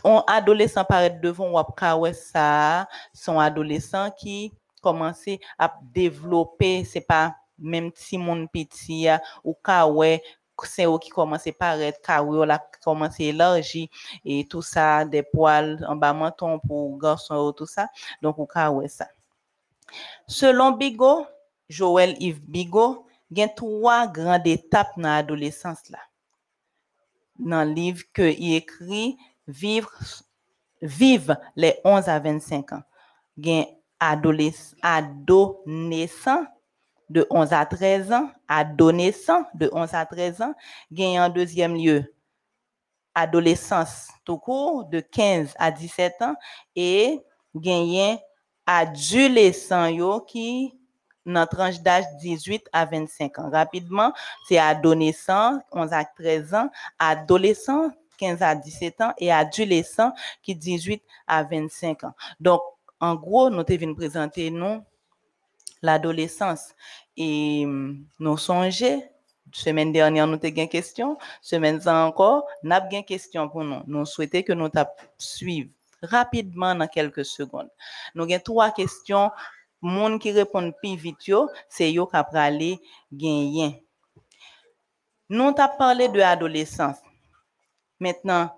on 0.03 0.19
adolescent 0.21 0.83
paraît 0.85 1.19
devant 1.21 1.61
ou 1.61 2.13
ça, 2.13 2.87
sont 3.13 3.39
adolescents 3.39 4.11
qui 4.11 4.53
commencent 4.81 5.39
à 5.57 5.73
développer, 5.93 6.83
c'est 6.83 7.01
pas 7.01 7.35
même 7.57 7.91
si 7.95 8.17
mon 8.17 8.47
petit 8.47 9.07
ou 9.43 9.55
ouais, 9.87 10.21
c'est 10.63 10.85
eux 10.85 10.97
qui 10.99 11.09
commencent 11.09 11.47
à 11.47 11.51
paraître, 11.51 12.01
carreau 12.01 12.45
là 12.45 12.63
commence 12.83 13.19
à 13.19 13.23
élargir 13.23 13.87
et 14.25 14.47
tout 14.47 14.61
ça, 14.61 15.05
des 15.05 15.23
poils 15.23 15.83
en 15.87 15.95
bas 15.95 16.13
menton 16.13 16.59
pour 16.59 16.97
garçon, 16.97 17.53
tout 17.53 17.65
ça. 17.65 17.87
Donc, 18.21 18.37
ouais 18.37 18.87
ça. 18.87 19.07
Selon 20.27 20.71
Bigot, 20.71 21.25
Joël 21.69 22.15
Yves 22.19 22.41
Bigot, 22.41 23.05
il 23.29 23.39
y 23.39 23.43
a 23.43 23.47
trois 23.49 24.07
grandes 24.07 24.47
étapes 24.47 24.91
dans 24.97 25.09
l'adolescence 25.09 25.89
là. 25.89 25.99
Dans 27.39 27.67
le 27.67 27.73
livre 27.73 28.03
qu'il 28.13 28.53
écrit, 28.53 29.17
Vivre, 30.81 31.37
les 31.55 31.79
11 31.83 32.07
à 32.07 32.19
25 32.19 32.73
ans. 32.73 32.83
Il 33.37 33.47
y 33.47 33.61
a 33.61 33.65
adolescent, 33.99 34.75
adolescent 34.81 36.45
de 37.09 37.27
11 37.29 37.53
à 37.53 37.65
13 37.65 38.11
ans, 38.13 38.31
adolescent 38.47 39.45
de 39.53 39.69
11 39.71 39.93
à 39.93 40.05
13 40.05 40.41
ans, 40.41 40.53
gagne 40.91 41.19
en 41.19 41.29
deuxième 41.29 41.75
lieu 41.75 42.13
adolescence 43.13 44.07
de 44.25 44.99
15 44.99 45.53
à 45.57 45.71
17 45.71 46.21
ans 46.21 46.35
et 46.75 47.19
gagne 47.55 48.17
adolescent 48.65 49.87
yo 49.87 50.21
qui 50.21 50.77
dans 51.25 51.45
tranche 51.45 51.81
d'âge 51.81 52.05
18 52.21 52.63
à 52.73 52.85
25 52.85 53.39
ans. 53.39 53.49
Rapidement, 53.51 54.11
c'est 54.47 54.57
adolescent 54.57 55.59
11 55.71 55.93
à 55.93 56.05
13 56.05 56.53
ans, 56.55 56.69
adolescent 56.97 57.91
15 58.21 58.41
à 58.43 58.55
17 58.55 59.01
ans 59.01 59.13
et 59.17 59.31
adolescent 59.31 60.13
qui 60.43 60.55
18 60.55 61.01
à 61.27 61.43
25 61.43 62.03
ans. 62.03 62.13
Donc, 62.39 62.61
en 62.99 63.15
gros, 63.15 63.49
nous 63.49 63.63
devons 63.63 63.95
présenter 63.95 64.53
l'adolescence. 65.81 66.75
Et 67.17 67.63
hum, 67.65 68.05
nous 68.19 68.37
songeons, 68.37 69.03
semaine 69.51 69.91
dernière, 69.91 70.27
nous 70.27 70.35
avons 70.35 70.55
une 70.55 70.69
question, 70.69 71.17
semaine 71.41 71.81
encore, 71.87 72.45
nous 72.63 72.71
avons 72.71 72.89
une 72.91 73.03
question 73.03 73.49
pour 73.49 73.63
nous. 73.63 73.81
Nous 73.87 74.05
souhaitons 74.05 74.43
que 74.43 74.53
nous 74.53 74.69
suivre 75.17 75.71
rapidement 76.03 76.75
dans 76.75 76.87
quelques 76.87 77.25
secondes. 77.25 77.69
Nous 78.13 78.23
avons 78.23 78.39
trois 78.39 78.71
questions. 78.71 79.31
Monde 79.83 80.21
qui 80.21 80.31
répond 80.31 80.71
plus 80.71 80.95
vite, 80.95 81.31
c'est 81.67 81.91
yo 81.91 82.05
qui 82.05 82.79
gagner. 83.11 83.83
Nous 85.27 85.55
avons 85.57 85.77
parlé 85.79 86.07
de 86.07 86.19
l'adolescence. 86.19 86.97
Maintenant, 88.01 88.49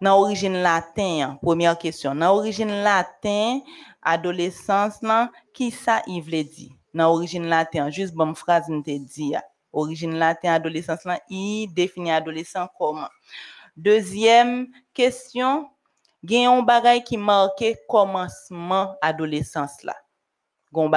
dans 0.00 0.18
l'origine 0.18 0.62
latin, 0.62 1.36
première 1.42 1.76
question. 1.76 2.14
Dans 2.14 2.32
l'origine 2.32 2.70
latin, 2.84 3.58
adolescence, 4.00 5.00
qui 5.52 5.72
ça 5.72 6.00
il 6.06 6.22
veut 6.22 6.44
dire? 6.44 6.70
Dans 6.94 7.08
l'origine 7.08 7.46
latin, 7.46 7.90
juste 7.90 8.14
bonne 8.14 8.36
phrase, 8.36 8.68
nous 8.68 8.82
te 8.82 8.96
dit. 8.96 9.34
Origine 9.72 10.14
latin, 10.14 10.52
adolescence, 10.52 11.04
là, 11.04 11.20
il 11.28 11.74
définit 11.74 12.12
adolescent 12.12 12.68
comment? 12.78 13.08
Deuxième 13.76 14.68
question, 14.94 15.68
un 16.30 16.62
bagay 16.62 17.02
qui 17.02 17.16
marque 17.16 17.64
commencement 17.88 18.94
adolescence 19.02 19.82
là. 19.82 19.96
Gon 20.72 20.88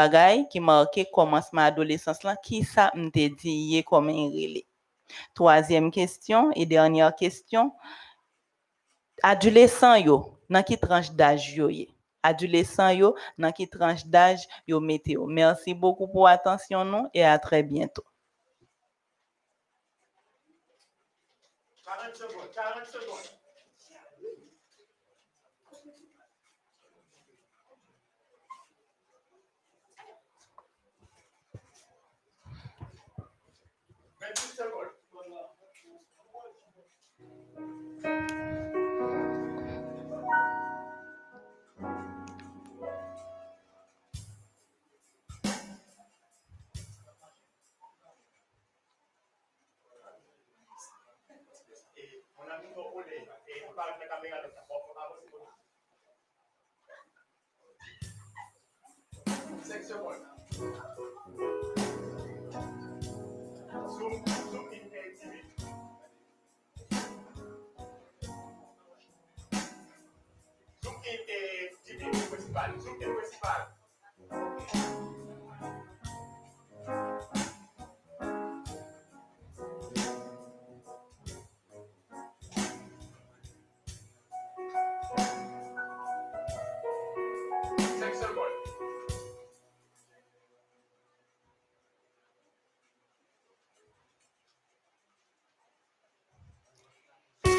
qui 0.52 0.60
marque 0.60 1.04
commencement 1.12 1.64
adolescence 1.64 2.22
là, 2.22 2.36
qui 2.36 2.64
ça 2.64 2.92
m'te 2.94 3.36
dit 3.36 3.84
comme 3.88 4.10
un 4.10 4.30
relais? 4.30 4.68
Troisième 5.34 5.92
question 5.92 6.52
et 6.56 6.66
dernière 6.66 7.16
question, 7.16 7.74
adolescent 9.22 9.96
yo, 9.96 10.38
dans 10.50 10.64
qui 10.64 10.78
tranche 10.78 11.12
d'âge 11.12 11.54
yo 11.56 11.70
ye? 11.70 11.90
Adolescent 12.22 12.90
yo, 12.90 13.16
dans 13.38 13.52
qui 13.52 13.68
tranche 13.68 14.06
d'âge 14.06 14.48
yo 14.68 14.80
météo. 14.80 15.26
Merci 15.26 15.74
beaucoup 15.74 16.08
pour 16.08 16.28
attention 16.28 16.86
nous 16.86 17.08
et 17.14 17.24
à 17.24 17.38
très 17.40 17.64
bientôt. 17.64 18.04
40 21.86 22.16
secondes, 22.16 22.50
40 22.54 22.86
secondes. 22.86 23.30
Vingt-huit 34.20 34.56
secondes. 59.94 60.22
Zoom, 63.98 64.24
zoom 64.52 64.72
in 64.72 64.90
TV. 64.90 65.36
Zoom 70.82 70.98
in 71.04 71.20
TV 71.84 72.30
principal. 72.30 72.82
Zoom 72.82 73.02
in 73.02 73.14
principal. 73.16 73.62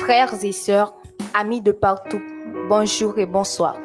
Frères 0.04 0.34
et 0.44 0.52
sœurs, 0.52 0.92
amis 1.32 1.62
de 1.62 1.72
partout, 1.72 2.20
bonjour 2.68 3.18
et 3.18 3.24
bonsoir. 3.24 3.78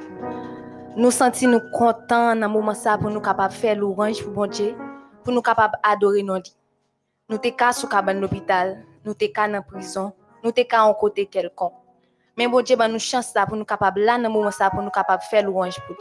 Nous 0.97 1.11
sentons 1.11 1.47
nous 1.47 1.61
contents 1.71 2.35
dans 2.35 2.49
moment 2.49 2.73
ça 2.73 2.97
pour 2.97 3.09
nous 3.09 3.21
capables 3.21 3.53
faire 3.53 3.77
l'orange 3.77 4.21
pour 4.21 4.33
bon 4.33 4.45
Dieu, 4.47 4.75
pour 5.23 5.31
nous 5.31 5.41
capables 5.41 5.79
adorer 5.81 6.21
nos 6.21 6.35
lits. 6.35 6.57
Nous 7.29 7.37
t'es 7.37 7.53
cas 7.53 7.71
sous 7.71 7.87
cabane 7.87 8.19
l'hôpital, 8.19 8.83
nous 9.05 9.13
t'es 9.13 9.31
cas 9.31 9.47
dans 9.47 9.61
prison, 9.61 10.11
nous 10.43 10.51
t'es 10.51 10.65
cas 10.65 10.81
en 10.81 10.93
côté 10.93 11.25
quelconque. 11.25 11.71
Mais 12.37 12.49
bon 12.49 12.61
Dieu, 12.63 12.75
ben 12.75 12.89
nous 12.89 12.99
chance 12.99 13.27
ça 13.27 13.45
pour 13.45 13.55
nous 13.55 13.63
capables 13.63 14.01
là 14.01 14.19
dans 14.19 14.29
moment 14.29 14.51
ça 14.51 14.69
pour 14.69 14.81
nous 14.81 14.89
capables 14.89 15.23
faire 15.23 15.45
l'orange 15.45 15.79
pour. 15.87 15.95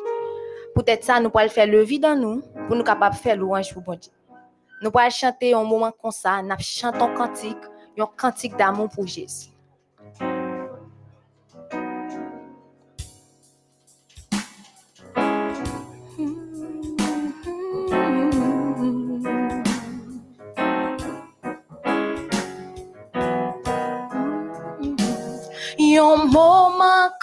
Peut-être 0.74 1.04
ça 1.04 1.20
nous 1.20 1.30
pourrons 1.30 1.48
faire 1.48 1.68
le 1.68 1.82
vide 1.82 2.02
dans 2.02 2.16
nous 2.16 2.42
pour 2.66 2.74
nous 2.74 2.82
capables 2.82 3.14
faire 3.14 3.36
l'orange 3.36 3.72
pour 3.72 3.82
bon 3.82 3.94
Dieu. 3.94 4.10
Nous 4.82 4.90
pourrons 4.90 5.10
chanter 5.10 5.54
un 5.54 5.62
moment 5.62 5.92
comme 5.92 6.10
ça, 6.10 6.42
nous 6.42 6.56
chantons 6.58 7.14
cantique, 7.14 7.56
un 7.96 8.06
cantique 8.16 8.56
d'amour 8.56 8.88
pour 8.88 9.06
Jésus. 9.06 9.50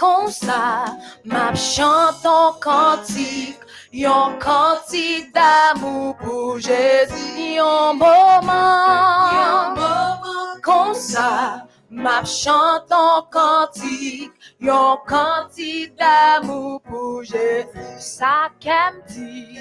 Moment 0.02 0.24
comme 0.24 0.32
ça, 0.32 0.86
m'a 1.24 1.54
chante 1.56 2.26
en 2.26 2.54
cantique, 2.54 3.60
yon 3.92 4.38
cantique 4.40 5.34
d'amour 5.34 6.16
pour 6.18 6.60
Jésus. 6.60 7.56
Yon 7.56 7.94
moment, 7.96 9.32
yon 9.32 9.70
moment 9.76 10.60
comme 10.62 10.94
ça, 10.94 11.66
m'a 11.90 12.24
chante 12.26 12.92
en 12.92 13.24
cantique, 13.32 14.32
yon 14.60 14.98
cantique 15.08 15.96
d'amour 15.98 16.82
pour 16.82 17.24
Jésus. 17.24 18.00
Ça 18.00 18.50
qu'aime 18.60 19.02
dit, 19.08 19.60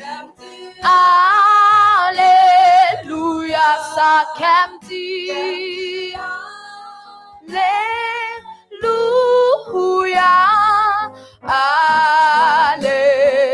Alléluia, 2.02 3.78
ça 3.94 4.24
qu'aime 4.36 4.78
dit. 4.88 6.14
Alléluia. 8.84 10.32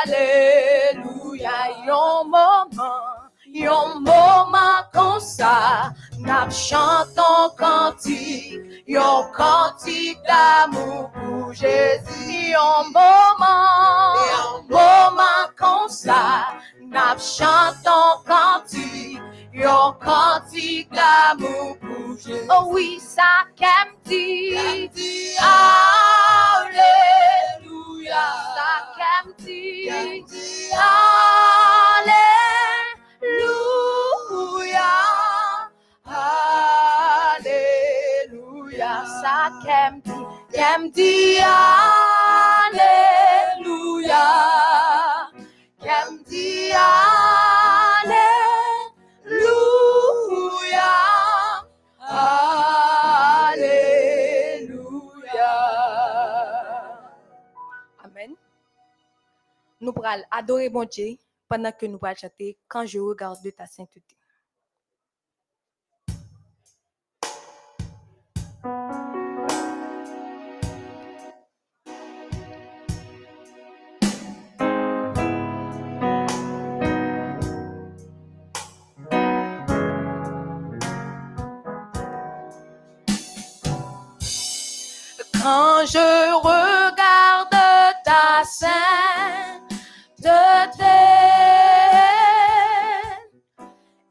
Alléluia. 0.00 1.56
Yon 1.86 2.24
moment. 2.24 3.18
Yon 3.54 4.00
moment 4.00 4.84
comme 4.92 5.20
ça, 5.20 5.92
n'a 6.18 6.48
chantant 6.50 7.50
cantique, 7.58 8.60
yon 8.88 9.30
cantique 9.36 10.18
d'amour 10.26 11.10
pour 11.12 11.52
Jésus. 11.52 12.52
Yon 12.52 12.84
moment, 12.90 14.14
yon 14.32 14.62
moment 14.70 15.46
comme 15.56 15.88
ça, 15.88 16.48
n'a 16.80 17.16
chantant 17.18 18.22
cantique, 18.26 19.20
yon 19.52 19.94
cantique 20.02 20.90
d'amour 20.90 21.76
pour 21.78 22.16
Jésus. 22.18 22.48
Oh 22.50 22.68
oui, 22.70 22.98
ça 23.00 23.44
qu'aime 23.54 23.94
dit, 24.06 24.56
Alléluia, 25.38 26.86
ça 28.56 28.72
qu'aime 28.96 29.32
dit, 29.38 29.90
Alléluia. 30.72 32.27
Dit, 39.48 40.12
qu'aime 40.52 40.90
dit 40.90 41.38
Alléluia. 42.68 42.90
Qu'aime 45.80 46.22
dit 46.24 46.70
Alléluia. 46.70 48.28
Amen. 58.04 58.34
Nous 59.80 59.92
pourrons 59.94 60.22
adorer 60.30 60.68
bon 60.68 60.84
Dieu 60.84 61.16
pendant 61.48 61.72
que 61.72 61.86
nous 61.86 61.96
pourrons 61.98 62.14
chanter 62.14 62.58
quand 62.68 62.84
je 62.84 62.98
regarde 62.98 63.50
ta 63.56 63.64
sainteté. 63.66 64.14
Quand 85.42 85.86
je 85.86 86.34
regarde 86.42 87.50
ta 88.04 88.42
sainteté 88.44 88.74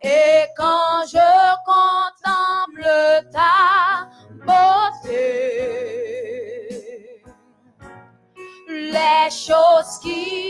et 0.02 0.46
quand 0.56 1.06
je 1.12 1.30
contemple 1.66 2.90
ta 3.34 4.08
beauté, 4.46 5.26
les 8.70 9.30
choses 9.30 10.00
qui 10.02 10.47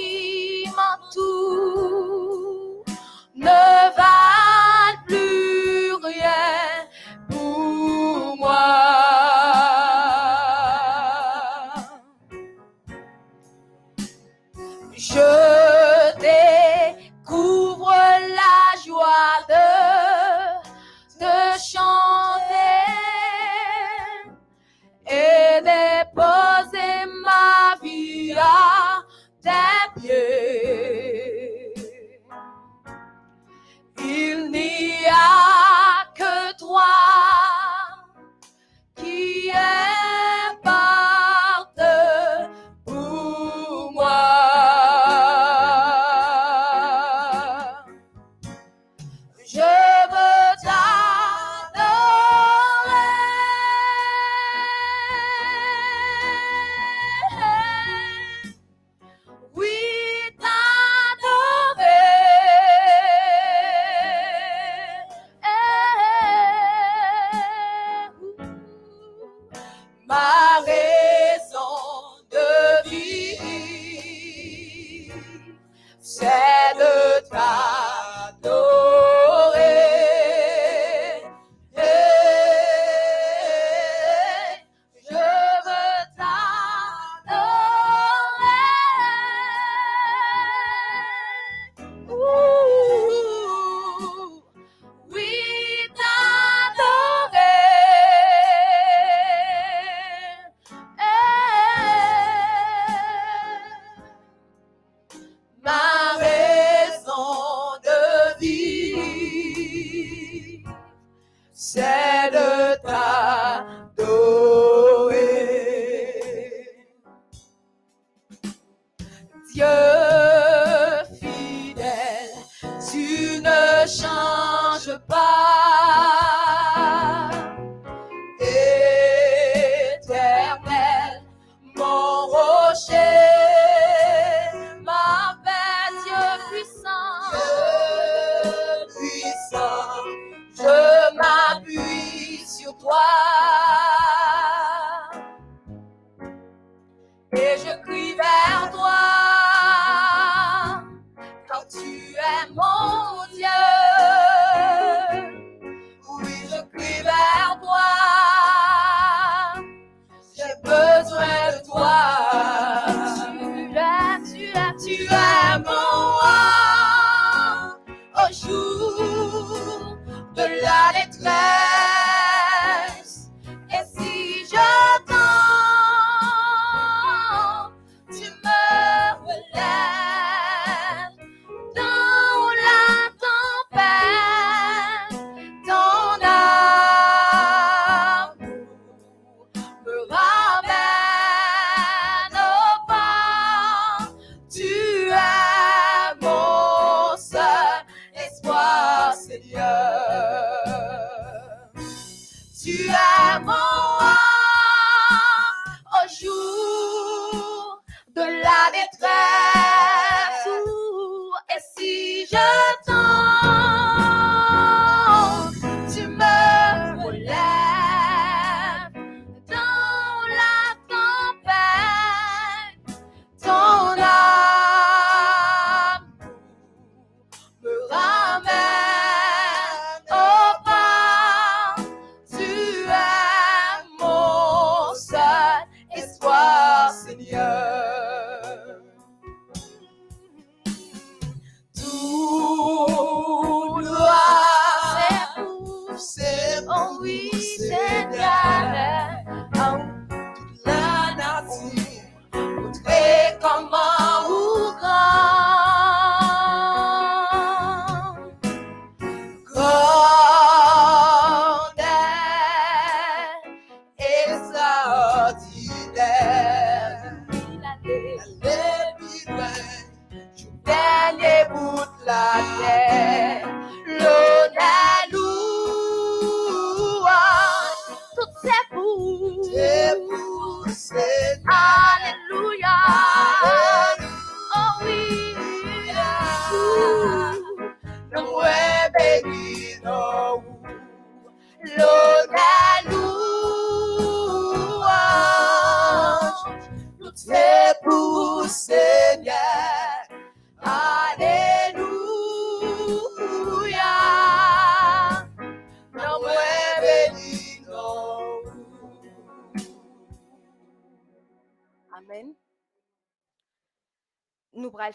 Ooh. 278.97 279.36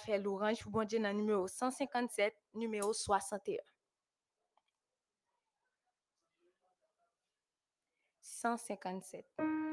fè 0.03 0.19
louranj 0.21 0.63
pou 0.65 0.75
bondye 0.79 1.01
nan 1.03 1.17
numero 1.19 1.47
157, 1.51 2.37
numero 2.59 2.93
61. 2.93 3.63
157. 8.43 9.72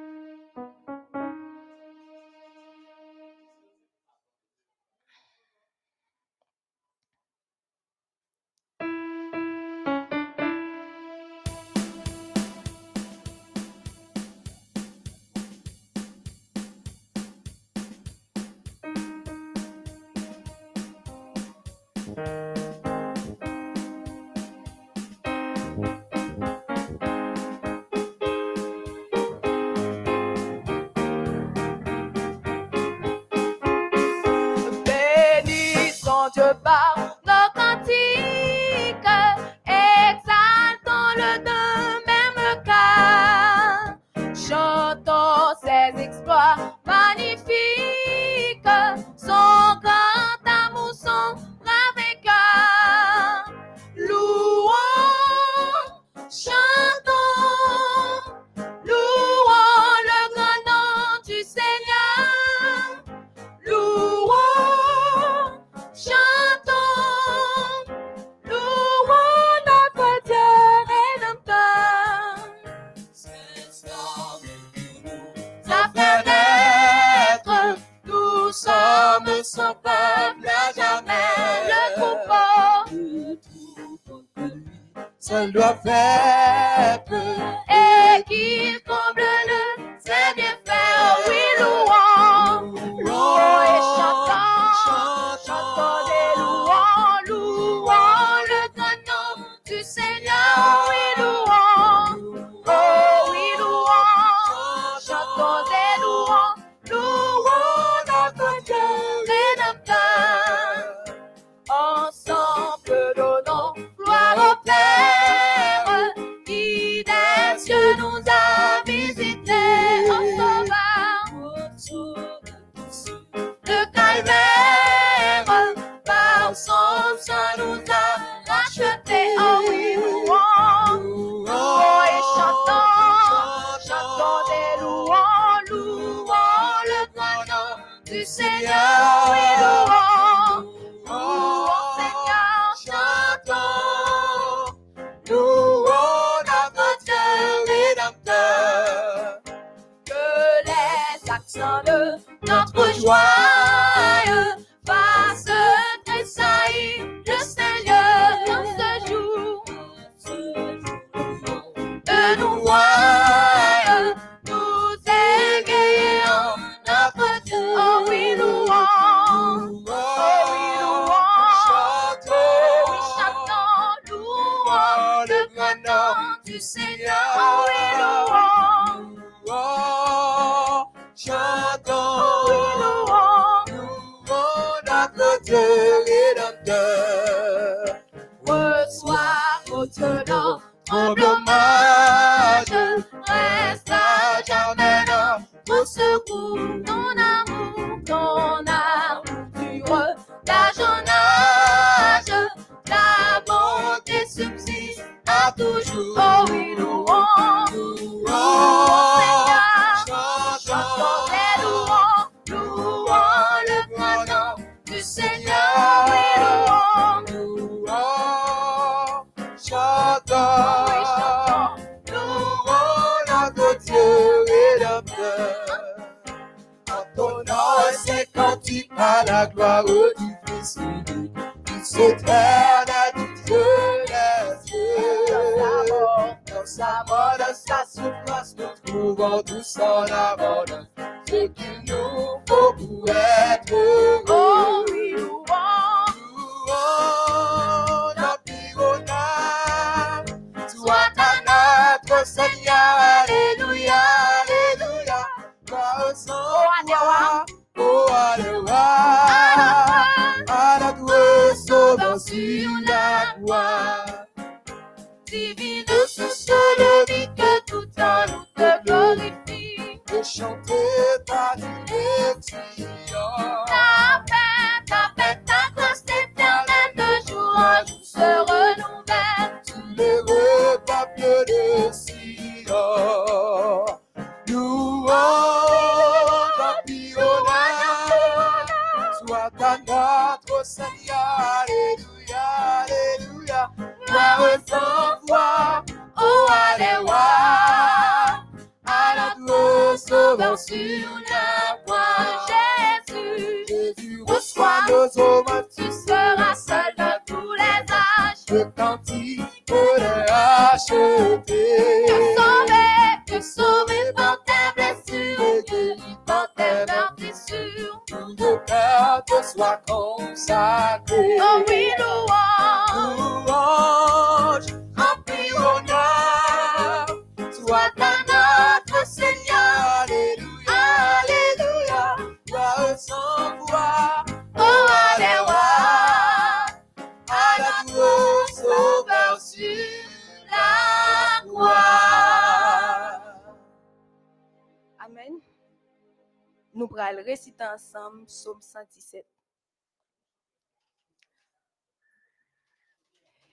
ensemble, 348.09 348.25
psaume 348.25 348.61
117. 348.61 349.25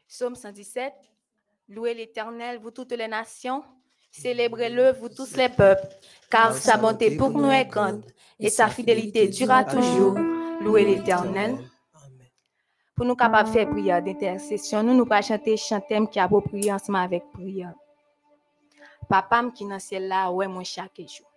Psaume 0.08 0.34
117, 0.34 0.94
louez 1.68 1.94
l'Éternel, 1.94 2.58
vous 2.58 2.70
toutes 2.70 2.92
les 2.92 3.08
nations, 3.08 3.62
célébrez-le, 4.10 4.92
mmh. 4.92 4.96
vous 4.96 5.08
tous 5.08 5.36
les 5.36 5.48
peuples, 5.48 5.86
car 6.30 6.54
sa 6.54 6.78
bonté 6.78 7.16
pour 7.16 7.30
nous 7.30 7.50
est 7.50 7.66
grande 7.66 8.04
et 8.38 8.48
sa 8.48 8.68
fidélité 8.68 9.28
durera 9.28 9.64
toujours. 9.64 10.14
Louez 10.60 10.84
l'Éternel. 10.84 11.58
Pour 12.94 13.04
nous 13.04 13.14
capables 13.14 13.50
de 13.50 13.52
faire 13.52 13.68
prière 13.68 14.02
d'intercession, 14.02 14.82
nous 14.82 14.94
nous 14.94 15.04
pas 15.04 15.20
chanter 15.20 15.56
chantem 15.58 16.08
qui 16.08 16.18
approprié 16.18 16.72
ensemble 16.72 16.98
avec 16.98 17.30
prière. 17.30 17.74
Papa 19.06 19.44
qui 19.54 19.66
dans 19.68 19.78
ciel 19.78 20.08
là, 20.08 20.30
ouais, 20.30 20.48
moi 20.48 20.64
chaque 20.64 20.96
jour? 20.96 21.35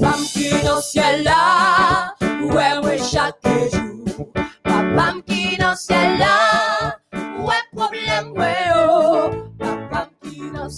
Papam 0.00 0.20
ki 0.32 0.48
nan 0.64 0.80
ciel 0.80 1.24
chaque 2.96 3.36
jour. 3.72 4.32
Papam 4.64 5.20
qui 5.26 5.58
dans 5.58 5.76
ciel 5.76 6.16
là, 6.18 6.96
problème, 7.76 8.32
oh. 8.74 9.30
Papam 9.58 10.08
qui 10.22 10.50
dans 10.54 10.70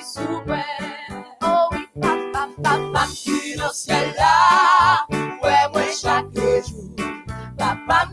sous 0.00 0.40
Oh 1.42 1.68
oui, 1.72 1.86
papa, 2.00 2.48
papa 2.62 3.06
qui 3.14 3.56
dans 3.56 3.72
ciel 3.74 4.14
là, 4.16 5.06
ouais, 5.42 5.64
ouais, 5.74 5.92
chaque 5.92 6.34
jour. 6.34 6.88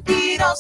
Qui 0.06 0.38
dans 0.38 0.56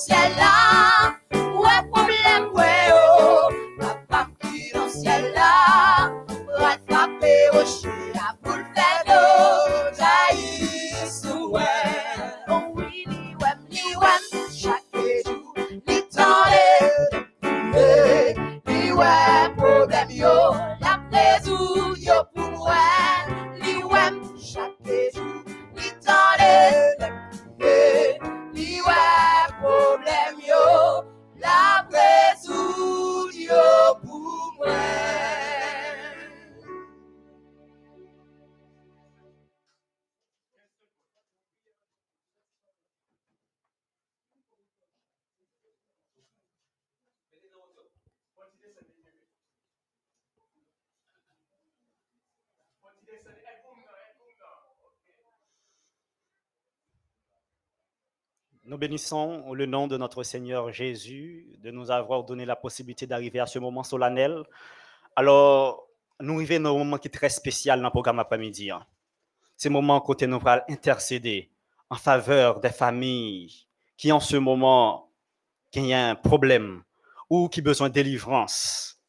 bénissons 58.79 59.53
le 59.53 59.65
nom 59.65 59.87
de 59.87 59.97
notre 59.97 60.23
Seigneur 60.23 60.71
Jésus 60.71 61.45
de 61.61 61.69
nous 61.69 61.91
avoir 61.91 62.23
donné 62.23 62.45
la 62.45 62.55
possibilité 62.55 63.05
d'arriver 63.05 63.39
à 63.39 63.45
ce 63.45 63.59
moment 63.59 63.83
solennel. 63.83 64.43
Alors, 65.15 65.87
nous 66.21 66.35
arrivons 66.35 66.61
dans 66.61 66.75
un 66.75 66.77
moment 66.79 66.97
qui 66.97 67.09
est 67.09 67.11
très 67.11 67.29
spécial 67.29 67.79
dans 67.79 67.87
le 67.87 67.91
programme 67.91 68.19
après-midi. 68.19 68.71
hein. 68.71 68.85
C'est 69.57 69.69
le 69.69 69.73
moment 69.73 69.99
côté 69.99 70.25
nous 70.25 70.39
allons 70.45 70.63
intercéder 70.69 71.51
en 71.89 71.95
faveur 71.95 72.61
des 72.61 72.69
familles 72.69 73.67
qui 73.97 74.11
en 74.11 74.19
ce 74.21 74.37
moment 74.37 75.11
qui 75.71 75.79
ont 75.81 75.93
un 75.93 76.15
problème 76.15 76.81
ou 77.29 77.49
qui 77.49 77.59
ont 77.59 77.63
besoin 77.63 77.89
de 77.89 77.93
délivrance. 77.93 79.01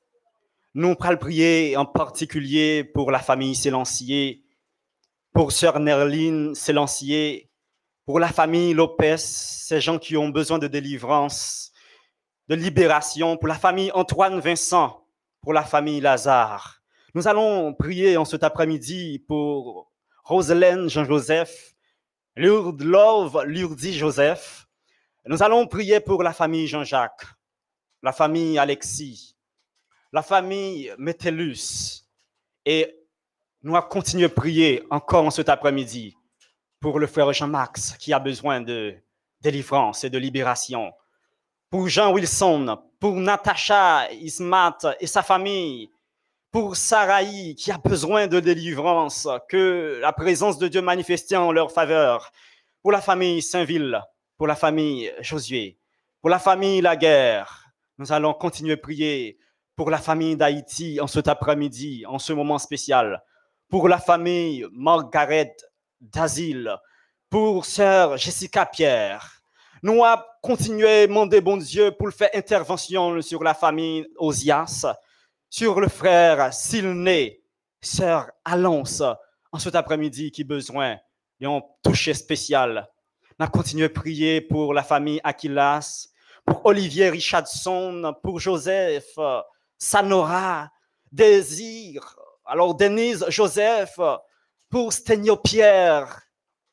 Nous 0.74 0.94
allons 1.00 1.16
prier 1.16 1.76
en 1.76 1.86
particulier 1.86 2.84
pour 2.84 3.10
la 3.10 3.20
famille 3.20 3.54
Sélancier, 3.54 4.44
pour 5.32 5.52
Sœur 5.52 5.78
Nerline 5.78 6.54
Sélancier, 6.54 7.49
pour 8.10 8.18
la 8.18 8.32
famille 8.32 8.74
Lopez, 8.74 9.18
ces 9.18 9.80
gens 9.80 9.96
qui 9.96 10.16
ont 10.16 10.30
besoin 10.30 10.58
de 10.58 10.66
délivrance, 10.66 11.70
de 12.48 12.56
libération, 12.56 13.36
pour 13.36 13.46
la 13.46 13.54
famille 13.54 13.92
Antoine 13.94 14.40
Vincent, 14.40 15.06
pour 15.40 15.52
la 15.52 15.62
famille 15.62 16.00
Lazare. 16.00 16.82
Nous 17.14 17.28
allons 17.28 17.72
prier 17.72 18.16
en 18.16 18.24
cet 18.24 18.42
après-midi 18.42 19.24
pour 19.28 19.92
Roselaine 20.24 20.90
Jean-Joseph, 20.90 21.76
Lourdes 22.34 22.82
Love 22.82 23.44
Lourdi 23.44 23.92
Joseph. 23.92 24.66
Nous 25.26 25.40
allons 25.40 25.68
prier 25.68 26.00
pour 26.00 26.24
la 26.24 26.32
famille 26.32 26.66
Jean-Jacques, 26.66 27.26
la 28.02 28.10
famille 28.10 28.58
Alexis, 28.58 29.36
la 30.12 30.22
famille 30.22 30.92
Métellus. 30.98 32.08
Et 32.66 32.92
nous 33.62 33.76
allons 33.76 33.86
continuer 33.86 34.24
à 34.24 34.30
prier 34.30 34.82
encore 34.90 35.26
en 35.26 35.30
cet 35.30 35.48
après-midi 35.48 36.16
pour 36.80 36.98
le 36.98 37.06
frère 37.06 37.32
Jean-Max 37.32 37.94
qui 37.98 38.12
a 38.12 38.18
besoin 38.18 38.60
de 38.60 38.96
délivrance 39.40 40.02
et 40.04 40.10
de 40.10 40.18
libération. 40.18 40.92
Pour 41.68 41.88
Jean 41.88 42.12
Wilson, 42.12 42.78
pour 42.98 43.14
Natacha 43.14 44.10
Ismat 44.12 44.78
et 44.98 45.06
sa 45.06 45.22
famille, 45.22 45.90
pour 46.50 46.74
Saraï 46.76 47.54
qui 47.54 47.70
a 47.70 47.78
besoin 47.78 48.26
de 48.26 48.40
délivrance, 48.40 49.28
que 49.48 49.98
la 50.00 50.12
présence 50.12 50.58
de 50.58 50.68
Dieu 50.68 50.82
manifestée 50.82 51.36
en 51.36 51.52
leur 51.52 51.70
faveur. 51.70 52.32
Pour 52.82 52.92
la 52.92 53.00
famille 53.00 53.42
Saint-Ville, 53.42 54.00
pour 54.36 54.46
la 54.46 54.56
famille 54.56 55.12
Josué, 55.20 55.78
pour 56.22 56.30
la 56.30 56.38
famille 56.38 56.80
Laguerre, 56.80 57.66
nous 57.98 58.10
allons 58.10 58.32
continuer 58.32 58.72
à 58.72 58.76
prier 58.78 59.38
pour 59.76 59.90
la 59.90 59.98
famille 59.98 60.36
d'Haïti 60.36 60.98
en 61.00 61.06
cet 61.06 61.28
après-midi, 61.28 62.04
en 62.06 62.18
ce 62.18 62.32
moment 62.32 62.58
spécial. 62.58 63.22
Pour 63.68 63.88
la 63.88 63.98
famille 63.98 64.66
Margaret 64.72 65.54
d'Asile, 66.00 66.76
pour 67.28 67.64
sœur 67.64 68.16
Jessica 68.16 68.66
Pierre. 68.66 69.42
Nous 69.82 70.04
allons 70.04 70.22
continuer 70.42 71.02
à 71.02 71.06
demander, 71.06 71.40
bon 71.40 71.56
Dieu, 71.56 71.90
pour 71.92 72.10
faire 72.10 72.30
intervention 72.34 73.20
sur 73.22 73.42
la 73.42 73.54
famille 73.54 74.06
Osias, 74.18 74.86
sur 75.48 75.80
le 75.80 75.88
frère 75.88 76.52
Silné, 76.52 77.42
sœur 77.80 78.30
Alonce, 78.44 79.02
en 79.52 79.58
cet 79.58 79.74
après-midi 79.74 80.30
qui 80.30 80.44
besoin 80.44 80.98
d'un 81.40 81.60
toucher 81.82 82.14
spécial. 82.14 82.88
Nous 83.22 83.44
allons 83.44 83.50
continuer 83.50 83.86
à 83.86 83.88
prier 83.88 84.40
pour 84.40 84.74
la 84.74 84.82
famille 84.82 85.20
Aquilas, 85.24 86.08
pour 86.44 86.64
Olivier 86.66 87.08
Richardson, 87.08 88.14
pour 88.22 88.38
Joseph, 88.40 89.18
Sanora, 89.78 90.70
Désir, 91.10 92.16
alors 92.44 92.74
Denise 92.74 93.24
Joseph, 93.28 93.98
pour 94.70 94.92
Sténio 94.92 95.36
Pierre, 95.36 96.22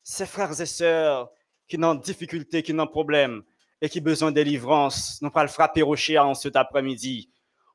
ses 0.04 0.24
frères 0.24 0.58
et 0.60 0.66
sœurs 0.66 1.30
qui 1.66 1.76
ont 1.82 1.96
des 1.96 2.00
difficultés, 2.00 2.62
qui 2.62 2.72
ont 2.72 2.84
des 2.84 2.90
problèmes 2.90 3.42
et 3.80 3.88
qui 3.88 3.98
ont 3.98 4.04
besoin 4.04 4.30
de 4.30 4.36
délivrance. 4.36 5.20
Nous 5.20 5.30
allons 5.34 5.42
le 5.42 5.48
frapper 5.48 5.84
chien 5.96 6.24
en 6.24 6.34
cet 6.34 6.54
après-midi 6.54 7.30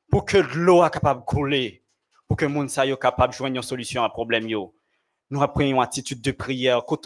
pour 0.09 0.25
que 0.25 0.37
l'eau 0.37 0.77
soit 0.77 0.89
capable 0.89 1.19
de 1.21 1.25
couler, 1.25 1.83
pour 2.27 2.37
que 2.37 2.45
monde 2.45 2.69
soit 2.69 2.97
capable 2.97 3.33
de 3.33 3.37
joindre 3.37 3.57
une 3.57 3.61
solution 3.61 4.03
à 4.03 4.09
problème. 4.09 4.47
yo. 4.47 4.73
Nous 5.29 5.41
apprenons 5.41 5.71
une 5.71 5.81
attitude 5.81 6.21
de 6.21 6.31
prière, 6.31 6.85
pour 6.85 6.97
que 6.97 7.05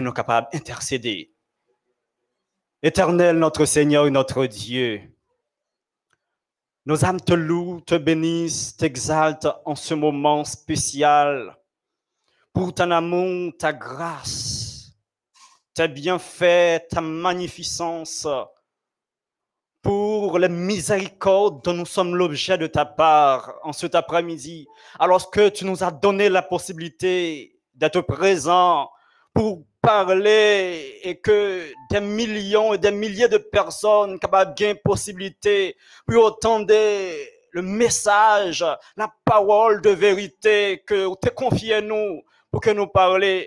nous 0.00 0.06
soyons 0.06 0.12
capables 0.12 0.48
d'intercéder. 0.52 1.32
Éternel, 2.82 3.38
notre 3.38 3.64
Seigneur 3.64 4.06
et 4.06 4.10
notre 4.10 4.46
Dieu, 4.46 5.00
nos 6.84 7.04
âmes 7.04 7.20
te 7.20 7.32
louent, 7.32 7.80
te 7.80 7.96
bénissent, 7.96 8.76
t'exaltent 8.76 9.48
en 9.64 9.74
ce 9.74 9.94
moment 9.94 10.44
spécial 10.44 11.56
pour 12.56 12.72
ton 12.72 12.90
amour, 12.90 13.52
ta 13.58 13.74
grâce, 13.74 14.90
tes 15.74 15.88
bienfaits, 15.88 16.88
ta 16.88 17.02
magnificence, 17.02 18.26
pour 19.82 20.38
les 20.38 20.48
miséricordes 20.48 21.62
dont 21.62 21.74
nous 21.74 21.84
sommes 21.84 22.16
l'objet 22.16 22.56
de 22.56 22.66
ta 22.66 22.86
part 22.86 23.56
en 23.62 23.74
cet 23.74 23.94
après-midi, 23.94 24.66
alors 24.98 25.30
que 25.30 25.50
tu 25.50 25.66
nous 25.66 25.84
as 25.84 25.90
donné 25.90 26.30
la 26.30 26.40
possibilité 26.40 27.60
d'être 27.74 28.00
présent 28.00 28.88
pour 29.34 29.66
parler 29.82 30.98
et 31.02 31.20
que 31.20 31.62
des 31.90 32.00
millions 32.00 32.72
et 32.72 32.78
des 32.78 32.90
milliers 32.90 33.28
de 33.28 33.36
personnes 33.36 34.18
capables 34.18 34.54
gagner 34.54 34.76
possibilité 34.76 35.76
pour 36.06 36.24
entendre 36.24 36.72
le 36.72 37.60
message, 37.60 38.64
la 38.96 39.12
parole 39.26 39.82
de 39.82 39.90
vérité 39.90 40.82
que 40.86 41.06
tu 41.20 41.30
confié 41.34 41.82
nous 41.82 42.22
pour 42.56 42.62
que 42.62 42.70
nous 42.70 42.86
parlions. 42.86 43.44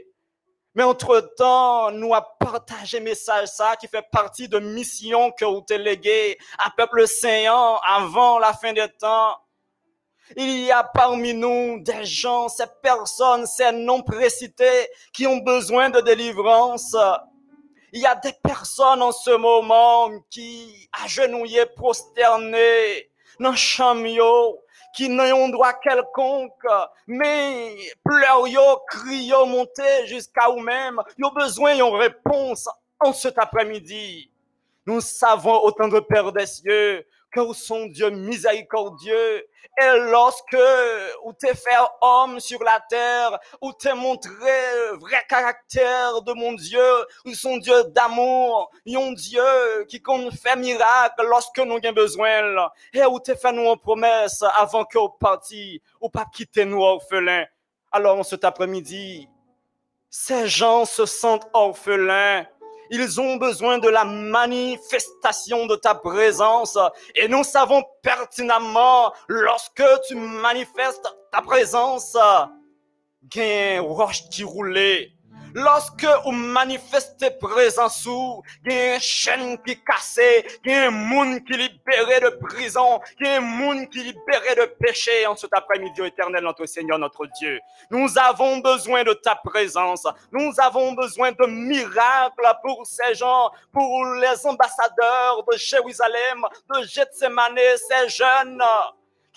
Mais 0.75 0.83
entre-temps, 0.83 1.89
nous 1.89 2.13
avons 2.13 2.27
partagé 2.39 2.99
message 2.99 3.47
ça 3.47 3.75
qui 3.75 3.87
fait 3.87 4.05
partie 4.11 4.47
de 4.47 4.59
mission 4.59 5.31
que 5.31 5.45
vous 5.45 5.65
léguée 5.67 6.37
à 6.59 6.69
peuple 6.69 7.07
saint 7.07 7.79
avant 7.87 8.37
la 8.37 8.53
fin 8.53 8.71
des 8.71 8.87
temps. 8.99 9.35
Il 10.37 10.59
y 10.59 10.71
a 10.71 10.83
parmi 10.83 11.33
nous 11.33 11.79
des 11.81 12.05
gens, 12.05 12.49
ces 12.49 12.67
personnes, 12.83 13.47
ces 13.47 13.71
noms 13.71 14.03
précités 14.03 14.87
qui 15.11 15.25
ont 15.25 15.37
besoin 15.37 15.89
de 15.89 16.01
délivrance. 16.01 16.95
Il 17.91 18.01
y 18.01 18.05
a 18.05 18.13
des 18.13 18.33
personnes 18.43 19.01
en 19.01 19.11
ce 19.11 19.31
moment 19.31 20.11
qui 20.29 20.87
agenouillées, 21.03 21.65
prosternées, 21.75 23.09
dans 23.39 23.51
le 23.51 23.55
qui 24.99 25.07
n'ont 25.07 25.45
un 25.45 25.47
droit 25.47 25.71
quelconque, 25.71 26.67
mais 27.07 27.73
crient, 28.03 29.27
yo, 29.27 29.45
monter 29.45 30.07
jusqu'à 30.07 30.49
vous-même. 30.49 31.01
Ils 31.17 31.23
ont 31.23 31.31
besoin 31.31 31.73
d'une 31.73 31.95
réponse 31.95 32.67
en 32.99 33.13
cet 33.13 33.37
après-midi. 33.37 34.29
Nous 34.85 34.99
savons, 34.99 35.63
autant 35.63 35.87
de 35.87 36.01
Père 36.01 36.33
des 36.33 36.45
cieux, 36.45 37.07
que 37.31 37.53
sont 37.53 37.85
Dieu 37.85 38.09
miséricordieux. 38.09 39.47
Et 39.81 39.97
lorsque 40.11 40.57
vous 41.23 41.33
t'es 41.33 41.55
fait 41.55 41.77
homme 42.01 42.39
sur 42.39 42.61
la 42.63 42.81
terre, 42.89 43.39
où 43.61 43.71
t'es 43.71 43.93
montré 43.93 44.31
le 44.31 44.97
vrai 44.97 45.23
caractère 45.27 46.21
de 46.21 46.33
mon 46.33 46.53
Dieu, 46.53 47.05
ils 47.25 47.35
sont 47.35 47.57
Dieu 47.57 47.85
d'amour, 47.85 48.69
ont 48.87 49.11
Dieu 49.13 49.85
qui 49.87 50.01
compte 50.01 50.33
fait 50.33 50.57
miracle 50.57 51.25
lorsque 51.29 51.59
nous 51.59 51.77
avons 51.77 51.93
besoin, 51.93 52.69
et 52.93 53.05
où 53.05 53.19
t'es 53.19 53.35
fait 53.35 53.53
nous 53.53 53.69
une 53.69 53.79
promesse 53.79 54.43
avant 54.57 54.83
que 54.83 54.97
vous 54.97 55.09
partiez, 55.09 55.81
ou 56.01 56.09
pas 56.09 56.25
quitter 56.25 56.65
nous 56.65 56.81
orphelins. 56.81 57.45
Alors, 57.91 58.19
en 58.19 58.23
cet 58.23 58.43
après-midi, 58.43 59.29
ces 60.09 60.47
gens 60.47 60.85
se 60.85 61.05
sentent 61.05 61.47
orphelins. 61.53 62.45
Ils 62.89 63.21
ont 63.21 63.35
besoin 63.35 63.77
de 63.77 63.87
la 63.87 64.05
manifestation 64.05 65.67
de 65.67 65.75
ta 65.75 65.95
présence. 65.95 66.77
Et 67.15 67.27
nous 67.27 67.43
savons 67.43 67.83
pertinemment, 68.01 69.13
lorsque 69.27 69.83
tu 70.07 70.15
manifestes 70.15 71.07
ta 71.31 71.41
présence, 71.41 72.17
gain 73.25 73.81
roche 73.81 74.27
qui 74.29 74.43
roulait. 74.43 75.11
Lorsque 75.53 76.05
vous 76.23 76.31
manifestez 76.31 77.31
présence 77.31 78.05
ou, 78.05 78.43
il 78.65 78.71
y 78.71 78.75
a 78.75 78.95
une 78.95 79.01
chaîne 79.01 79.57
qui 79.63 79.81
cassée, 79.83 80.45
il 80.65 80.71
y 80.71 80.75
a 80.75 80.87
un 80.87 80.91
monde 80.91 81.43
qui 81.43 81.53
libéré 81.53 82.19
de 82.21 82.29
prison, 82.47 82.99
il 83.19 83.27
y 83.27 83.29
a 83.29 83.37
un 83.37 83.39
monde 83.39 83.89
qui 83.89 84.03
libéré 84.03 84.55
de 84.55 84.65
péché 84.79 85.25
en 85.27 85.35
cet 85.35 85.51
après-midi 85.53 86.01
éternel, 86.03 86.43
notre 86.43 86.65
Seigneur, 86.65 86.99
notre 86.99 87.25
Dieu. 87.39 87.59
Nous 87.89 88.17
avons 88.17 88.57
besoin 88.57 89.03
de 89.03 89.13
ta 89.13 89.35
présence. 89.35 90.05
Nous 90.31 90.51
avons 90.59 90.93
besoin 90.93 91.31
de 91.31 91.45
miracles 91.45 92.53
pour 92.63 92.85
ces 92.85 93.15
gens, 93.15 93.51
pour 93.71 94.05
les 94.05 94.45
ambassadeurs 94.45 95.43
de 95.51 95.57
Jérusalem, 95.57 96.45
de 96.73 96.83
Gethsemane, 96.85 97.57
ces 97.75 98.09
jeunes 98.09 98.61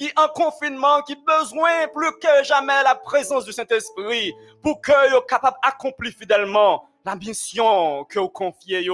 qui 0.02 0.10
en 0.16 0.26
confinement, 0.28 1.00
qui 1.02 1.14
besoin 1.14 1.86
plus 1.94 2.10
que 2.20 2.42
jamais 2.42 2.82
la 2.82 2.96
présence 2.96 3.44
du 3.44 3.52
Saint-Esprit 3.52 4.34
pour 4.60 4.80
que 4.80 4.90
soient 5.10 5.24
capable 5.28 5.56
d'accomplir 5.62 6.12
fidèlement 6.12 6.88
la 7.04 7.14
mission 7.14 8.04
que 8.06 8.18
vous 8.18 8.28
confiez. 8.28 8.84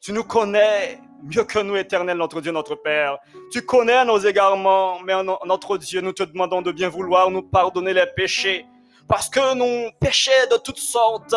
Tu 0.00 0.12
nous 0.12 0.22
connais 0.22 1.00
mieux 1.24 1.42
que 1.42 1.58
nous, 1.58 1.74
éternel, 1.74 2.16
notre 2.18 2.40
Dieu, 2.40 2.52
notre 2.52 2.76
Père. 2.76 3.18
Tu 3.50 3.62
connais 3.62 4.04
nos 4.04 4.18
égarements, 4.18 5.00
mais 5.00 5.14
notre 5.44 5.76
Dieu, 5.76 6.00
nous 6.00 6.12
te 6.12 6.22
demandons 6.22 6.62
de 6.62 6.70
bien 6.70 6.88
vouloir 6.88 7.32
nous 7.32 7.42
pardonner 7.42 7.92
les 7.92 8.06
péchés. 8.06 8.64
Parce 9.08 9.28
que 9.28 9.54
nous 9.54 9.90
péchés 9.98 10.46
de 10.52 10.56
toutes 10.58 10.78
sortes. 10.78 11.34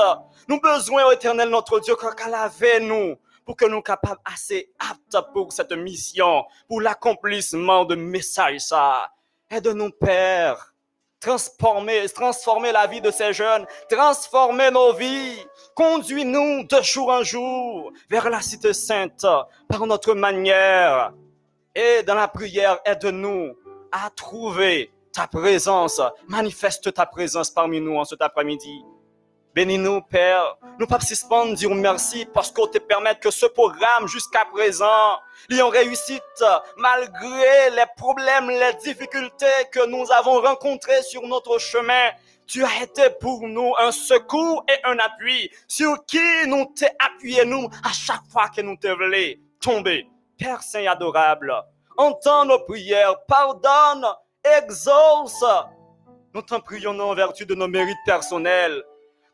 Nous 0.48 0.60
besoin, 0.60 1.10
éternel, 1.10 1.50
notre 1.50 1.80
Dieu, 1.80 1.96
qu'à 1.96 2.30
laver 2.30 2.82
nous 2.82 3.16
pour 3.52 3.58
que 3.58 3.66
nous 3.66 3.82
capables 3.82 4.22
assez 4.24 4.72
aptes 4.80 5.34
pour 5.34 5.52
cette 5.52 5.74
mission, 5.74 6.46
pour 6.70 6.80
l'accomplissement 6.80 7.84
de 7.84 7.96
message 7.96 8.62
ça. 8.62 9.12
Aide-nous, 9.50 9.90
Père. 9.90 10.74
Transformer, 11.20 12.08
transformer 12.08 12.72
la 12.72 12.88
vie 12.88 13.02
de 13.02 13.12
ces 13.12 13.34
jeunes, 13.34 13.66
transformer 13.90 14.72
nos 14.72 14.94
vies. 14.94 15.46
Conduis-nous 15.76 16.64
de 16.64 16.82
jour 16.82 17.10
en 17.10 17.24
jour 17.24 17.92
vers 18.10 18.30
la 18.30 18.40
cité 18.40 18.72
sainte 18.72 19.26
par 19.68 19.86
notre 19.86 20.14
manière. 20.14 21.12
Et 21.76 22.04
dans 22.04 22.16
la 22.16 22.30
prière, 22.30 22.80
aide-nous 22.86 23.54
à 23.92 24.10
trouver 24.12 24.94
ta 25.12 25.28
présence. 25.28 26.02
Manifeste 26.30 26.94
ta 26.94 27.06
présence 27.06 27.52
parmi 27.52 27.82
nous 27.82 27.98
en 27.98 28.06
cet 28.06 28.22
après-midi. 28.22 28.82
Bénis-nous, 29.54 30.02
Père. 30.04 30.58
Nous 30.80 30.88
pas 30.88 31.02
suspendre, 31.02 31.54
dire 31.56 31.76
merci 31.76 32.26
parce 32.34 32.50
qu'on 32.52 32.68
te 32.68 32.78
permet 32.78 33.16
que 33.16 33.30
ce 33.30 33.46
programme 33.46 34.08
jusqu'à 34.08 34.46
présent, 34.46 35.20
il 35.50 35.62
en 35.62 35.68
réussite 35.68 36.44
malgré 36.78 37.70
les 37.72 37.86
problèmes, 37.98 38.50
les 38.50 38.74
difficultés 38.82 39.46
que 39.74 39.86
nous 39.88 40.10
avons 40.14 40.40
rencontrées 40.40 41.04
sur 41.04 41.24
notre 41.24 41.60
chemin. 41.60 42.12
Tu 42.48 42.64
as 42.64 42.84
été 42.84 43.10
pour 43.20 43.46
nous 43.46 43.74
un 43.78 43.92
secours 43.92 44.64
et 44.70 44.86
un 44.86 44.98
appui 45.00 45.52
sur 45.68 46.06
qui 46.06 46.48
nous 46.48 46.72
t'es 46.74 46.92
appuyé 47.00 47.44
nous 47.44 47.68
à 47.84 47.92
chaque 47.92 48.26
fois 48.32 48.48
que 48.56 48.62
nous 48.62 48.78
te 48.78 48.88
voulons 48.88 49.36
tomber. 49.60 50.08
Père 50.38 50.64
Saint 50.64 50.86
adorable, 50.86 51.54
entends 51.98 52.46
nos 52.46 52.60
prières, 52.60 53.16
pardonne, 53.28 54.06
exauce. 54.58 55.44
Nous 56.34 56.42
t'en 56.42 56.62
prions 56.62 56.98
en 56.98 57.14
vertu 57.14 57.46
de 57.46 57.54
nos 57.54 57.68
mérites 57.68 57.98
personnels 58.06 58.82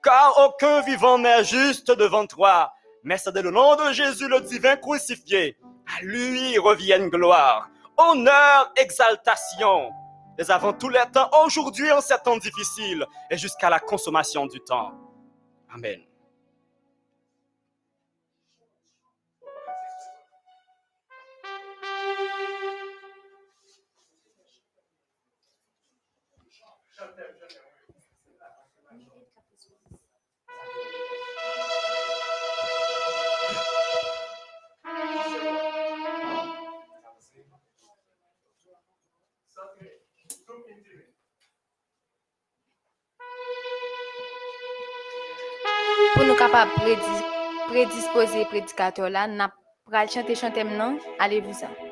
car 0.07 0.33
aucun 0.39 0.79
vivant 0.83 1.17
n'est 1.17 1.43
juste 1.43 1.91
devant 1.91 2.25
toi. 2.25 2.71
Mais 3.03 3.17
c'est 3.17 3.35
le 3.35 3.51
nom 3.51 3.75
de 3.75 3.91
Jésus, 3.91 4.29
le 4.29 4.39
divin 4.39 4.77
crucifié. 4.77 5.57
À 5.85 6.01
lui 6.01 6.57
revienne 6.57 7.09
gloire, 7.09 7.69
honneur, 7.97 8.71
exaltation. 8.77 9.91
Les 10.37 10.49
avant 10.49 10.71
tous 10.71 10.89
les 10.89 11.03
temps, 11.11 11.29
aujourd'hui 11.43 11.91
en 11.91 11.99
ces 11.99 12.17
temps 12.23 12.37
difficiles 12.37 13.05
et 13.29 13.37
jusqu'à 13.37 13.69
la 13.69 13.79
consommation 13.79 14.45
du 14.45 14.61
temps. 14.61 14.93
Amen. 15.73 15.99
kapap 46.47 46.69
predispose 47.67 48.47
predikator 48.47 49.11
la, 49.11 49.27
nap 49.27 49.51
pral 49.83 50.07
chante 50.07 50.33
chantem 50.39 50.71
nan, 50.79 50.95
ale 51.19 51.43
vousan. 51.43 51.86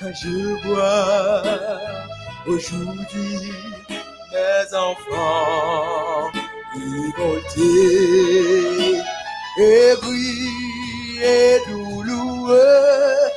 Quand 0.00 0.14
je 0.14 0.66
vois 0.66 1.42
aujourd'hui 2.46 3.52
mes 4.32 4.74
enfants 4.74 6.30
révoltés 6.72 7.82
et 9.58 9.92
gris 10.00 11.18
et 11.22 11.58
douloureux 11.68 13.29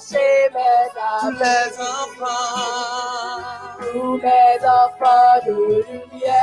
chercher 0.00 0.50
mes 0.54 0.88
Tous 1.20 1.30
les 1.30 1.80
enfants, 1.80 3.42
tous 3.92 4.16
mes 4.18 4.58
enfants 4.66 5.46
de 5.46 5.52
lumière. 5.52 6.38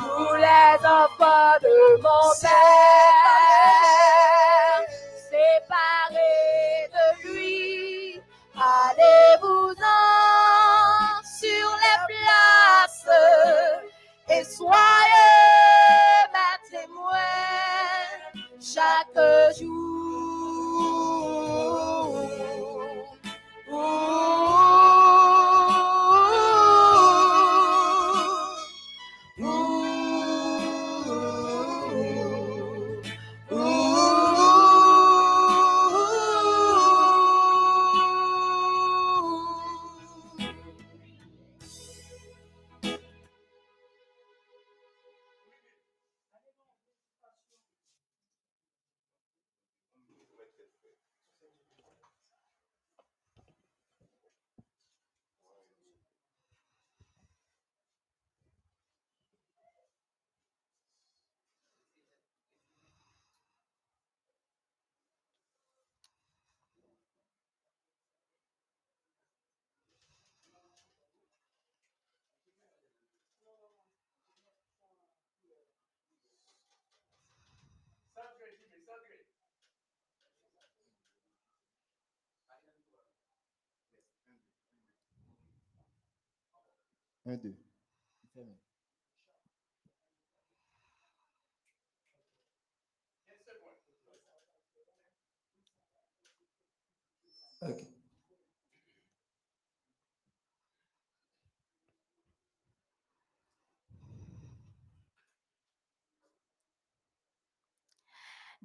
Tous 0.00 0.34
les 0.36 0.86
enfants. 0.86 1.38
De 1.60 2.02
mon 2.02 2.30
père, 2.40 3.07
Un, 87.28 87.36
deux. 87.36 87.54
Ok. 88.36 88.67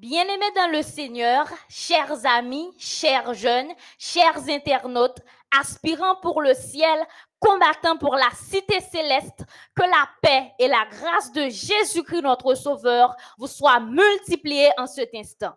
Bien-aimés 0.03 0.51
dans 0.53 0.69
le 0.69 0.81
Seigneur, 0.81 1.47
chers 1.69 2.25
amis, 2.25 2.73
chers 2.77 3.33
jeunes, 3.33 3.71
chers 3.97 4.49
internautes, 4.49 5.19
aspirants 5.57 6.17
pour 6.21 6.41
le 6.41 6.53
ciel, 6.53 6.99
combattants 7.39 7.97
pour 7.97 8.15
la 8.15 8.29
cité 8.35 8.81
céleste, 8.81 9.45
que 9.73 9.83
la 9.83 10.09
paix 10.21 10.51
et 10.59 10.67
la 10.67 10.85
grâce 10.91 11.31
de 11.31 11.43
Jésus-Christ 11.43 12.21
notre 12.21 12.53
Sauveur 12.53 13.15
vous 13.37 13.47
soient 13.47 13.79
multipliées 13.79 14.71
en 14.77 14.87
cet 14.87 15.15
instant. 15.15 15.53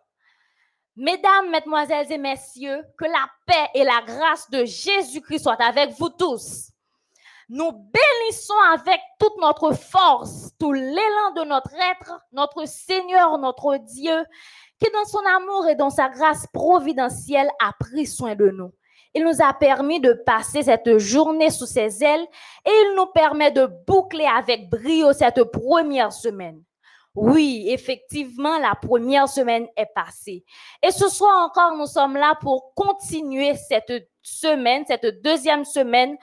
Mesdames, 0.95 1.51
mesdemoiselles 1.51 2.13
et 2.13 2.19
messieurs, 2.19 2.85
que 2.97 3.07
la 3.07 3.29
paix 3.47 3.69
et 3.75 3.83
la 3.83 4.01
grâce 4.03 4.49
de 4.49 4.65
Jésus-Christ 4.65 5.43
soient 5.43 5.61
avec 5.61 5.91
vous 5.99 6.11
tous. 6.11 6.71
Nous 7.49 7.71
bénissons 7.71 8.59
avec 8.75 9.01
toute 9.21 9.37
notre 9.41 9.73
force, 9.73 10.51
tout 10.59 10.73
l'élan 10.73 11.31
de 11.37 11.45
notre 11.45 11.73
être, 11.75 12.21
notre 12.33 12.67
Seigneur, 12.67 13.39
notre 13.39 13.77
Dieu, 13.77 14.25
qui 14.81 14.91
dans 14.91 15.05
son 15.05 15.25
amour 15.25 15.69
et 15.69 15.77
dans 15.77 15.91
sa 15.91 16.09
grâce 16.09 16.47
providentielle 16.53 17.49
a 17.61 17.73
pris 17.79 18.07
soin 18.07 18.35
de 18.35 18.51
nous. 18.51 18.73
Il 19.15 19.25
nous 19.25 19.41
a 19.41 19.55
permis 19.55 20.01
de 20.01 20.13
passer 20.13 20.65
cette 20.65 20.99
journée 20.99 21.51
sous 21.51 21.67
ses 21.67 22.03
ailes 22.03 22.27
et 22.67 22.71
il 22.71 22.95
nous 22.97 23.07
permet 23.07 23.53
de 23.53 23.67
boucler 23.87 24.27
avec 24.27 24.69
brio 24.69 25.13
cette 25.13 25.43
première 25.45 26.13
semaine. 26.13 26.63
Oui, 27.15 27.65
effectivement, 27.69 28.59
la 28.59 28.75
première 28.75 29.27
semaine 29.27 29.67
est 29.75 29.89
passée. 29.95 30.45
Et 30.83 30.91
ce 30.91 31.09
soir 31.09 31.47
encore, 31.47 31.75
nous 31.75 31.87
sommes 31.87 32.17
là 32.17 32.35
pour 32.43 32.75
continuer 32.75 33.55
cette 33.55 34.11
semaine, 34.21 34.85
cette 34.87 35.23
deuxième 35.23 35.65
semaine, 35.65 36.19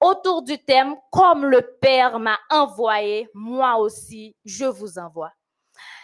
autour 0.00 0.42
du 0.42 0.58
thème 0.58 0.96
Comme 1.10 1.46
le 1.46 1.62
Père 1.80 2.18
m'a 2.18 2.38
envoyé, 2.50 3.28
moi 3.34 3.76
aussi, 3.76 4.34
je 4.44 4.64
vous 4.66 4.98
envoie. 4.98 5.32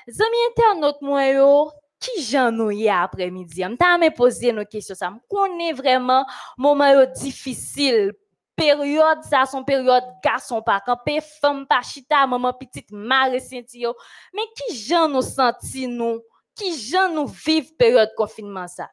Zami 0.08 0.36
internaute 0.50 1.00
moi 1.00 1.26
yo, 1.28 1.70
qui 1.98 2.22
j'en 2.22 2.70
ye 2.70 2.88
après-midi? 2.90 3.64
M'ta 3.64 3.96
me 3.96 4.10
poser 4.14 4.52
nos 4.52 4.64
questions 4.64 4.94
ça. 4.94 5.10
M'konne 5.10 5.72
vraiment 5.72 6.26
moment 6.58 6.92
yo 6.92 7.06
difficile. 7.06 8.12
Période 8.56 9.22
ça 9.24 9.46
son 9.46 9.64
période 9.64 10.04
garçon 10.22 10.62
pas 10.62 10.80
camper, 10.80 11.20
femme 11.40 11.66
pas 11.66 11.82
chita, 11.82 12.26
maman 12.26 12.52
petite 12.52 12.92
mare 12.92 13.40
senti. 13.40 13.84
Mais 14.32 14.42
qui 14.54 14.76
j'en 14.76 15.08
nous 15.08 15.22
senti 15.22 15.88
nous? 15.88 16.20
Qui 16.54 16.78
j'en 16.78 17.08
nous 17.08 17.26
vive 17.26 17.74
période 17.74 18.10
confinement 18.16 18.68
ça? 18.68 18.90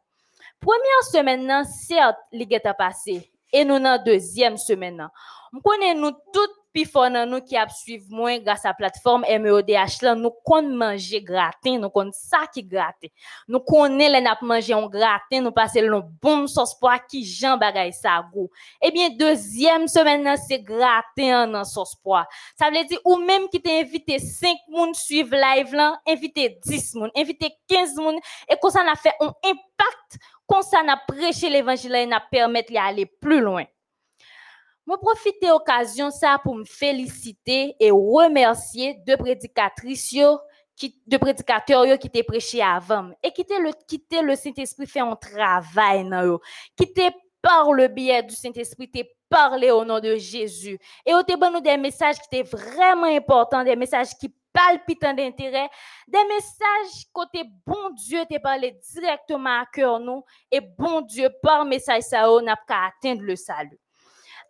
Première 0.62 1.04
semaine 1.12 1.46
nan, 1.46 1.66
certes, 1.66 2.20
li 2.32 2.46
get 2.48 2.68
a 2.70 2.74
passé. 2.74 3.31
Et 3.52 3.66
nous 3.66 3.80
dans 3.80 4.02
deuxième 4.04 4.58
semaine. 4.58 5.08
M 5.54 5.60
konnen 5.62 6.00
nous 6.00 6.12
tout 6.32 6.54
pi 6.72 6.86
fort 6.86 7.10
nan 7.12 7.30
nous 7.30 7.42
suivre 7.76 8.06
moi 8.10 8.40
grâce 8.40 8.64
à 8.64 8.74
plateforme 8.74 9.26
MEODH 9.28 10.02
là, 10.02 10.16
nous 10.16 10.32
kon 10.46 10.64
manger 10.64 11.22
gratin, 11.22 11.78
nous 11.78 11.90
kon 11.90 12.10
ça 12.14 12.48
qui 12.54 12.64
gratin. 12.64 13.10
Nous 13.50 13.60
connaît 13.60 14.10
les 14.10 14.22
n'a 14.22 14.38
manger 14.42 14.74
un 14.74 14.88
gratin, 14.88 15.42
nous 15.42 15.52
passer 15.52 15.82
le 15.82 16.00
bon 16.22 16.48
sauce 16.48 16.74
qui 17.10 17.26
jan 17.26 17.58
bagay 17.58 17.92
ça 17.92 18.24
goût. 18.34 18.50
Eh 18.82 18.92
bien 18.92 19.10
deuxième 19.10 19.90
semaine 19.90 20.38
c'est 20.38 20.62
gratin 20.62 21.48
nan 21.48 21.66
sauce. 21.66 21.98
Ça 22.58 22.70
veut 22.70 22.86
dire 22.86 23.00
ou 23.04 23.18
même 23.18 23.50
qui 23.50 23.62
t'a 23.62 23.72
invité 23.72 24.20
5 24.20 24.56
moun 24.70 24.94
suivre 24.94 25.36
live 25.36 25.76
là, 25.76 26.00
invité 26.08 26.58
10 26.64 26.96
moun, 26.96 27.12
invité 27.14 27.54
15 27.68 27.96
moun 27.98 28.18
et 28.48 28.56
comme 28.62 28.72
ça 28.72 28.82
on 28.86 28.90
a 28.90 28.96
fait 28.96 29.16
un 29.20 29.34
impact 29.44 30.18
comme 30.52 30.64
ça 30.64 30.84
n'a 30.84 30.98
prêché 30.98 31.50
l'évangile 31.50 31.96
et 31.96 32.06
n'a 32.06 32.20
permettre 32.20 32.74
d'aller 32.74 33.06
plus 33.06 33.40
loin. 33.40 33.64
Je 34.86 34.96
profite 34.98 35.42
de 35.42 35.48
l'occasion 35.48 36.10
pour 36.44 36.56
me 36.56 36.66
féliciter 36.66 37.76
et 37.80 37.92
remercier 37.92 38.98
deux 39.08 39.16
prédicatrices 39.16 40.18
qui 40.76 41.02
deux 41.08 41.20
prédicateurs 41.20 41.98
qui 41.98 42.08
étaient 42.08 42.24
prêché 42.24 42.62
avant. 42.62 43.12
Et 43.24 43.32
qui 43.32 43.46
le 43.48 43.72
qui 43.88 43.96
étaient 43.96 44.22
le 44.22 44.36
Saint-Esprit 44.36 44.88
fait 44.88 45.00
un 45.00 45.16
travail 45.16 46.04
dans 46.10 46.40
qui 46.76 46.94
par 47.42 47.72
le 47.72 47.88
biais 47.88 48.24
du 48.24 48.36
Saint-Esprit 48.36 48.92
t'es 48.92 49.10
parlé 49.30 49.72
au 49.72 49.86
nom 49.86 50.00
de 50.00 50.18
Jésus. 50.18 50.78
Et 51.06 51.14
au 51.14 51.22
nous 51.50 51.62
des 51.62 51.78
messages 51.78 52.18
qui 52.18 52.36
étaient 52.36 52.50
vraiment 52.50 53.06
importants, 53.06 53.64
des 53.64 53.78
messages 53.78 54.16
qui 54.20 54.34
palpitant 54.54 55.14
d'intérêt, 55.14 55.70
des 56.08 56.24
messages 56.26 57.06
côté 57.14 57.44
bon 57.66 57.92
Dieu 57.92 58.20
te 58.30 58.40
parlé 58.40 58.78
directement 58.94 59.62
à 59.62 59.66
cœur 59.66 60.00
nous 60.00 60.24
et 60.52 60.62
bon 60.62 61.02
Dieu 61.02 61.30
par 61.42 61.66
message 61.66 62.04
ça 62.04 62.28
n'a 62.42 62.56
pas 62.56 62.90
atteindre 62.90 63.24
le 63.24 63.36
salut. 63.36 63.80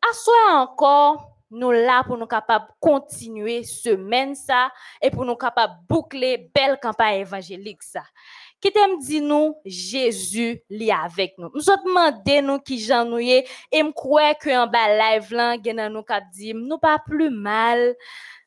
À 0.02 0.56
encore 0.56 1.32
nous 1.52 1.72
là 1.72 2.04
pour 2.04 2.18
nous 2.18 2.26
capables 2.26 2.68
continuer 2.80 3.64
semaine 3.64 4.36
ça 4.36 4.72
et 5.02 5.12
pour 5.12 5.26
nous 5.26 5.36
capables 5.36 5.74
boucler 5.88 6.50
belle 6.56 6.80
campagne 6.82 7.20
évangélique 7.20 7.84
ça. 7.84 8.04
Qui 8.62 8.72
t'aime 8.72 9.00
dit 9.00 9.22
nous 9.22 9.56
Jésus 9.66 10.62
li 10.70 10.92
avec 10.92 11.38
nous. 11.38 11.50
Nous 11.54 11.70
autres 11.70 11.84
demandé 11.84 12.42
nous 12.42 12.60
qui 12.60 12.80
j'en 12.80 13.18
est, 13.18 13.46
et 13.72 13.84
me 13.84 13.92
croire 13.92 14.38
que 14.38 14.50
en 14.50 14.68
bas 14.68 14.88
live 14.88 15.34
là 15.34 15.58
nous 15.90 16.04
cap 16.04 16.24
nous 16.54 16.78
pas 16.78 17.00
plus 17.00 17.30
mal. 17.30 17.96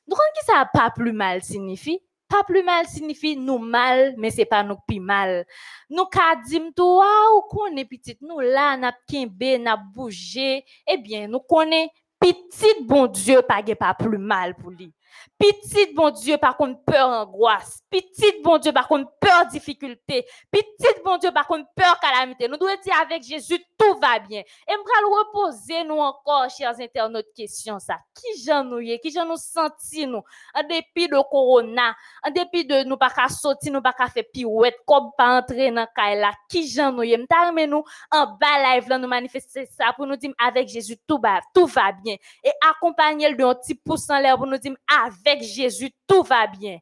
Nous 0.07 0.15
comprenons 0.15 0.33
qui 0.39 0.47
ça 0.47 0.69
pas 0.73 0.91
plus 0.91 1.13
mal 1.13 1.43
signifie 1.43 2.01
pas 2.29 2.43
plus 2.43 2.63
mal 2.63 2.87
signifie 2.87 3.37
nous 3.37 3.59
mal 3.59 4.15
mais 4.17 4.31
c'est 4.31 4.45
pas 4.45 4.63
nous 4.63 4.77
plus 4.89 5.01
mal. 5.01 5.47
Nous 5.91 6.07
ka 6.07 6.37
dim 6.47 6.71
tout 6.75 7.03
ou 7.37 7.43
connaît 7.43 7.85
petite 7.85 8.21
nous 8.23 8.41
là 8.41 8.77
n'a 8.77 8.93
kembe 9.09 9.61
n'a 9.61 9.77
bougé 9.77 10.65
eh 10.87 10.97
bien 10.99 11.29
nous 11.29 11.41
connaît 11.41 11.91
petit 12.19 12.83
bon 12.83 13.07
Dieu 13.07 13.43
pas 13.43 13.65
gen 13.65 13.77
pas 13.77 13.95
plus 13.95 14.19
mal 14.19 14.55
pour 14.55 14.71
lui. 14.71 14.93
Petit 15.39 15.93
bon 15.95 16.11
Dieu, 16.11 16.39
par 16.39 16.57
contre, 16.57 16.83
peur, 16.85 17.09
angoisse. 17.09 17.81
Petit 17.91 18.41
bon 18.43 18.59
Dieu, 18.59 18.73
par 18.73 18.89
contre, 18.89 19.11
peur, 19.21 19.47
difficulté. 19.47 20.27
Petit 20.51 21.01
bon 21.05 21.19
Dieu, 21.19 21.31
par 21.33 21.47
contre, 21.47 21.69
peur, 21.75 21.99
calamité. 22.01 22.49
Nous 22.49 22.57
devons 22.57 22.75
dire 22.83 22.95
avec 23.01 23.23
Jésus, 23.23 23.59
tout 23.79 23.99
va 24.01 24.19
bien. 24.19 24.41
Et 24.41 24.75
nous 25.03 25.11
reposer 25.11 25.85
nous 25.85 25.99
encore, 25.99 26.49
chers 26.51 26.79
internautes, 26.81 27.27
question 27.35 27.79
ça. 27.79 27.99
Qui 28.15 28.43
j'en 28.45 28.65
nous? 28.65 28.81
Qui 29.03 29.11
j'en 29.13 29.27
nous 29.27 29.37
senti 29.37 30.07
nous? 30.07 30.23
En 30.55 30.63
dépit 30.63 31.09
de 31.09 31.21
corona, 31.31 31.95
en 32.23 32.31
dépit 32.31 32.65
de 32.65 32.85
nous 32.85 32.97
pas 32.97 33.11
qu'à 33.11 33.29
sortir, 33.29 33.73
nous 33.73 33.83
pas 33.83 33.93
qu'à 33.93 34.07
faire 34.07 34.25
pirouette, 34.33 34.79
comme 34.87 35.11
pas 35.17 35.39
entrer 35.39 35.71
dans 35.71 35.87
là. 35.97 36.33
Qui 36.49 36.69
j'en 36.69 36.93
nous 36.93 37.03
est? 37.03 37.17
M'ta 37.17 37.53
nous 37.67 37.85
en 38.11 38.27
bas 38.27 38.75
live 38.75 38.89
là, 38.89 38.99
nous 38.99 39.09
manifester 39.09 39.67
ça 39.67 39.93
pour 39.95 40.07
nous 40.07 40.17
dire 40.17 40.33
avec 40.39 40.69
Jésus, 40.69 40.97
tout 41.07 41.19
va, 41.23 41.41
tout 41.55 41.67
va 41.67 41.93
bien. 41.93 42.17
Et 42.43 42.51
accompagner 42.69 43.29
le 43.29 43.37
d'un 43.37 43.55
petit 43.55 43.75
pouce 43.75 44.09
en 44.11 44.19
l'air 44.19 44.37
pour 44.37 44.47
nous 44.47 44.59
dire 44.59 44.75
avec 45.05 45.43
Jésus, 45.43 45.91
tout 46.07 46.23
va 46.23 46.47
bien. 46.47 46.79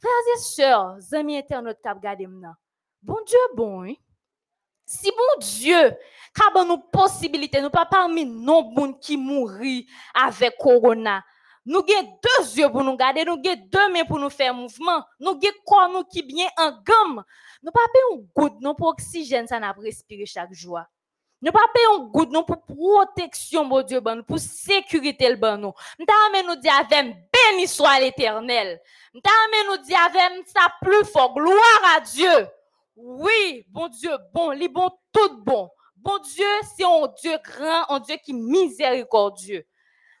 Frères 0.00 0.34
et 0.36 0.38
sœurs, 0.38 0.96
amis 1.12 1.38
internautes, 1.38 1.78
qui 1.82 1.88
regardez 1.88 2.26
maintenant. 2.26 2.54
Bon 3.02 3.18
Dieu, 3.26 3.38
bon, 3.54 3.84
hein? 3.84 3.94
Si 4.86 5.10
bon 5.10 5.40
Dieu, 5.40 5.96
quand 6.34 6.64
nous 6.64 6.78
possibilité, 6.78 7.60
nous 7.60 7.70
pas 7.70 7.86
parmi 7.86 8.26
non 8.26 8.62
bon 8.62 8.92
qui 8.92 9.16
mourir 9.16 9.84
avec 10.14 10.56
corona. 10.58 11.24
Nous 11.66 11.78
avons 11.78 12.18
deux 12.22 12.58
yeux 12.58 12.70
pour 12.70 12.84
nous 12.84 12.96
garder, 12.96 13.24
nous 13.24 13.32
avons 13.32 13.62
deux 13.66 13.92
mains 13.92 14.04
pour 14.04 14.18
nous 14.18 14.28
faire 14.28 14.52
mouvement, 14.52 15.02
nous 15.18 15.30
avons 15.30 15.40
corps 15.64 15.88
nous 15.88 16.04
qui 16.04 16.22
bien 16.22 16.46
en 16.58 16.72
gomme. 16.72 17.24
Nous 17.62 17.72
pas 17.72 17.80
un 18.12 18.16
goutte 18.34 18.60
non 18.60 18.74
pour 18.74 18.88
oxygène 18.88 19.46
ça 19.46 19.58
n'a 19.58 19.72
respirer 19.72 20.26
chaque 20.26 20.52
jour. 20.52 20.80
Nous 21.40 21.52
pas 21.52 21.60
un 21.94 21.98
goutte 22.00 22.30
non 22.30 22.44
pour 22.44 22.62
protection 22.62 23.64
mon 23.64 23.80
Dieu 23.80 24.00
bon, 24.00 24.22
pour 24.22 24.38
sécurité 24.38 25.30
le 25.30 25.36
bon 25.36 25.58
nous. 25.58 25.72
Nous 25.98 26.06
nous 26.46 26.56
dit 26.56 26.68
avec 26.68 27.16
béni 27.50 27.66
soit 27.66 28.00
l'Éternel. 28.00 28.80
Nous 29.12 29.20
nous 29.68 29.82
dit 29.82 29.94
avec 29.94 30.46
ça 30.46 30.68
plus 30.82 31.04
fort 31.04 31.34
gloire 31.34 31.96
à 31.96 32.00
Dieu. 32.00 32.48
Oui, 32.96 33.64
bon 33.68 33.88
Dieu, 33.88 34.10
bon, 34.32 34.50
les 34.50 34.68
bon, 34.68 34.90
tout 35.12 35.42
bon. 35.42 35.70
Bon 35.96 36.18
Dieu, 36.18 36.46
c'est 36.76 36.84
un 36.84 37.08
Dieu 37.20 37.38
grand, 37.42 37.90
un 37.90 38.00
Dieu 38.00 38.16
qui 38.22 38.32
est 38.32 38.34
miséricordieux. 38.34 39.64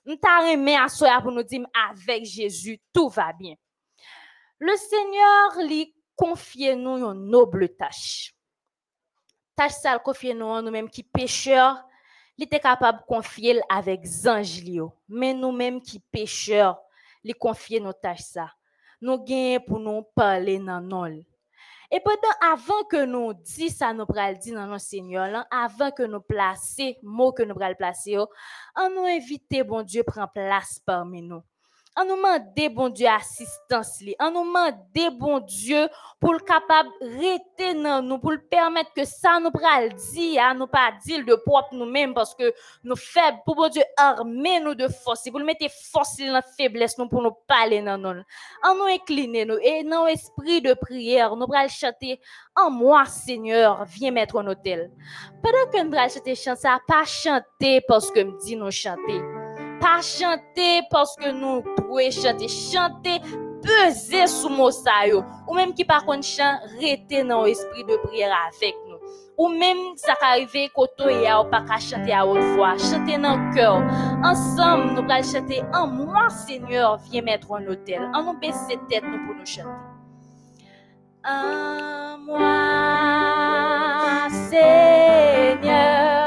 Nous 0.06 0.16
t'arrêtons 0.16 0.82
à 0.82 0.88
soi 0.88 1.20
pour 1.22 1.32
nous 1.32 1.42
dire 1.42 1.66
avec 1.90 2.24
Jésus, 2.24 2.80
tout 2.92 3.08
va 3.08 3.32
bien. 3.32 3.54
Le 4.58 4.76
Seigneur 4.76 5.68
lui 5.68 5.94
confie 6.16 6.74
nous 6.76 6.96
une 6.96 7.30
noble 7.30 7.68
tâche. 7.76 8.34
Tâche 9.56 9.72
ça, 9.72 9.98
confie 9.98 10.34
nous 10.34 10.60
nous-mêmes 10.62 10.88
qui 10.88 11.02
pécheurs, 11.02 11.84
il 12.36 12.44
était 12.44 12.60
capable 12.60 12.98
de 12.98 13.04
confier 13.04 13.60
avec 13.68 14.00
anges 14.26 14.62
Mais 15.08 15.32
nous-mêmes 15.32 15.80
qui 15.80 16.00
pécheurs, 16.00 16.80
lui 17.24 17.32
confier 17.32 17.80
nos 17.80 17.92
tâches. 17.92 18.38
Nous 19.00 19.18
gagnons 19.24 19.60
pour 19.66 19.80
nous 19.80 20.02
parler 20.14 20.58
dans 20.58 20.80
nous. 20.80 21.24
Et 21.90 22.00
pendant, 22.00 22.18
avant 22.40 22.82
que 22.84 23.04
nous 23.04 23.34
dit 23.34 23.70
ça, 23.70 23.92
nous 23.92 24.06
pral 24.06 24.38
dit 24.38 24.52
dans 24.52 24.66
nos 24.66 24.78
Seigneur, 24.78 25.28
là, 25.28 25.46
avant 25.50 25.90
que 25.90 26.02
nous 26.02 26.20
placer, 26.20 26.98
mot 27.02 27.32
que 27.32 27.42
nous 27.42 27.54
pral 27.54 27.76
placer, 27.76 28.16
on 28.18 28.90
nous 28.90 29.04
inviter, 29.04 29.62
bon 29.62 29.82
Dieu, 29.82 30.02
prend 30.02 30.26
place 30.26 30.80
parmi 30.84 31.22
nous. 31.22 31.42
On 31.96 32.04
nous 32.04 32.16
demande, 32.16 32.74
bon 32.74 32.88
Dieu, 32.88 33.06
assistance. 33.06 34.00
li. 34.00 34.16
On 34.18 34.30
nous 34.32 34.44
demande, 34.44 34.74
bon 35.16 35.38
Dieu, 35.38 35.88
pour 36.18 36.32
le 36.32 36.40
capable 36.40 36.88
rester 37.00 37.74
dans 37.74 38.02
nous, 38.02 38.18
pour 38.18 38.32
le 38.32 38.40
permettre 38.40 38.92
que 38.94 39.04
ça 39.04 39.38
nous 39.40 39.52
pral 39.52 39.94
dit, 39.94 40.36
à 40.36 40.52
nous 40.54 40.66
pas 40.66 40.90
dire 41.04 41.24
de 41.24 41.36
propre 41.36 41.68
nous-mêmes 41.72 42.12
parce 42.12 42.34
que 42.34 42.52
nous 42.82 42.96
faibles, 42.96 43.38
pour 43.46 43.54
bon 43.54 43.68
Dieu, 43.68 43.82
armer 43.96 44.58
nous 44.58 44.74
de 44.74 44.88
force. 44.88 45.22
Pour 45.30 45.38
le 45.38 45.44
mettre 45.44 45.66
force 45.92 46.16
dans 46.16 46.32
la 46.32 46.42
faiblesse, 46.42 46.98
nous, 46.98 47.08
pour 47.08 47.22
nous 47.22 47.36
parler 47.46 47.80
dans 47.80 47.96
nous. 47.96 48.22
On 48.64 48.74
nous 48.74 48.84
incliner, 48.84 49.44
nous, 49.44 49.58
et 49.62 49.84
dans 49.84 50.06
esprit 50.08 50.60
de 50.60 50.74
prière, 50.74 51.36
nous 51.36 51.46
pral 51.46 51.68
chanter, 51.68 52.20
en 52.56 52.70
moi, 52.70 53.04
Seigneur, 53.04 53.84
viens 53.84 54.10
mettre 54.10 54.38
un 54.38 54.46
hôtel. 54.48 54.90
Pendant 55.42 55.70
que 55.70 55.84
nous 55.84 55.90
pral 55.90 56.10
chanter, 56.10 56.34
ça, 56.34 56.80
pas 56.88 57.04
chanter 57.04 57.82
parce 57.86 58.10
que 58.10 58.20
me 58.20 58.36
dit 58.40 58.56
nous 58.56 58.72
chanter 58.72 59.43
pas 59.80 60.00
chanter 60.02 60.82
parce 60.90 61.16
que 61.16 61.30
nous 61.30 61.62
pouvons 61.76 62.10
chanter, 62.10 62.48
chanter, 62.48 63.20
peser 63.62 64.26
sous 64.26 64.48
mot 64.48 64.70
ça 64.70 65.06
ou 65.48 65.54
même 65.54 65.72
qui 65.74 65.84
par 65.84 66.04
contre 66.04 66.24
chant, 66.24 66.58
rester 66.80 67.24
dans 67.24 67.44
l'esprit 67.44 67.84
de 67.84 67.96
prière 68.06 68.36
avec 68.54 68.74
nous. 68.88 68.98
Ou 69.36 69.48
même 69.48 69.96
ça 69.96 70.14
arrive 70.22 70.70
koto 70.72 71.08
ya 71.08 71.40
ou 71.40 71.50
pas 71.50 71.64
chanter 71.80 72.12
à 72.12 72.24
haute 72.26 72.38
voix, 72.54 72.76
chanter 72.78 73.18
dans 73.18 73.36
le 73.36 73.54
cœur. 73.54 73.82
Ensemble, 74.22 74.92
nous 74.92 75.04
allons 75.10 75.22
chanter 75.24 75.62
en 75.72 75.88
moi, 75.88 76.28
Seigneur, 76.30 76.98
viens 77.10 77.22
mettre 77.22 77.52
un 77.52 77.66
hôtel. 77.66 78.08
En 78.14 78.22
nous 78.22 78.38
baisser 78.38 78.78
tête 78.88 79.02
nous 79.04 79.26
pour 79.26 79.34
nous 79.34 79.44
chanter. 79.44 79.68
En 81.26 82.18
moi, 82.18 82.44
Seigneur, 84.50 86.23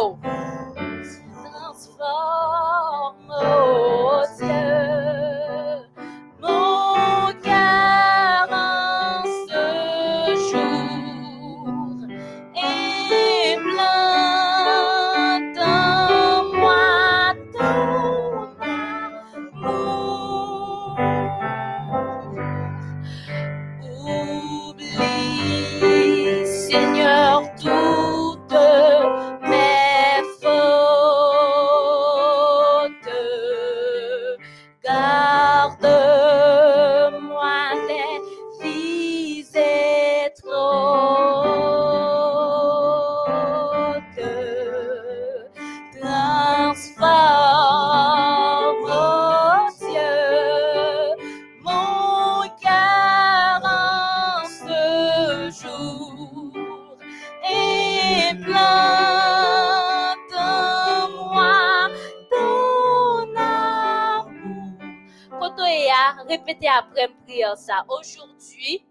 Répétez 66.48 66.70
après 66.70 67.10
prière 67.26 67.58
ça. 67.58 67.84
Aujourd'hui, 67.89 68.86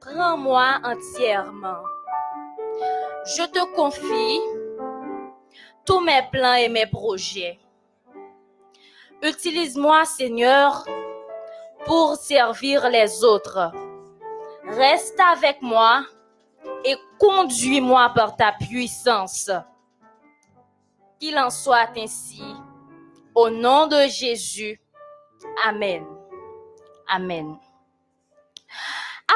prends-moi 0.00 0.78
entièrement. 0.82 1.82
Je 3.26 3.42
te 3.44 3.74
confie 3.74 4.40
tous 5.84 6.00
mes 6.00 6.22
plans 6.32 6.54
et 6.54 6.70
mes 6.70 6.86
projets. 6.86 7.58
Utilise-moi, 9.22 10.06
Seigneur, 10.06 10.86
pour 11.84 12.16
servir 12.16 12.88
les 12.88 13.24
autres. 13.24 13.70
Reste 14.64 15.20
avec 15.20 15.60
moi 15.60 16.02
et 16.82 16.96
conduis-moi 17.18 18.10
par 18.14 18.36
ta 18.36 18.52
puissance. 18.52 19.50
Qu'il 21.20 21.38
en 21.38 21.50
soit 21.50 21.90
ainsi. 21.94 22.42
Au 23.34 23.50
nom 23.50 23.86
de 23.86 24.08
Jésus. 24.08 24.80
Amen. 25.66 26.17
Amen. 27.08 27.56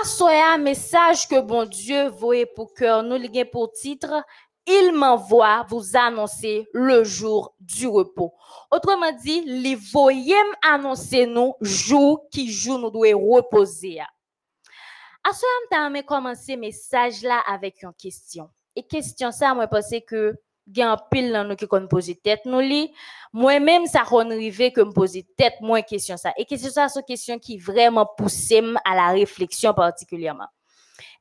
Assoya 0.01 0.59
message 0.59 1.29
que 1.29 1.41
bon 1.41 1.65
Dieu 1.67 2.09
voyait 2.09 2.47
pour 2.47 2.73
cœur 2.75 3.03
nous 3.03 3.17
ligue 3.17 3.51
pour 3.51 3.73
titre 3.73 4.25
il 4.67 4.93
m'envoie 4.93 5.67
vous 5.69 5.97
annoncer 5.97 6.69
le 6.73 7.03
jour 7.05 7.55
du 7.59 7.87
repos. 7.87 8.33
Autrement 8.71 9.13
dit, 9.13 9.43
les 9.45 9.75
voyez 9.75 10.37
annoncer 10.63 11.27
nous 11.27 11.55
jour 11.61 12.29
qui 12.31 12.51
jour 12.51 12.79
nous 12.79 12.91
devons 12.91 13.35
reposer. 13.35 14.01
Moment, 15.25 15.95
je 15.95 16.03
commencer 16.03 16.57
message 16.57 17.23
là 17.23 17.43
avec 17.47 17.83
une 17.83 17.95
question. 17.95 18.49
Et 18.75 18.83
question 18.87 19.31
ça, 19.31 19.55
moi, 19.55 19.67
pense 19.67 19.93
que 20.07 20.37
un 20.79 20.97
pile 21.11 21.33
dans 21.33 21.45
nous 21.45 21.57
qui 21.57 21.67
qu'on 21.67 21.87
poser 21.87 22.15
tête 22.15 22.45
nous. 22.45 22.61
Moi-même, 23.33 23.87
ça 23.87 24.05
qu'on 24.05 24.31
arrivé 24.31 24.73
que 24.73 24.81
me 24.83 24.93
poser 24.93 25.27
tête 25.37 25.55
moins 25.61 25.83
question 25.83 26.17
ça. 26.17 26.33
Et 26.37 26.45
question 26.45 26.71
ça, 26.71 26.87
une 26.95 27.03
question 27.03 27.39
qui 27.39 27.59
vraiment 27.59 28.07
pousse 28.17 28.53
à 28.85 28.95
la 28.95 29.09
réflexion 29.09 29.73
particulièrement. 29.75 30.49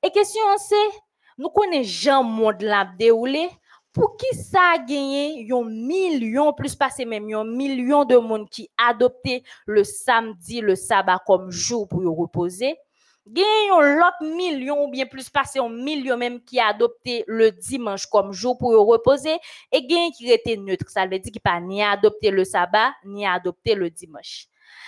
Et 0.04 0.12
question 0.12 0.42
c'est, 0.58 1.00
nous 1.38 1.50
connaissons 1.50 1.90
Jean 1.90 2.24
monde 2.24 2.62
la 2.62 2.88
déroulé. 2.98 3.50
Pour 3.94 4.16
qui 4.16 4.34
ça 4.38 4.76
a 4.76 4.78
gagné 4.78 5.46
un 5.52 5.66
million, 5.66 6.54
plus 6.54 6.76
passé 6.76 7.04
même, 7.04 7.30
un 7.34 7.44
million 7.44 8.06
de 8.06 8.16
monde 8.16 8.50
qui 8.50 8.70
adopté 8.78 9.44
le 9.66 9.84
samedi, 9.84 10.62
le 10.62 10.78
sabbat 10.78 11.20
comme 11.26 11.52
jour 11.52 11.90
pour 11.90 12.02
y 12.02 12.08
reposer. 12.08 12.78
Gagne 13.28 13.70
l'autre 13.70 14.24
million 14.24 14.84
ou 14.84 14.90
bien 14.90 15.06
plus 15.06 15.30
passé 15.30 15.60
un 15.60 15.70
million 15.70 16.18
même 16.18 16.44
qui 16.44 16.60
a 16.60 16.68
adopté 16.68 17.24
le 17.28 17.52
dimanche 17.52 18.08
comme 18.08 18.34
jour 18.34 18.58
pour 18.58 18.72
reposer 18.72 19.38
et 19.72 19.86
gagne 19.86 20.12
qui 20.12 20.32
était 20.32 20.58
neutre. 20.58 20.90
Ça 20.90 21.06
veut 21.06 21.20
dire 21.20 21.32
qu'il 21.32 21.42
pas 21.42 21.60
ni 21.60 21.84
adopté 21.84 22.32
le 22.32 22.44
sabbat 22.44 22.94
ni 23.06 23.26
adopté 23.26 23.76
le 23.76 23.90
dimanche. 23.90 24.48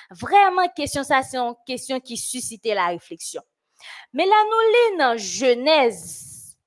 Vraiment, 0.10 0.68
question 0.76 1.04
ça, 1.04 1.22
c'est 1.22 1.38
une 1.38 1.54
question 1.66 2.00
qui 2.00 2.18
suscitait 2.18 2.74
la 2.76 2.88
réflexion. 2.88 3.42
Mais 4.14 4.26
là, 4.26 4.36
nous 4.46 4.96
lisons 4.96 4.98
dans 4.98 5.18
Genèse. 5.18 6.58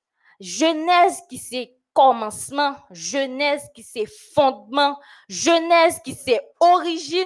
Genèse 0.41 1.23
qui 1.29 1.39
c'est 1.39 1.73
commencement, 1.93 2.77
Genèse 2.91 3.71
qui 3.75 3.83
c'est 3.83 4.07
fondement, 4.35 4.99
Genèse 5.29 5.99
qui 6.05 6.15
c'est 6.15 6.41
origine. 6.61 7.25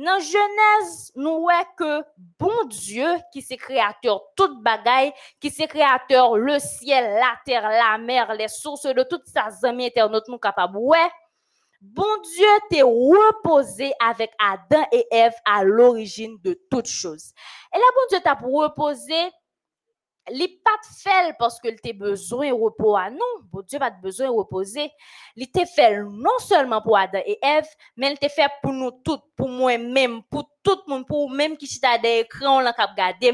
Dans 0.00 0.18
Genèse, 0.18 1.12
nous 1.14 1.40
voyons 1.40 1.60
que 1.76 2.02
bon 2.38 2.64
Dieu, 2.68 3.06
qui 3.30 3.42
c'est 3.42 3.58
créateur 3.58 4.22
toute 4.34 4.62
bagaille, 4.62 5.12
qui 5.38 5.50
c'est 5.50 5.66
créateur 5.66 6.38
le 6.38 6.58
ciel, 6.58 7.16
la 7.16 7.34
terre, 7.44 7.68
la 7.68 7.98
mer, 7.98 8.32
les 8.32 8.48
sources 8.48 8.86
de 8.86 9.02
toutes 9.02 9.26
ces 9.26 9.66
amies 9.66 9.88
internautes 9.88 10.28
nous 10.28 10.38
capables. 10.38 10.78
Ouais, 10.78 11.10
bon 11.82 12.16
Dieu 12.34 12.48
t'est 12.70 12.80
reposé 12.80 13.92
avec 14.00 14.32
Adam 14.38 14.86
et 14.90 15.06
Ève 15.10 15.34
à 15.44 15.64
l'origine 15.64 16.38
de 16.42 16.58
toutes 16.70 16.88
choses. 16.88 17.34
Et 17.74 17.78
là, 17.78 17.84
bon 17.94 18.02
Dieu 18.08 18.20
t'a 18.20 18.32
reposé 18.32 19.30
li 20.30 20.60
parce 21.38 21.60
que 21.60 21.68
t'es 21.68 21.92
besoin 21.92 22.48
de 22.48 22.54
repos. 22.54 22.96
À 22.96 23.10
non 23.10 23.18
bon 23.52 23.62
Dieu 23.62 23.78
pas 23.78 23.90
besoin 23.90 24.26
de 24.26 24.32
reposer. 24.32 24.90
Il 25.36 25.50
t'est 25.50 25.66
fait 25.66 25.98
non 26.02 26.38
seulement 26.38 26.82
pour 26.82 26.96
Adam 26.96 27.20
et 27.24 27.38
Ève 27.42 27.68
mais 27.96 28.12
il 28.12 28.18
t'est 28.18 28.28
fait 28.28 28.50
pour 28.62 28.72
nous 28.72 28.90
toutes 28.90 29.24
pour 29.36 29.48
moi-même 29.48 30.22
pour 30.30 30.50
tout 30.62 30.78
le 30.86 30.92
monde 30.92 31.06
pour 31.06 31.30
même 31.30 31.56
qui 31.56 31.66
chita 31.66 31.98
des 31.98 32.20
écrans 32.20 32.60
là 32.60 32.72
cap 32.72 32.94
garder 32.96 33.32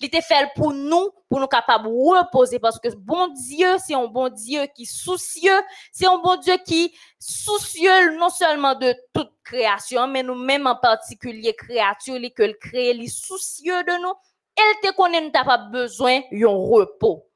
il 0.00 0.10
t'est 0.10 0.22
fait 0.22 0.48
pour 0.56 0.72
nous 0.72 1.10
pour 1.28 1.40
nous 1.40 1.46
capables 1.46 1.86
reposer 1.86 2.58
parce 2.58 2.78
que 2.78 2.88
bon 2.96 3.28
Dieu 3.28 3.76
c'est 3.84 3.94
un 3.94 4.06
bon 4.06 4.28
Dieu 4.28 4.66
qui 4.74 4.86
soucieux. 4.86 5.60
C'est 5.92 6.06
un 6.06 6.18
bon 6.18 6.36
Dieu 6.36 6.56
qui 6.66 6.94
soucieux 7.18 8.16
non 8.18 8.30
seulement 8.30 8.74
de 8.74 8.94
toute 9.12 9.32
création 9.44 10.06
mais 10.06 10.22
nous 10.22 10.34
même 10.34 10.66
en 10.66 10.76
particulier 10.76 11.54
créature 11.54 12.16
li 12.16 12.32
le 12.36 12.52
crée 12.54 12.92
li 12.94 13.08
soucieux 13.08 13.82
de 13.84 14.02
nous 14.02 14.14
elle 14.56 14.90
te 14.90 14.96
connaît, 14.96 15.20
nous 15.20 15.30
pas 15.30 15.58
besoin 15.58 16.20
d'un 16.30 16.48
repos. 16.48 17.26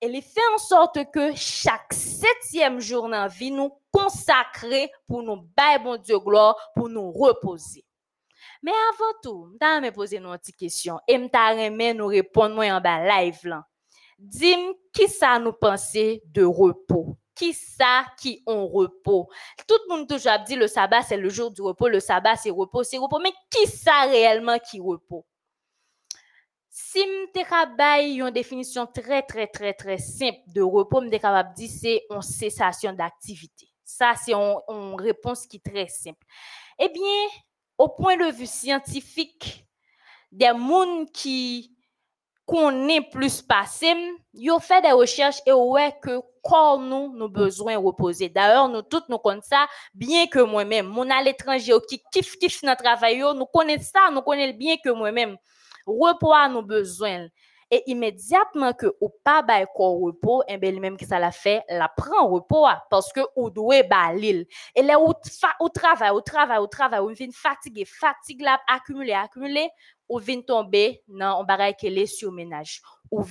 Elle 0.00 0.20
fait 0.20 0.40
en 0.54 0.58
sorte 0.58 1.10
que 1.10 1.34
chaque 1.34 1.92
septième 1.92 2.80
jour 2.80 3.04
dans 3.04 3.08
la 3.08 3.28
vie 3.28 3.50
nous 3.50 3.72
consacrer 3.90 4.90
pour 5.06 5.22
nous 5.22 5.48
bailler 5.56 5.82
bon 5.82 5.96
Dieu 5.96 6.18
gloire, 6.18 6.54
pour 6.74 6.88
nous 6.88 7.10
reposer. 7.12 7.84
Mais 8.62 8.72
avant 8.92 9.18
tout, 9.22 9.48
je 9.60 9.80
me 9.80 9.90
poser 9.90 10.18
une 10.18 10.30
petite 10.36 10.56
question 10.56 10.98
et 11.08 11.14
je 11.16 11.92
nous 11.92 12.06
répondre 12.06 12.58
en 12.62 12.80
bas 12.80 13.22
live. 13.22 13.58
Dis-moi 14.18 14.74
qui 14.92 15.08
ça 15.08 15.38
nous 15.38 15.52
penser 15.52 16.22
de 16.26 16.44
repos? 16.44 17.16
Qui 17.34 17.52
ça 17.52 18.06
qui 18.18 18.42
ont 18.46 18.66
repos? 18.66 19.28
Tout 19.68 19.78
le 19.86 19.94
monde 19.94 20.08
toujours 20.08 20.38
dit 20.46 20.56
le 20.56 20.68
sabbat 20.68 21.02
c'est 21.02 21.18
le 21.18 21.28
jour 21.28 21.50
du 21.50 21.60
repos, 21.60 21.88
le 21.88 22.00
sabbat 22.00 22.36
c'est 22.36 22.50
repos, 22.50 22.82
c'est 22.82 22.96
repos. 22.96 23.18
Mais 23.22 23.32
qui 23.50 23.66
ça 23.66 24.02
réellement 24.02 24.58
qui 24.58 24.80
repos? 24.80 25.26
Si 26.78 26.98
je 27.34 27.40
suis 27.40 28.18
une 28.18 28.30
définition 28.32 28.86
très, 28.86 29.22
très, 29.22 29.46
très, 29.46 29.72
très 29.72 29.96
simple 29.96 30.40
de 30.48 30.60
repos, 30.60 31.00
je 31.00 31.08
suis 31.08 31.18
capable 31.18 31.48
de 31.54 31.54
dire 31.54 31.70
c'est 31.70 32.02
une 32.10 32.20
cessation 32.20 32.92
d'activité. 32.92 33.66
Ça, 33.82 34.12
c'est 34.14 34.34
une, 34.34 34.94
réponse 34.98 35.46
qui 35.46 35.56
est 35.56 35.64
très 35.70 35.88
simple. 35.88 36.22
Eh 36.78 36.90
bien, 36.90 37.28
au 37.78 37.88
point 37.88 38.18
de 38.18 38.30
vue 38.30 38.44
scientifique, 38.44 39.64
des 40.30 40.48
gens 40.48 41.06
qui 41.14 41.74
connaissent 42.44 43.08
plus 43.10 43.40
passé, 43.40 43.94
ils 44.34 44.50
ont 44.50 44.60
fait 44.60 44.82
des 44.82 44.92
recherches 44.92 45.40
et 45.46 45.52
ouais 45.54 45.96
que 46.02 46.20
corps 46.42 46.78
nous, 46.78 47.10
nous 47.16 47.30
besoin 47.30 47.72
de 47.72 47.78
reposer. 47.78 48.28
D'ailleurs, 48.28 48.68
nous 48.68 48.82
tous 48.82 49.04
nous 49.08 49.16
connaissons 49.16 49.56
bien 49.94 50.26
que 50.26 50.40
moi-même. 50.40 50.88
Mon 50.88 51.08
à 51.08 51.22
l'étranger 51.22 51.72
qui 51.88 52.02
kiffe 52.12 52.36
kiffe 52.38 52.62
notre 52.64 52.82
travail, 52.82 53.20
nous 53.34 53.46
connaissons 53.46 53.92
ça, 53.94 54.10
nous 54.12 54.20
connaissons 54.20 54.58
bien 54.58 54.76
que 54.76 54.90
moi-même 54.90 55.38
repos 55.86 56.32
à 56.32 56.48
nos 56.48 56.62
besoins. 56.62 57.28
Et 57.68 57.82
immédiatement 57.90 58.72
que 58.74 58.86
ou 59.00 59.10
pas 59.24 59.42
bay 59.42 59.66
ko 59.74 59.98
repos, 59.98 60.42
et 60.46 60.56
bien 60.56 60.78
même 60.78 60.96
que 60.96 61.04
ça 61.04 61.18
la 61.18 61.32
fait, 61.32 61.64
la 61.68 61.88
prend 61.88 62.28
repos 62.28 62.64
parce 62.88 63.12
que 63.12 63.20
ou 63.34 63.50
doit 63.50 63.82
balil. 63.82 64.46
Et 64.72 64.82
là 64.82 65.00
ou, 65.00 65.12
travail, 65.68 66.12
ou 66.12 66.20
travail, 66.20 66.58
ou 66.60 66.66
travail, 66.68 67.00
ou 67.00 67.08
vient 67.08 67.26
fatigué, 67.32 67.84
fatigue 67.84 68.42
la 68.42 68.60
accumulé, 68.68 69.14
accumulé, 69.14 69.68
ou 70.08 70.20
vient 70.20 70.40
tomber 70.42 71.02
dans 71.08 71.40
un 71.40 71.44
bagay 71.44 71.74
qui 71.74 71.88
est 71.88 72.06
sur 72.06 72.30
ménage. 72.30 72.80
Ou 73.10 73.24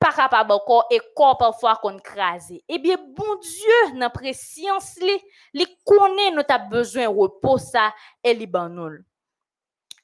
par 0.00 0.14
rapport 0.14 0.56
encore 0.56 0.86
et 0.90 1.00
corps 1.14 1.36
parfois 1.36 1.76
qu'on 1.76 1.98
crase. 1.98 2.54
Eh 2.68 2.78
bien, 2.78 2.96
bon 2.96 3.36
Dieu, 3.40 3.98
dans 3.98 4.10
préscience 4.10 4.96
li, 4.98 5.18
li 5.52 5.66
connaît 5.84 6.30
notre 6.30 6.68
besoin 6.70 7.08
repos 7.08 7.58
ça 7.58 7.92
et 8.24 8.32
li. 8.32 8.48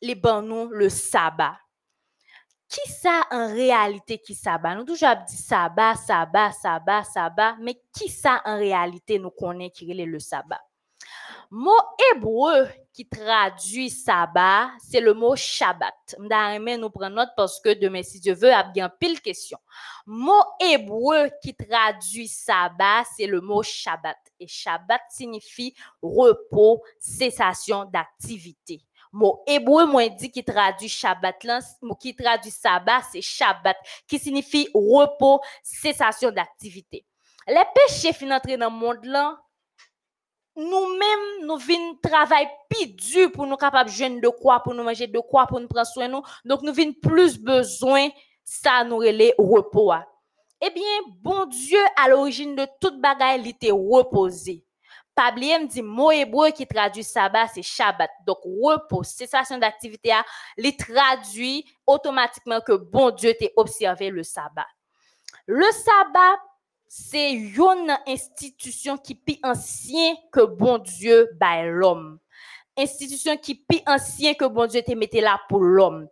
Li 0.03 0.15
ban 0.15 0.69
le 0.71 0.89
sabbat. 0.89 1.57
Qui 2.69 2.91
ça 2.91 3.23
en 3.31 3.53
réalité 3.53 4.19
qui 4.19 4.35
sabbat? 4.35 4.75
Nous 4.75 4.85
toujours 4.85 5.15
dit 5.27 5.37
sabbat, 5.37 5.95
sabbat, 5.95 6.53
sabbat, 6.53 7.05
sabbat, 7.05 7.57
mais 7.61 7.81
qui 7.93 8.09
ça 8.09 8.43
en 8.45 8.59
réalité 8.59 9.19
nous 9.19 9.31
connaît 9.31 9.71
qui 9.71 9.89
est 9.91 10.05
le 10.05 10.19
sabbat? 10.19 10.61
Mot 11.51 11.71
hébreu 12.13 12.69
qui 12.93 13.07
traduit 13.09 13.89
sabbat, 13.89 14.71
c'est 14.81 15.01
le 15.01 15.15
mot 15.15 15.37
Shabbat. 15.37 16.17
M'da 16.19 16.59
nous 16.59 16.91
prendre 16.91 17.15
note 17.15 17.29
parce 17.37 17.61
que 17.61 17.73
demain, 17.73 18.03
si 18.03 18.19
Dieu 18.19 18.35
veut, 18.35 18.49
il 18.49 18.51
y 18.51 18.55
a 18.55 18.65
bien 18.65 18.89
pile 18.89 19.21
question. 19.21 19.59
Mot 20.07 20.43
hébreu 20.61 21.31
qui 21.41 21.55
traduit 21.55 22.27
sabbat, 22.27 23.05
c'est 23.17 23.27
le 23.27 23.41
mot 23.41 23.63
Shabbat. 23.63 24.17
Et 24.41 24.49
Shabbat 24.49 25.03
signifie 25.09 25.75
repos, 26.03 26.83
cessation 26.99 27.85
d'activité. 27.85 28.83
Mot 29.13 29.43
hébreu, 29.47 29.87
moi, 29.87 30.09
dit 30.09 30.31
qui 30.31 30.45
traduit 30.45 30.89
Shabbat, 30.89 31.37
qui 31.99 32.15
traduit 32.15 32.51
sabbat, 32.51 33.03
c'est 33.11 33.23
Shabbat, 33.23 33.77
qui 34.07 34.19
signifie 34.19 34.69
repos, 34.75 35.41
cessation 35.63 36.31
d'activité. 36.31 37.07
Les 37.47 37.63
péchés 37.75 38.13
fin 38.13 38.31
entrer 38.31 38.57
dans 38.57 38.71
le 38.71 38.77
monde 38.77 39.05
là, 39.05 39.39
nous-mêmes, 40.57 41.47
nous 41.47 41.59
venons 41.59 41.97
travailler 42.03 42.49
plus 42.69 42.87
dur 42.89 43.31
pour 43.31 43.47
nous 43.47 43.57
capables 43.57 43.91
de 43.91 44.21
de 44.21 44.29
quoi, 44.29 44.61
pour 44.61 44.75
nous 44.75 44.83
manger 44.83 45.07
de 45.07 45.21
quoi, 45.21 45.47
pour 45.47 45.61
nous 45.61 45.69
prendre 45.69 45.87
soin 45.87 46.09
de 46.09 46.13
nous. 46.13 46.23
Donc, 46.45 46.63
nous 46.63 46.71
avons 46.71 46.93
plus 46.95 47.39
besoin, 47.39 48.09
ça 48.43 48.83
nous 48.85 48.97
relève 48.97 49.35
repos. 49.39 49.93
Eh 50.61 50.71
bien, 50.71 50.83
bon 51.21 51.45
Dieu, 51.47 51.79
à 51.97 52.09
l'origine 52.09 52.57
de 52.57 52.67
toute 52.81 53.01
bagaille, 53.01 53.43
il 53.43 53.49
était 53.49 53.71
reposé. 53.71 54.66
Pablier 55.17 55.59
me 55.59 55.67
dit 55.67 55.81
mot 55.81 56.11
hébreu 56.11 56.51
qui 56.51 56.67
traduit 56.67 57.03
sabbat, 57.03 57.49
c'est 57.49 57.63
Shabbat. 57.63 58.11
Donc, 58.27 58.37
repos, 58.45 59.03
cessation 59.03 59.57
d'activité, 59.57 60.13
il 60.59 60.77
traduit 60.77 61.65
automatiquement 61.87 62.61
que 62.61 62.73
bon 62.73 63.11
Dieu 63.11 63.33
t'a 63.33 63.47
observé 63.57 64.11
le 64.11 64.23
sabbat. 64.23 64.67
Le 65.47 65.65
sabbat, 65.73 66.39
c'est 66.87 67.33
une 67.33 67.97
institution 68.07 68.99
qui 68.99 69.15
est 69.15 69.25
plus 69.25 69.39
ancien 69.43 70.15
que 70.31 70.45
bon 70.45 70.77
Dieu 70.79 71.31
by 71.41 71.63
l'homme. 71.65 72.19
institution 72.77 73.39
qui 73.39 73.55
plus 73.55 73.81
ancien 73.87 74.35
que 74.35 74.45
bon 74.45 74.67
Dieu 74.67 74.83
te 74.83 74.93
mettait 74.93 75.23
là 75.23 75.41
pour 75.49 75.61
l'homme. 75.61 76.09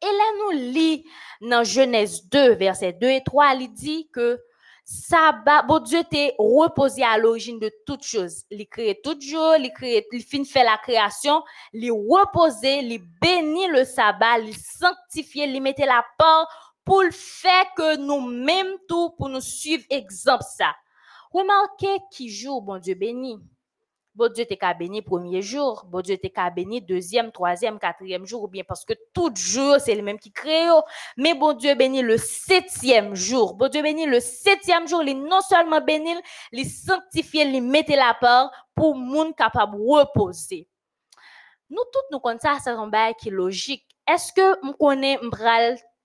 Et 0.00 0.06
là, 0.06 0.24
nous 0.38 0.72
lit 0.72 1.04
dans 1.40 1.64
Genèse 1.64 2.28
2, 2.28 2.54
versets 2.54 2.92
2 2.92 3.08
et 3.08 3.22
3, 3.24 3.54
il 3.54 3.72
dit 3.72 4.08
que 4.12 4.40
sabbat, 4.84 5.62
bon 5.62 5.78
Dieu 5.80 6.02
t'est 6.04 6.34
reposé 6.38 7.02
à 7.02 7.18
l'origine 7.18 7.58
de 7.58 7.70
toutes 7.86 8.04
choses. 8.04 8.44
Il 8.50 8.66
crée 8.66 9.00
tout 9.02 9.18
jour, 9.20 9.54
il 9.58 9.72
crée, 9.72 10.06
il 10.12 10.24
fin 10.24 10.44
fait 10.44 10.64
la 10.64 10.78
création, 10.78 11.42
il 11.72 11.90
reposé, 11.92 12.80
il 12.80 13.02
bénit 13.20 13.68
le 13.68 13.84
sabbat, 13.84 14.38
il 14.40 14.54
sanctifié, 14.56 15.44
il 15.44 15.62
mettait 15.62 15.86
la 15.86 16.04
part 16.18 16.48
pour 16.84 17.02
le 17.02 17.10
faire 17.12 17.66
que 17.76 17.96
nous-mêmes 17.96 18.76
tout, 18.88 19.10
pour 19.16 19.28
nous 19.28 19.40
suivre 19.40 19.84
exemple 19.90 20.44
ça. 20.56 20.74
Remarquez 21.30 21.98
qui 22.10 22.28
jour, 22.28 22.62
bon 22.62 22.78
Dieu 22.78 22.94
béni. 22.94 23.38
Bon 24.14 24.30
Dieu 24.30 24.44
t'es 24.44 24.58
qu'à 24.58 24.74
béni 24.74 25.00
premier 25.00 25.40
jour, 25.40 25.86
bon 25.88 26.02
Dieu 26.02 26.18
t'es 26.18 26.28
qu'à 26.28 26.50
béni 26.50 26.82
deuxième, 26.82 27.32
troisième, 27.32 27.78
quatrième 27.78 28.26
jour, 28.26 28.42
ou 28.42 28.48
bien 28.48 28.62
parce 28.62 28.84
que 28.84 28.92
tout 29.14 29.32
jour, 29.34 29.76
c'est 29.80 29.94
le 29.94 30.02
même 30.02 30.18
qui 30.18 30.30
crée. 30.30 30.70
oh. 30.70 30.82
Mais 31.16 31.32
bon 31.32 31.54
Dieu 31.54 31.74
béni 31.74 32.02
le 32.02 32.18
septième 32.18 33.14
jour. 33.14 33.54
Bon 33.54 33.70
Dieu 33.70 33.80
béni 33.80 34.04
le 34.04 34.20
septième 34.20 34.86
jour, 34.86 35.02
il 35.02 35.18
non 35.22 35.40
seulement 35.40 35.80
béni, 35.80 36.14
il 36.52 36.66
sanctifié, 36.68 37.44
il 37.44 37.62
mettait 37.62 37.96
la 37.96 38.14
part 38.20 38.50
pour 38.74 38.94
moun 38.94 39.32
capable 39.32 39.78
de 39.78 39.82
reposer. 39.82 40.68
Nous 41.70 41.82
toutes 41.90 42.10
nous 42.10 42.20
connaissons 42.20 42.48
ça, 42.48 42.58
c'est 42.62 42.70
un 42.70 42.86
bail 42.88 43.14
qui 43.18 43.28
est 43.28 43.32
logique. 43.32 43.86
Est-ce 44.06 44.30
que 44.34 44.62
nous 44.66 44.74
connaissons 44.74 45.30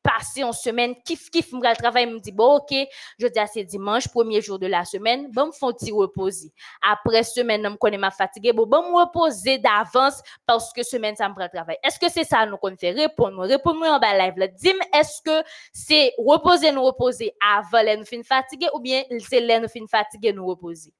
passer 0.08 0.44
en 0.44 0.54
semaine, 0.54 0.96
kiff 1.04 1.30
kiff 1.30 1.52
m'bral 1.52 1.76
travail, 1.76 2.06
me 2.06 2.20
dit 2.20 2.32
bon 2.32 2.56
OK, 2.58 2.74
je 3.20 3.28
dis 3.28 3.40
c'est 3.52 3.64
dimanche, 3.64 4.08
premier 4.08 4.42
jour 4.42 4.58
de 4.58 4.68
la 4.68 4.86
semaine, 4.86 5.30
bon 5.32 5.48
me 5.48 5.52
font 5.52 5.74
petit 5.74 5.92
reposer. 5.92 6.52
Après 6.82 7.24
semaine, 7.24 7.62
je 7.64 7.70
me 7.70 7.76
connais 7.76 7.98
ma 7.98 8.12
fatigué, 8.12 8.54
bon 8.54 8.66
bon 8.66 8.90
me 8.90 9.00
reposer 9.00 9.58
d'avance 9.58 10.22
parce 10.46 10.72
que 10.72 10.84
semaine 10.84 11.16
ça 11.16 11.28
me 11.28 11.36
prend 11.36 11.50
travail. 11.50 11.78
Est-ce 11.84 12.00
que 12.00 12.10
c'est 12.10 12.24
ça 12.24 12.46
nous 12.46 12.58
qu'on 12.58 12.76
fait? 12.78 12.92
Répondre 12.92 13.46
répondre 13.46 13.86
en 13.86 14.00
bas 14.00 14.18
live. 14.18 14.34
Dis-moi 14.56 14.86
est-ce 14.94 15.22
que 15.22 15.46
c'est 15.74 16.14
reposer 16.18 16.72
nous 16.72 16.84
reposer 16.84 17.34
avant 17.42 17.82
les 17.82 17.98
nous 17.98 18.06
fin 18.06 18.24
fatigué 18.24 18.68
ou 18.74 18.80
bien 18.80 19.04
c'est 19.20 19.42
les 19.42 19.60
nous 19.60 19.68
fin 19.68 19.86
fatigué 19.88 20.32
nous 20.32 20.48
reposer? 20.48 20.94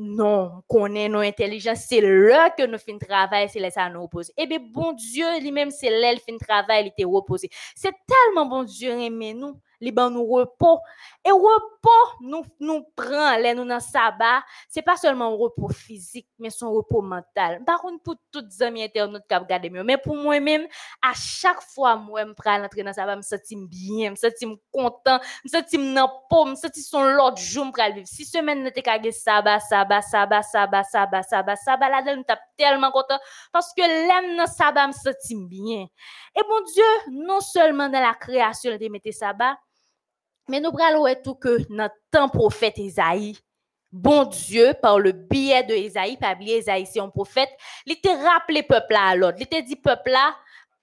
Non, 0.00 0.62
connaît 0.68 1.08
nos 1.08 1.18
intelligences, 1.18 1.86
c'est 1.88 2.00
là 2.00 2.50
que 2.50 2.64
nous 2.64 2.78
fin 2.78 2.96
travail, 2.98 3.48
c'est 3.48 3.58
là 3.58 3.68
ça 3.68 3.90
nous 3.90 4.02
repose. 4.02 4.30
Eh 4.36 4.46
bien, 4.46 4.60
bon 4.60 4.92
Dieu, 4.92 5.26
lui-même, 5.40 5.72
c'est 5.72 5.90
là 5.90 6.12
le 6.12 6.20
fin 6.20 6.38
travail, 6.38 6.84
il 6.84 6.88
était 6.88 7.02
reposé. 7.04 7.50
C'est 7.74 7.92
tellement 8.06 8.46
bon 8.46 8.62
Dieu 8.62 8.90
aimé 8.90 9.34
nous, 9.34 9.60
il 9.80 9.92
ban 9.92 10.10
nous 10.10 10.26
repos. 10.26 10.80
Et 11.24 11.30
repos, 11.30 12.16
nous, 12.20 12.44
nous 12.60 12.84
prend, 12.96 13.36
là, 13.36 13.54
nous 13.54 13.64
dans 13.64 13.80
sabbat, 13.80 14.42
c'est 14.68 14.82
pas 14.82 14.96
seulement 14.96 15.26
un 15.26 15.36
repos 15.36 15.68
physique, 15.68 16.28
mais 16.38 16.50
son 16.50 16.72
repos 16.72 17.02
mental. 17.02 17.62
Par 17.64 17.80
contre, 17.80 18.02
pour 18.02 18.16
toutes 18.32 18.46
les 18.50 18.62
amis 18.62 18.82
internautes 18.82 19.24
qui 19.28 19.34
regardent 19.34 19.70
mieux, 19.70 19.84
mais 19.84 19.98
pour 19.98 20.16
moi-même, 20.16 20.66
à 21.02 21.12
chaque 21.14 21.62
fois, 21.62 21.96
moi, 21.96 22.24
je 22.26 22.32
prends 22.32 22.58
l'entrée 22.58 22.82
dans 22.82 22.92
sabbat, 22.92 23.16
me 23.16 23.22
sens 23.22 23.40
bien, 23.68 24.10
me 24.10 24.16
sens 24.16 24.32
content, 24.72 25.18
me 25.44 25.48
sens 25.48 25.62
dans 25.72 26.08
je 26.46 26.50
me 26.50 26.54
sens 26.54 26.70
son 26.88 27.02
l'autre 27.02 27.38
jour, 27.38 27.66
me 27.66 27.94
vivre. 27.94 28.06
Si 28.06 28.24
semaine, 28.24 28.62
n'était 28.62 28.82
qu'à 28.82 28.98
sabbat, 29.12 29.60
sabbat, 29.60 30.02
sabbat, 30.02 30.42
sabbat, 30.42 30.82
sabbat, 30.84 31.22
sabbat, 31.22 31.56
sabbat, 31.56 31.88
là, 31.88 32.02
je 32.06 32.22
tape 32.22 32.40
tellement 32.56 32.90
content 32.90 33.18
parce 33.52 33.72
que 33.74 33.82
l'aime 33.82 34.36
dans 34.36 34.46
sabbat, 34.46 34.88
me 34.88 34.92
sens 34.92 35.14
bien. 35.48 35.86
Et 36.36 36.42
bon 36.48 36.60
Dieu, 36.72 36.84
non 37.12 37.40
seulement 37.40 37.88
dans 37.88 38.00
la 38.00 38.14
création, 38.14 38.76
il 38.78 38.90
mettait 38.90 39.12
sabbat, 39.12 39.58
mais 40.48 40.60
nous 40.60 40.72
prenons 40.72 41.04
tout 41.22 41.34
que 41.34 41.58
notre 41.70 41.94
temps 42.10 42.28
prophète 42.28 42.78
Isaïe, 42.78 43.38
bon 43.92 44.24
Dieu, 44.24 44.74
par 44.80 44.98
le 44.98 45.12
biais 45.12 45.64
de 45.64 45.74
Isaïe, 45.74 46.16
pas 46.16 46.32
oublier 46.34 46.58
Isaïe, 46.58 46.86
c'est 46.86 47.00
un 47.00 47.08
prophète, 47.08 47.50
il 47.86 47.92
était 47.92 48.14
rappelé 48.14 48.62
peuple 48.62 48.94
à 48.96 49.14
l'autre. 49.14 49.36
Il 49.38 49.44
était 49.44 49.62
dit 49.62 49.76
peuple 49.76 50.10
là, 50.10 50.34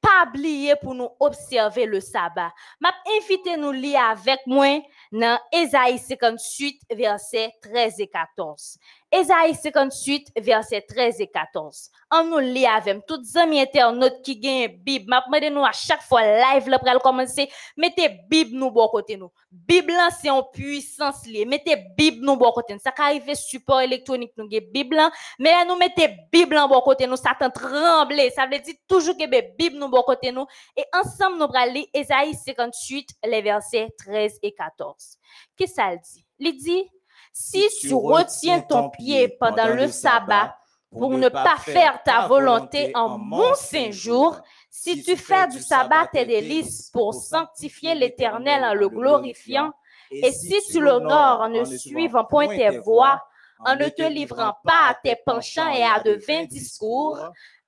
pas 0.01 0.27
oublier 0.27 0.75
pour 0.75 0.93
nous 0.93 1.09
observer 1.19 1.85
le 1.85 1.99
sabbat. 1.99 2.53
M'a 2.79 2.93
invité 3.17 3.57
nous 3.57 3.71
lire 3.71 4.01
avec 4.01 4.39
moi 4.45 4.81
dans 5.11 5.39
Ésaïe 5.51 5.97
58, 5.97 6.81
versets 6.95 7.51
13 7.61 7.99
et 7.99 8.07
14. 8.07 8.77
Ésaïe 9.15 9.55
58, 9.55 10.33
versets 10.41 10.81
13 10.81 11.21
et 11.21 11.27
14. 11.27 11.89
On 12.11 12.25
nous 12.25 12.39
lit 12.39 12.65
avec 12.65 13.05
toutes 13.05 13.21
les 13.23 13.37
amis 13.37 13.61
internautes 13.61 14.21
qui 14.21 14.37
gagnent 14.37 14.77
Bible. 14.83 15.05
Demandé 15.25 15.49
nous 15.49 15.63
à 15.63 15.71
chaque 15.71 16.01
fois 16.01 16.21
live 16.21 16.67
là 16.67 16.79
pour 16.79 17.01
commencer, 17.01 17.49
mettez 17.77 18.09
Bible 18.29 18.57
nous 18.57 18.71
bon 18.71 18.89
côté 18.89 19.15
nous. 19.15 19.31
Bible 19.49 19.93
c'est 20.21 20.29
en 20.29 20.43
puissance 20.43 21.25
liée. 21.27 21.45
Mettez 21.45 21.77
Bible 21.97 22.25
nous 22.25 22.35
bon 22.35 22.51
côté 22.51 22.73
nous. 22.73 22.79
Ça 22.79 22.91
arrive 22.97 23.33
support 23.35 23.79
électronique 23.79 24.33
nous 24.35 24.49
Bible 24.49 24.99
mais 25.39 25.63
nous 25.65 25.77
mettez 25.77 26.09
Bible 26.29 26.57
en 26.57 26.67
bon 26.67 26.81
côté 26.81 27.07
nous, 27.07 27.15
Satan 27.15 27.49
tremble. 27.49 28.19
Ça 28.35 28.45
veut 28.51 28.59
dire 28.59 28.75
toujours 28.85 29.15
que 29.15 29.27
ben, 29.27 29.45
Bible 29.57 29.77
nous 29.77 29.87
bon 29.87 30.03
côté 30.03 30.33
nous 30.33 30.45
et 30.75 30.83
ensemble 30.93 31.37
nous 31.37 31.47
allons 31.53 31.71
lire 31.71 31.85
Ésaïe 31.93 32.33
58 32.33 33.11
les 33.25 33.41
versets 33.41 33.87
13 33.97 34.39
et 34.43 34.51
14. 34.51 35.17
Qu'est-ce 35.55 35.71
que 35.71 35.75
ça 35.75 35.95
dit? 35.95 36.25
Il 36.37 36.57
dit 36.57 36.89
si 37.38 37.68
tu 37.82 37.94
retiens 37.94 38.62
ton 38.62 38.90
pied 38.90 39.28
pendant 39.28 39.68
le 39.68 39.90
sabbat 39.90 40.56
pour 40.90 41.10
ne 41.10 41.28
pas 41.28 41.57
faire 41.57 42.02
ta 42.02 42.28
volonté 42.28 42.94
en 42.95 43.18
mon 43.18 43.53
saint 43.56 43.91
jour, 43.91 44.40
si 44.70 45.03
tu 45.03 45.18
fais 45.18 45.45
du 45.49 45.60
sabbat 45.60 46.07
tes 46.14 46.26
délices 46.26 46.90
pour 46.94 47.14
sanctifier 47.14 47.94
l'Éternel 47.94 48.64
en 48.64 48.74
le 48.74 48.88
glorifiant, 48.88 49.74
et 50.12 50.32
si 50.32 50.56
tu 50.72 50.80
l'honores 50.80 51.41
en 51.41 51.49
ne 51.49 51.66
suivant 51.66 52.24
point 52.24 52.48
tes 52.48 52.78
voies, 52.78 53.22
en 53.60 53.76
ne 53.76 53.90
te 53.90 54.03
livrant 54.03 54.53
pas 54.64 54.91
à 54.91 54.95
tes 55.03 55.18
penchants 55.26 55.70
et 55.70 55.84
à 55.84 55.99
de 55.99 56.18
vains 56.26 56.45
discours, 56.45 57.20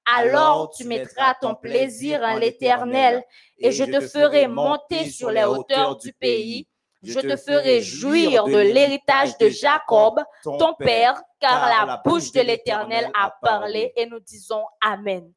alors 0.06 0.70
tu 0.70 0.86
mettras 0.86 1.34
ton 1.42 1.56
plaisir 1.56 2.22
en 2.24 2.38
l'Éternel, 2.38 3.22
et 3.58 3.74
je 3.74 3.84
te 3.84 4.00
ferai 4.00 4.48
monter 4.48 5.10
sur 5.10 5.30
les 5.30 5.44
hauteurs 5.44 5.98
du 5.98 6.14
pays. 6.14 6.70
Je 7.04 7.20
te 7.20 7.36
ferai 7.38 7.82
jouir 7.82 8.46
de 8.46 8.58
l'héritage 8.58 9.38
de 9.38 9.50
Jacob, 9.50 10.20
ton 10.44 10.74
père, 10.74 11.22
car 11.40 11.70
la 11.70 12.02
bouche 12.04 12.32
de 12.32 12.42
l'Éternel 12.42 13.10
a 13.14 13.34
parlé 13.42 13.94
et 13.96 14.06
nous 14.06 14.20
disons 14.20 14.64
Amen. 14.82 15.32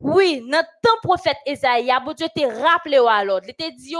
Oui, 0.00 0.42
notre 0.46 0.68
temps 0.82 0.98
prophète 1.02 1.36
Esaïe, 1.46 1.90
bon 2.04 2.12
Dieu 2.12 2.26
te 2.34 2.62
rappelé 2.62 2.98
à 2.98 3.24
l'ordre. 3.24 3.46
Il 3.48 3.54
te 3.54 3.70
dit, 3.76 3.94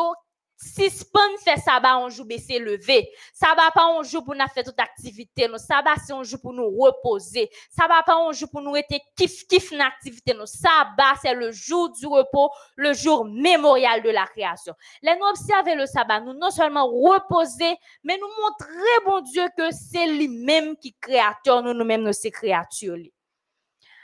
si 0.57 0.89
spon 0.89 1.21
fait 1.43 1.59
sabbat, 1.59 1.99
on 1.99 2.09
joue 2.09 2.25
baisser 2.25 2.59
lever. 2.59 3.11
Sabbat 3.33 3.71
pas 3.75 3.89
on 3.89 4.03
joue 4.03 4.23
pour 4.23 4.35
nous 4.35 4.47
faire 4.55 4.65
toute 4.65 4.79
activité. 4.79 5.49
Nous 5.49 5.59
sabbat 5.59 5.97
c'est 6.05 6.13
on 6.13 6.23
joue 6.23 6.39
pour 6.39 6.53
nous 6.53 6.71
reposer. 6.71 7.51
Sabbat 7.71 8.03
pas 8.05 8.19
on 8.19 8.33
joue 8.33 8.47
pour 8.47 8.61
nous 8.61 8.77
être 8.77 8.95
kiff 9.17 9.47
kiff 9.49 9.73
dans 9.73 9.85
activité. 9.85 10.33
Nous 10.33 10.47
sabbat 10.47 11.15
c'est 11.21 11.35
le 11.35 11.51
jour 11.53 11.91
du 11.91 12.07
repos, 12.07 12.51
le 12.77 12.93
jour 12.93 13.25
mémorial 13.25 14.03
de 14.03 14.11
la 14.11 14.27
création. 14.27 14.75
Là 15.03 15.17
nous 15.17 15.27
observer 15.27 15.75
le 15.75 15.87
sabbat, 15.87 16.21
nous 16.21 16.35
non 16.35 16.51
seulement 16.51 16.87
reposer, 16.87 17.77
mais 18.05 18.17
nous 18.17 18.29
montrer 18.43 19.05
bon 19.05 19.21
Dieu 19.21 19.47
que 19.57 19.71
c'est 19.73 20.07
lui-même 20.07 20.77
qui 20.77 20.95
créateur, 20.95 21.63
nous 21.63 21.75
nous-mêmes 21.75 22.03
nous 22.03 22.13
c'est 22.13 22.31
créatures. 22.31 22.97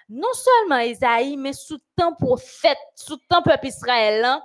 Non 0.09 0.32
seulement 0.32 0.81
Isaïe, 0.81 1.36
mais 1.36 1.52
sous 1.52 1.78
temps 1.94 2.14
prophète, 2.14 2.77
sous 2.97 3.16
temps 3.28 3.43
peuple 3.43 3.68
Israël, 3.68 4.24
hein, 4.24 4.43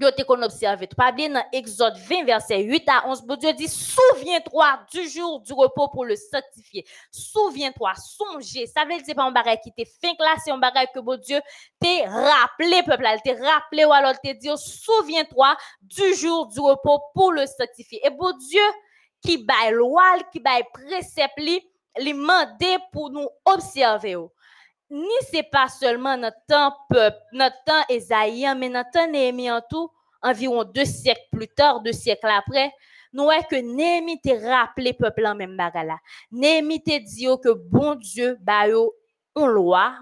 yo 0.00 0.10
te 0.12 0.24
kon 0.24 0.42
observe. 0.42 0.86
Pas 0.96 1.12
bien 1.12 1.30
dans 1.30 1.44
Exode 1.52 1.96
20, 1.96 2.24
verset 2.24 2.62
8 2.62 2.88
à 2.88 3.08
11, 3.08 3.22
bon 3.22 3.36
Dieu 3.36 3.52
dit, 3.52 3.68
souviens-toi 3.68 4.80
du 4.92 5.08
jour 5.08 5.40
du 5.40 5.52
repos 5.52 5.88
pour 5.88 6.04
le 6.04 6.16
sanctifier. 6.16 6.86
Souviens-toi, 7.10 7.92
songez. 7.94 8.66
Ça 8.66 8.84
veut 8.84 9.00
dire 9.00 9.14
pas 9.14 9.24
un 9.24 9.30
bagage 9.30 9.58
qui 9.62 9.72
t'est 9.72 9.88
fin 10.02 10.14
classe, 10.14 10.42
c'est 10.44 10.50
un 10.50 10.58
bagage 10.58 10.88
que 10.94 11.00
bon 11.00 11.18
Dieu 11.18 11.40
t'est 11.80 12.06
rappelé, 12.06 12.82
peuple, 12.82 13.02
là, 13.02 13.18
t'est 13.18 13.40
rappelé 13.40 13.84
ou 13.84 13.92
alors 13.92 14.14
t'est 14.22 14.34
dit, 14.34 14.50
souviens-toi 14.54 15.56
du 15.80 16.14
jour 16.14 16.46
du 16.46 16.60
repos 16.60 17.00
pour 17.14 17.32
le 17.32 17.46
sanctifier. 17.46 18.00
Et 18.04 18.10
bon 18.10 18.32
Dieu, 18.36 18.62
qui 19.22 19.38
bail 19.38 19.72
loi, 19.72 20.18
qui 20.32 20.40
bail 20.40 20.62
précepte, 20.72 21.38
li 21.38 22.12
mandé 22.12 22.76
pour 22.92 23.10
nous 23.10 23.28
observer. 23.44 24.16
Oh 24.90 24.94
ni 24.94 25.26
c'est 25.30 25.42
pas 25.42 25.68
seulement 25.68 26.16
notre 26.16 26.38
temps 26.48 26.74
peuple, 26.88 27.18
notre 27.32 27.56
temps 27.64 28.54
mais 28.56 28.68
notre 28.68 28.90
temps 28.90 29.08
Néhémie 29.08 29.50
en 29.50 29.60
tout, 29.68 29.90
environ 30.22 30.64
deux 30.64 30.84
siècles 30.84 31.28
plus 31.32 31.48
tard, 31.48 31.80
deux 31.80 31.92
siècles 31.92 32.28
après, 32.28 32.72
nous 33.12 33.24
voyons 33.24 33.42
que 33.50 33.56
Néhémie 33.56 34.20
t'a 34.20 34.38
rappelé 34.38 34.92
peuple 34.92 35.26
en 35.26 35.34
même 35.34 35.56
bagala. 35.56 35.98
Néhémie 36.30 36.82
t'a 36.82 36.98
dit 36.98 37.24
yo 37.24 37.38
que 37.38 37.48
bon 37.48 37.94
Dieu 37.94 38.38
yo 38.68 38.94
une 39.36 39.46
loi 39.46 39.94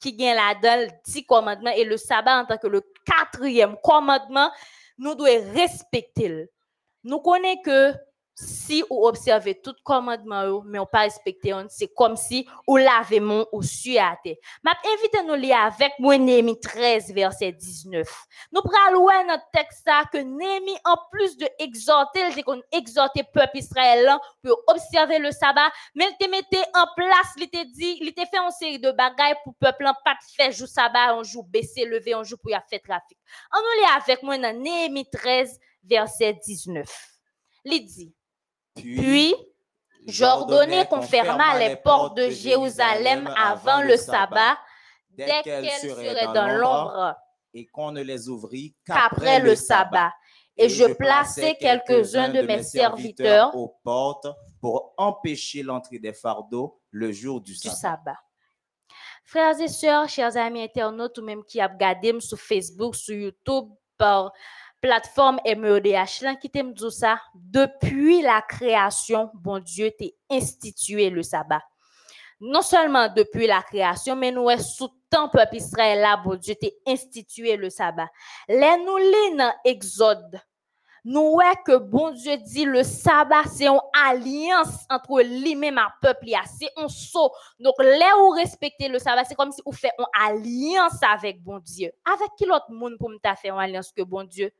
qui 0.00 0.12
gagne 0.12 0.36
la 0.36 0.54
dedans 0.54 0.92
dix 1.04 1.24
commandements 1.24 1.70
et 1.70 1.84
le 1.84 1.96
sabbat 1.96 2.40
en 2.40 2.44
tant 2.44 2.58
que 2.58 2.66
le 2.66 2.82
quatrième 3.04 3.76
commandement, 3.82 4.50
nous 4.98 5.14
devons 5.14 5.52
respecter. 5.54 6.48
Nous 7.04 7.20
connaissons 7.20 7.62
que 7.64 7.92
si 8.36 8.84
ou 8.90 9.06
observe 9.06 9.54
tout 9.62 9.74
commandement 9.82 10.62
mais 10.64 10.78
ou 10.78 10.86
pas 10.86 11.00
respecté 11.00 11.54
on, 11.54 11.66
c'est 11.70 11.88
comme 11.88 12.16
si 12.16 12.46
ou 12.66 12.76
lave 12.76 13.20
mon 13.20 13.46
ou 13.50 13.62
su 13.62 13.96
à 13.96 14.16
terre. 14.22 14.36
M'a 14.62 14.72
invité 14.94 15.22
nous 15.26 15.34
lire 15.34 15.58
avec 15.58 15.92
moi 15.98 16.18
Néhémie 16.18 16.60
13 16.60 17.12
verset 17.12 17.52
19. 17.52 18.06
Nous 18.52 18.60
ouais 18.60 19.24
notre 19.24 19.50
texte 19.52 19.88
que 20.12 20.18
Néhémie 20.18 20.76
en 20.84 20.96
plus 21.10 21.36
de 21.38 21.48
exhorter, 21.58 22.20
il 22.36 22.44
exhorter 22.72 23.22
peuple 23.32 23.58
Israël 23.58 24.04
là 24.04 24.20
pour 24.42 24.58
observer 24.66 25.18
le 25.18 25.30
sabbat, 25.30 25.70
mais 25.94 26.06
il 26.10 26.26
te 26.26 26.30
mettait 26.30 26.68
en 26.74 26.86
place, 26.94 27.32
il 27.38 27.48
te 27.48 27.64
dit, 27.72 27.98
il 28.00 28.12
te 28.12 28.20
fait 28.20 28.38
une 28.38 28.50
série 28.50 28.78
de 28.78 28.90
bagailles 28.90 29.36
pour 29.44 29.54
peuple 29.54 29.84
là 29.84 29.94
pas 30.04 30.12
de 30.14 30.34
faire 30.34 30.52
jour 30.52 30.68
sabbat, 30.68 31.14
un 31.14 31.22
jour 31.22 31.44
baisser, 31.44 31.84
lever, 31.84 32.12
un 32.12 32.22
jour 32.22 32.38
pour 32.38 32.50
y 32.50 32.54
a 32.54 32.62
fait 32.68 32.80
trafic. 32.80 33.18
On 33.54 33.60
nous 33.60 33.82
lit 33.82 34.02
avec 34.02 34.22
moi 34.22 34.36
dans 34.36 34.56
Néhémie 34.56 35.08
13 35.10 35.58
verset 35.84 36.34
19. 36.44 36.86
Il 37.64 37.84
dit 37.84 38.15
puis, 38.76 39.34
j'ordonnai 40.06 40.86
qu'on 40.86 41.02
fermât 41.02 41.58
les 41.58 41.76
portes 41.76 42.16
de 42.16 42.30
Jérusalem 42.30 43.28
avant 43.36 43.82
le 43.82 43.96
sabbat, 43.96 44.58
dès 45.10 45.42
qu'elles 45.42 45.70
seraient 45.70 46.32
dans 46.32 46.48
l'ombre, 46.56 47.14
et 47.54 47.66
qu'on 47.66 47.90
ne 47.90 48.02
les 48.02 48.28
ouvrit 48.28 48.74
qu'après 48.86 49.40
le 49.40 49.56
sabbat. 49.56 50.12
Et 50.58 50.68
je 50.68 50.84
plaçai 50.94 51.56
quelques-uns 51.58 52.30
de 52.30 52.40
mes 52.42 52.62
serviteurs 52.62 53.54
aux 53.54 53.76
portes 53.82 54.28
pour 54.60 54.94
empêcher 54.96 55.62
l'entrée 55.62 55.98
des 55.98 56.14
fardeaux 56.14 56.80
le 56.90 57.12
jour 57.12 57.40
du 57.40 57.54
sabbat. 57.54 58.16
Frères 59.24 59.60
et 59.60 59.68
sœurs, 59.68 60.08
chers 60.08 60.36
amis 60.36 60.62
internautes, 60.62 61.18
ou 61.18 61.22
même 61.22 61.44
qui 61.44 61.60
regardé 61.62 62.18
sur 62.20 62.38
Facebook, 62.38 62.94
sur 62.94 63.16
YouTube, 63.16 63.68
par 63.98 64.32
plateforme 64.80 65.40
MEODH, 65.44 66.22
là, 66.22 66.36
qui 66.36 66.50
t'aime 66.50 66.72
dire 66.72 66.92
ça, 66.92 67.20
depuis 67.34 68.22
la 68.22 68.42
création, 68.42 69.30
bon 69.34 69.58
Dieu 69.58 69.90
t'a 69.98 70.06
institué 70.30 71.10
le 71.10 71.22
sabbat. 71.22 71.62
Non 72.40 72.62
seulement 72.62 73.08
depuis 73.08 73.46
la 73.46 73.62
création, 73.62 74.14
mais 74.14 74.30
nous 74.30 74.50
est 74.50 74.58
sous 74.58 74.90
temps 75.08 75.28
peuple 75.28 75.56
Israël 75.56 76.06
bon 76.22 76.34
Dieu 76.34 76.54
t'a 76.54 76.68
institué 76.86 77.56
le 77.56 77.70
sabbat. 77.70 78.08
Les 78.48 78.76
nous 78.84 78.96
lis 78.98 79.36
dans 79.36 79.54
Exode, 79.64 80.38
nous 81.08 81.34
ouais 81.34 81.54
que 81.64 81.76
bon 81.76 82.10
Dieu 82.10 82.36
dit 82.36 82.64
le 82.64 82.82
sabbat 82.82 83.44
c'est 83.44 83.68
une 83.68 83.78
alliance 84.06 84.84
entre 84.90 85.22
lui-même 85.22 85.78
et 85.78 85.80
le 85.80 86.00
peuple, 86.02 86.26
c'est 86.58 86.68
un 86.76 86.88
saut. 86.88 87.30
Donc 87.60 87.74
là 87.78 88.18
où 88.22 88.30
respecter 88.30 88.88
le 88.88 88.98
sabbat, 88.98 89.24
c'est 89.24 89.36
comme 89.36 89.52
si 89.52 89.62
vous 89.64 89.72
faites 89.72 89.94
une 89.98 90.04
alliance 90.20 91.00
avec 91.02 91.42
bon 91.42 91.58
Dieu. 91.60 91.92
Avec 92.04 92.30
qui 92.36 92.44
l'autre 92.44 92.70
monde 92.70 92.98
pour 92.98 93.08
me 93.08 93.18
faire 93.22 93.54
une 93.54 93.60
alliance 93.60 93.92
que 93.92 94.02
bon 94.02 94.24
Dieu? 94.24 94.50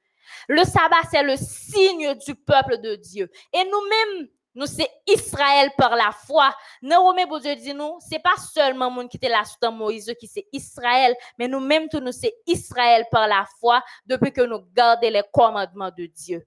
Le 0.48 0.64
sabbat, 0.64 1.02
c'est 1.10 1.22
le 1.22 1.36
signe 1.36 2.14
du 2.14 2.34
peuple 2.34 2.78
de 2.78 2.94
Dieu. 2.96 3.30
Et 3.52 3.64
nous-mêmes, 3.64 4.28
nous, 4.56 4.66
c'est 4.66 4.88
Israël 5.06 5.70
par 5.76 5.94
la 5.96 6.10
foi. 6.12 6.50
Romains, 6.82 7.26
bon 7.26 7.38
Dieu 7.38 7.54
dit 7.56 7.74
nous, 7.74 7.98
c'est 8.00 8.22
pas 8.22 8.36
seulement 8.38 8.90
monde 8.90 9.10
qui 9.10 9.18
était 9.18 9.28
là 9.28 9.42
sous 9.44 9.70
Moïse 9.70 10.10
qui 10.18 10.26
c'est 10.26 10.46
Israël, 10.50 11.14
mais 11.38 11.46
nous-mêmes, 11.46 11.88
nous, 11.92 12.12
c'est 12.12 12.34
Israël 12.46 13.04
par 13.10 13.28
la 13.28 13.44
foi 13.60 13.82
depuis 14.06 14.32
que 14.32 14.40
nous 14.40 14.62
gardons 14.74 15.10
les 15.10 15.22
commandements 15.30 15.90
de 15.90 16.06
Dieu. 16.06 16.46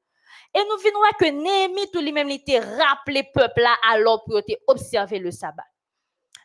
Et 0.56 0.60
nous 0.60 0.78
venons 0.78 1.00
que 1.20 1.26
Néhémie, 1.26 1.92
tout 1.92 2.02
lui-même, 2.02 2.30
était 2.32 2.60
rappelé 2.60 3.30
peuple 3.32 3.62
là 3.62 3.76
alors 3.92 4.24
pour 4.24 4.42
observer 4.68 5.20
le 5.20 5.30
sabbat. 5.30 5.66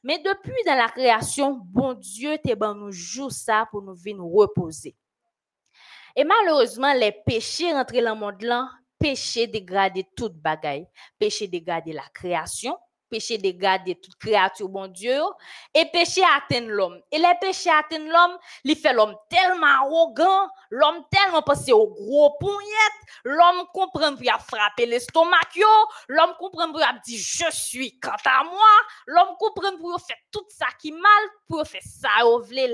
Mais 0.03 0.19
depuis 0.19 0.63
dans 0.67 0.77
la 0.77 0.89
création, 0.89 1.63
bon 1.65 1.95
Dieu 1.95 2.37
nous 2.61 2.93
jour 2.93 3.33
ça 3.33 3.67
pour 3.71 3.81
nous 3.81 3.97
nous 4.05 4.29
reposer. 4.29 4.95
Et 6.17 6.25
malheureusement, 6.25 6.93
les 6.95 7.13
péchés 7.13 7.73
rentrés 7.73 8.03
dans 8.03 8.15
le 8.15 8.21
monde 8.21 8.43
là, 8.43 8.71
péché 8.99 9.47
dégradé 9.47 10.07
toute 10.17 10.35
bagaille, 10.35 10.87
péché 11.19 11.49
dégradé 11.49 11.93
la 11.93 12.09
création, 12.15 12.79
péché 13.11 13.39
dégradé 13.39 13.95
toute 13.95 14.17
créature 14.17 14.69
bon 14.69 14.89
Dieu 14.89 15.21
et 15.73 15.85
péché 15.87 16.23
atteint 16.37 16.67
l'homme. 16.67 17.01
Et 17.13 17.19
les 17.19 17.35
péchés 17.41 17.71
atteignent 17.71 18.09
l'homme, 18.09 18.37
il 18.65 18.77
fait 18.77 18.93
l'homme 18.93 19.15
tellement 19.29 19.67
arrogant, 19.67 20.49
l'homme 20.71 21.05
tellement 21.11 21.43
passé 21.43 21.73
au 21.73 21.87
gros 21.89 22.37
poignet, 22.41 22.93
l'homme 23.25 23.67
comprend 23.73 24.15
a 24.15 24.39
frappé 24.39 24.87
l'estomac 24.87 25.39
l'homme 26.09 26.35
comprend 26.39 26.73
y 26.77 26.83
a 26.83 26.99
dit 27.05 27.19
je 27.19 27.51
suis 27.51 27.99
quant 28.01 28.11
à 28.25 28.45
moi, 28.45 28.75
l'homme 29.07 29.37
comprend 29.39 29.71
y 29.71 29.95
a 29.95 29.99
fait 29.99 30.19
tout 30.33 30.47
ça 30.49 30.67
qui 30.81 30.91
mal, 30.91 31.03
pour 31.49 31.61
a 31.61 31.65
fait 31.65 31.83
ça 31.83 32.27
au 32.27 32.41
vle, 32.41 32.67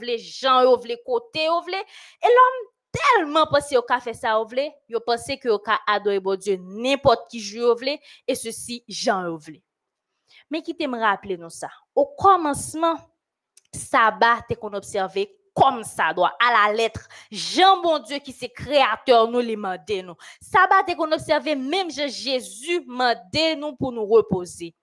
les 0.00 0.18
Jean 0.18 0.64
au 0.64 0.78
vle, 0.78 0.96
côté 1.04 1.48
au 1.48 1.60
vle, 1.60 1.74
et 1.74 2.26
l'homme 2.26 2.73
tellement 2.94 3.46
pensé 3.46 3.76
ka 3.86 4.00
fait 4.00 4.14
ça 4.14 4.38
au 4.40 4.46
vle, 4.46 4.70
yo 4.88 5.00
pensé 5.00 5.38
que 5.38 5.56
ka 5.58 5.80
adorer 5.86 6.20
bon 6.20 6.36
Dieu 6.36 6.56
n'importe 6.60 7.30
qui 7.30 7.40
joue 7.40 7.64
au 7.64 7.76
et 8.26 8.34
ceci 8.34 8.84
Jean 8.88 9.26
au. 9.26 9.38
Mais 10.50 10.62
qui 10.62 10.76
te 10.76 10.84
me 10.84 10.98
rappeler 10.98 11.36
nous 11.36 11.50
ça? 11.50 11.70
Au 11.94 12.06
commencement, 12.06 12.96
sabbat 13.72 14.42
te 14.48 14.54
qu'on 14.54 14.72
observait 14.72 15.34
comme 15.54 15.84
ça 15.84 16.12
doit, 16.12 16.36
à 16.40 16.68
la 16.68 16.74
lettre. 16.74 17.06
Jean 17.30 17.80
bon 17.80 18.00
Dieu 18.00 18.18
qui 18.18 18.32
c'est 18.32 18.48
créateur 18.48 19.28
nous 19.28 19.40
les 19.40 19.56
mandé 19.56 20.02
nous. 20.02 20.16
Sabbat 20.40 20.82
te 20.86 20.96
qu'on 20.96 21.10
observait 21.12 21.54
même 21.54 21.90
Jésus 21.90 22.82
mandé 22.86 23.56
nous 23.56 23.74
pour 23.76 23.92
nous 23.92 24.06
reposer. 24.06 24.74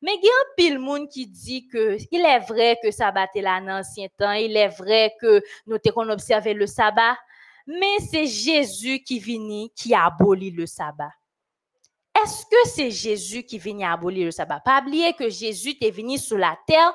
Mais 0.00 0.12
il 0.14 0.24
y 0.24 0.28
a 0.28 0.30
un 0.30 0.54
pile 0.56 0.78
monde 0.78 1.08
qui 1.08 1.26
dit 1.26 1.66
que 1.66 1.96
il 2.10 2.24
est 2.24 2.38
vrai 2.40 2.78
que 2.82 2.90
sabbat 2.90 3.28
est 3.34 3.40
là 3.40 3.60
dans 3.60 3.78
l'ancien 3.78 4.06
temps, 4.16 4.32
il 4.32 4.56
est 4.56 4.68
vrai 4.68 5.14
que 5.20 5.42
nous 5.66 5.78
te 5.78 5.90
qu'on 5.90 6.08
observait 6.10 6.54
le 6.54 6.66
sabbat, 6.66 7.16
mais 7.66 7.98
c'est 8.10 8.26
Jésus 8.26 9.00
qui 9.02 9.18
vient 9.18 9.66
qui 9.74 9.94
a 9.94 10.06
aboli 10.06 10.50
le 10.50 10.66
sabbat. 10.66 11.10
Est-ce 12.22 12.46
que 12.46 12.68
c'est 12.68 12.90
Jésus 12.90 13.42
qui 13.42 13.58
vient 13.58 13.92
abolir 13.92 14.26
le 14.26 14.30
sabbat? 14.30 14.60
Pas 14.60 14.80
oublier 14.80 15.12
que 15.14 15.28
Jésus 15.28 15.74
est 15.80 15.90
venu 15.90 16.16
sur 16.16 16.38
la 16.38 16.56
terre, 16.66 16.92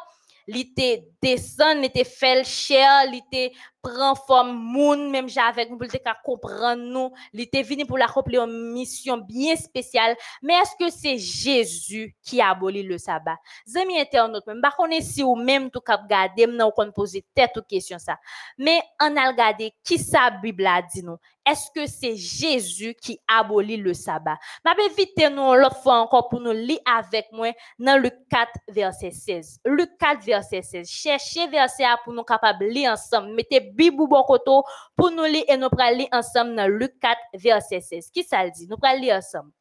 il 0.48 0.58
était 0.58 1.04
descend, 1.22 1.78
il 1.80 1.86
était 1.86 2.04
fait 2.04 2.44
chair, 2.44 3.06
il 3.08 3.22
était 3.28 3.52
prend 3.82 4.16
forme 4.16 4.54
moun, 4.54 5.10
même 5.10 5.28
avec 5.38 5.70
nous 5.70 5.78
pour 5.78 5.88
le 5.92 6.00
qu'à 6.00 6.16
comprendre 6.24 6.84
nous, 6.84 7.12
il 7.34 7.42
était 7.42 7.64
venu 7.64 7.86
pour 7.86 7.98
l'accomplir 7.98 8.44
une 8.44 8.72
mission 8.74 9.18
bien 9.18 9.56
spéciale. 9.56 10.16
Mais 10.42 10.54
est-ce 10.54 10.76
que 10.78 10.92
c'est 10.92 11.18
Jésus 11.18 12.16
qui 12.22 12.42
a 12.42 12.50
aboli 12.52 12.84
le 12.84 12.98
sabbat? 12.98 13.38
Zami 13.68 14.00
internaute, 14.00 14.46
même 14.48 14.62
pas 14.62 14.72
connaît 14.72 15.02
si 15.02 15.24
ou 15.24 15.36
même 15.36 15.70
tout 15.70 15.82
cap 15.82 16.08
garder, 16.08 16.48
nous 16.48 16.72
qu'on 16.72 16.92
poser 16.92 17.26
tête 17.34 17.56
aux 17.58 17.62
questions 17.62 18.00
ça. 18.00 18.18
Mais 18.58 18.82
on 19.02 19.16
a 19.16 19.30
regardé 19.30 19.74
qui 19.84 19.98
sa 19.98 20.30
Bible 20.30 20.66
a 20.68 20.82
dit 20.82 21.04
nous. 21.04 21.18
Est-ce 21.50 21.72
que 21.74 21.88
c'est 21.88 22.16
Jésus 22.16 22.96
qui 23.02 23.20
abolit 23.28 23.78
le 23.78 23.94
sabbat? 23.94 24.38
M'a 24.64 24.76
vite 24.96 25.18
nous 25.32 25.56
l'autre 25.56 25.82
fois 25.82 25.96
encore 25.96 26.30
pour 26.30 26.40
nous 26.40 26.52
lire 26.52 26.80
avec 26.86 27.26
moi 27.32 27.52
dans 27.80 28.00
Luc 28.00 28.14
4 28.30 28.52
verset 28.68 29.10
16. 29.10 29.62
Luc 29.66 29.90
4 30.00 30.24
verset 30.24 30.62
16. 30.62 30.88
Cherchez 30.88 31.48
verset 31.48 31.86
A 31.86 31.98
pour 32.04 32.14
nous 32.14 32.24
capables 32.24 32.60
de 32.60 32.66
lire 32.66 32.92
ensemble. 32.92 33.34
Bibou 33.74 34.08
bon 34.08 34.24
koto 34.24 34.64
pour 34.96 35.12
nous 35.12 35.24
lire 35.24 35.44
et 35.48 35.58
nous 35.58 35.70
lire 35.96 36.08
ensemble 36.12 36.56
dans 36.56 36.68
Luc 36.68 37.00
4 37.00 37.18
verset 37.34 37.82
16. 37.82 38.10
Qui 38.12 38.24
ça 38.24 38.44
le 38.44 38.52
dit? 38.52 38.68
Nous 38.68 38.78
prenons 38.78 39.00
lire 39.00 39.16
ensemble. 39.16 39.52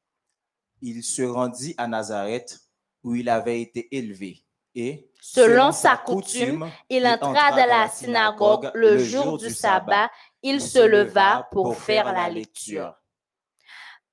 Il 0.81 1.03
se 1.03 1.23
rendit 1.23 1.75
à 1.77 1.87
Nazareth 1.87 2.59
où 3.03 3.15
il 3.15 3.29
avait 3.29 3.61
été 3.61 3.89
élevé 3.97 4.45
et 4.75 5.11
Selon 5.21 5.73
sa 5.73 5.97
coutume, 5.97 6.71
il 6.89 7.07
entra 7.07 7.51
dans 7.51 7.67
la 7.67 7.89
synagogue 7.89 8.71
le 8.75 8.99
jour 8.99 9.37
du 9.37 9.51
sabbat. 9.51 10.11
Il 10.43 10.61
se 10.61 10.79
leva 10.79 11.49
pour 11.51 11.77
faire 11.77 12.13
la 12.13 12.31
lecture. 12.31 12.95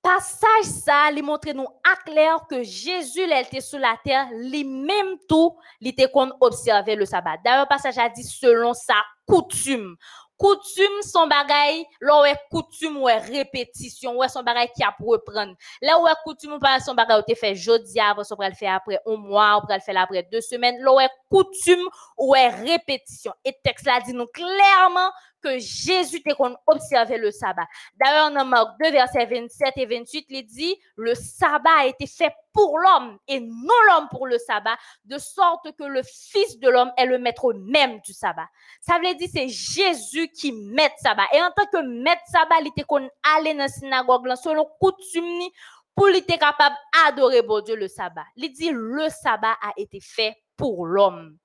Passage 0.06 0.66
ça, 0.66 1.10
il 1.12 1.24
montre 1.24 1.52
nous 1.52 1.66
à 1.84 1.96
clair 1.96 2.38
que 2.48 2.62
Jésus, 2.62 3.22
il 3.24 3.34
était 3.34 3.60
sur 3.60 3.80
la 3.80 3.98
terre, 4.04 4.28
lui-même 4.36 5.18
tout, 5.28 5.58
il 5.82 5.88
était 5.88 6.12
qu'on 6.12 6.32
observait 6.42 6.96
le 6.96 7.08
sabbat. 7.08 7.38
D'ailleurs, 7.44 7.68
passage 7.68 7.98
a 7.98 8.08
dit 8.08 8.24
selon 8.24 8.76
sa 8.76 8.94
coutume. 9.28 9.96
Coutume, 10.38 11.02
son 11.02 11.26
bagay, 11.26 11.88
là 12.02 12.24
est 12.26 12.38
coutume, 12.52 12.98
ou 12.98 13.10
est 13.10 13.18
répétition, 13.18 14.16
ou 14.16 14.24
est 14.24 14.30
son 14.30 14.44
bagay 14.44 14.70
qui 14.76 14.84
a 14.84 14.92
pour 14.92 15.14
reprendre. 15.14 15.56
Là 15.82 16.00
où 16.00 16.08
est 16.08 16.14
coutume, 16.24 16.54
ou 16.54 16.60
pas 16.60 16.80
son 16.80 16.94
bagay, 16.94 17.24
te 17.28 17.34
fait 17.34 17.56
jeudi, 17.56 18.00
après, 18.00 18.26
on 18.30 18.36
va 18.36 18.50
le 18.50 18.56
faire 18.56 18.76
après 18.76 19.00
un 19.08 19.16
mois, 19.16 19.60
on 19.64 19.66
va 19.66 19.78
le 19.78 19.82
faire 19.82 19.98
après 19.98 20.22
deux 20.32 20.42
semaines. 20.42 20.78
Là 20.82 21.06
est 21.06 21.10
coutume, 21.32 21.90
ou 22.20 22.36
est 22.36 22.50
répétition. 22.50 23.34
Et 23.44 23.58
texte 23.64 23.88
là 23.88 24.00
dit 24.06 24.14
nous 24.14 24.28
clairement 24.28 25.10
que 25.46 25.60
Jésus 25.60 26.18
était 26.18 26.34
qu'on 26.34 26.56
observait 26.66 27.20
le 27.20 27.30
sabbat. 27.30 27.68
D'ailleurs, 27.96 28.32
dans 28.32 28.46
Marc 28.46 28.80
2, 28.84 28.92
versets 28.92 29.26
27 29.26 29.74
et 29.78 29.86
28, 29.86 30.26
il 30.30 30.46
dit, 30.46 30.76
le 30.96 31.14
sabbat 31.14 31.82
a 31.82 31.86
été 31.86 32.08
fait 32.08 32.34
pour 32.52 32.80
l'homme 32.80 33.20
et 33.28 33.40
non 33.40 33.74
l'homme 33.90 34.08
pour 34.10 34.26
le 34.26 34.40
sabbat, 34.40 34.78
de 35.04 35.18
sorte 35.20 35.72
que 35.78 35.84
le 35.84 36.02
Fils 36.04 36.58
de 36.60 36.70
l'homme 36.70 36.92
est 36.98 37.06
le 37.06 37.20
maître 37.20 37.54
même 37.54 38.00
du 38.00 38.14
sabbat. 38.14 38.48
Ça 38.80 38.98
veut 38.98 39.14
dire 39.14 39.30
c'est 39.32 39.48
Jésus 39.48 40.30
qui 40.30 40.52
met 40.52 40.92
sabbat. 40.98 41.28
Et 41.34 41.42
en 41.42 41.52
tant 41.52 41.66
que 41.72 41.86
maître 41.86 42.24
sabbat, 42.28 42.62
il 42.62 42.68
était 42.68 42.84
qu'on 42.84 43.08
allait 43.38 43.54
dans 43.54 43.60
la 43.60 43.68
synagogue, 43.68 44.28
selon 44.42 44.68
coutume, 44.80 45.50
pour 45.96 46.10
était 46.10 46.38
capable 46.38 46.76
d'adorer 46.94 47.42
bon 47.42 47.62
Dieu 47.62 47.76
le 47.76 47.88
sabbat. 47.88 48.26
Il 48.36 48.52
dit, 48.52 48.72
le 48.72 49.10
sabbat 49.10 49.58
a 49.62 49.74
été 49.78 50.00
fait 50.02 50.36
pour 50.58 50.86
l'homme. 50.86 51.38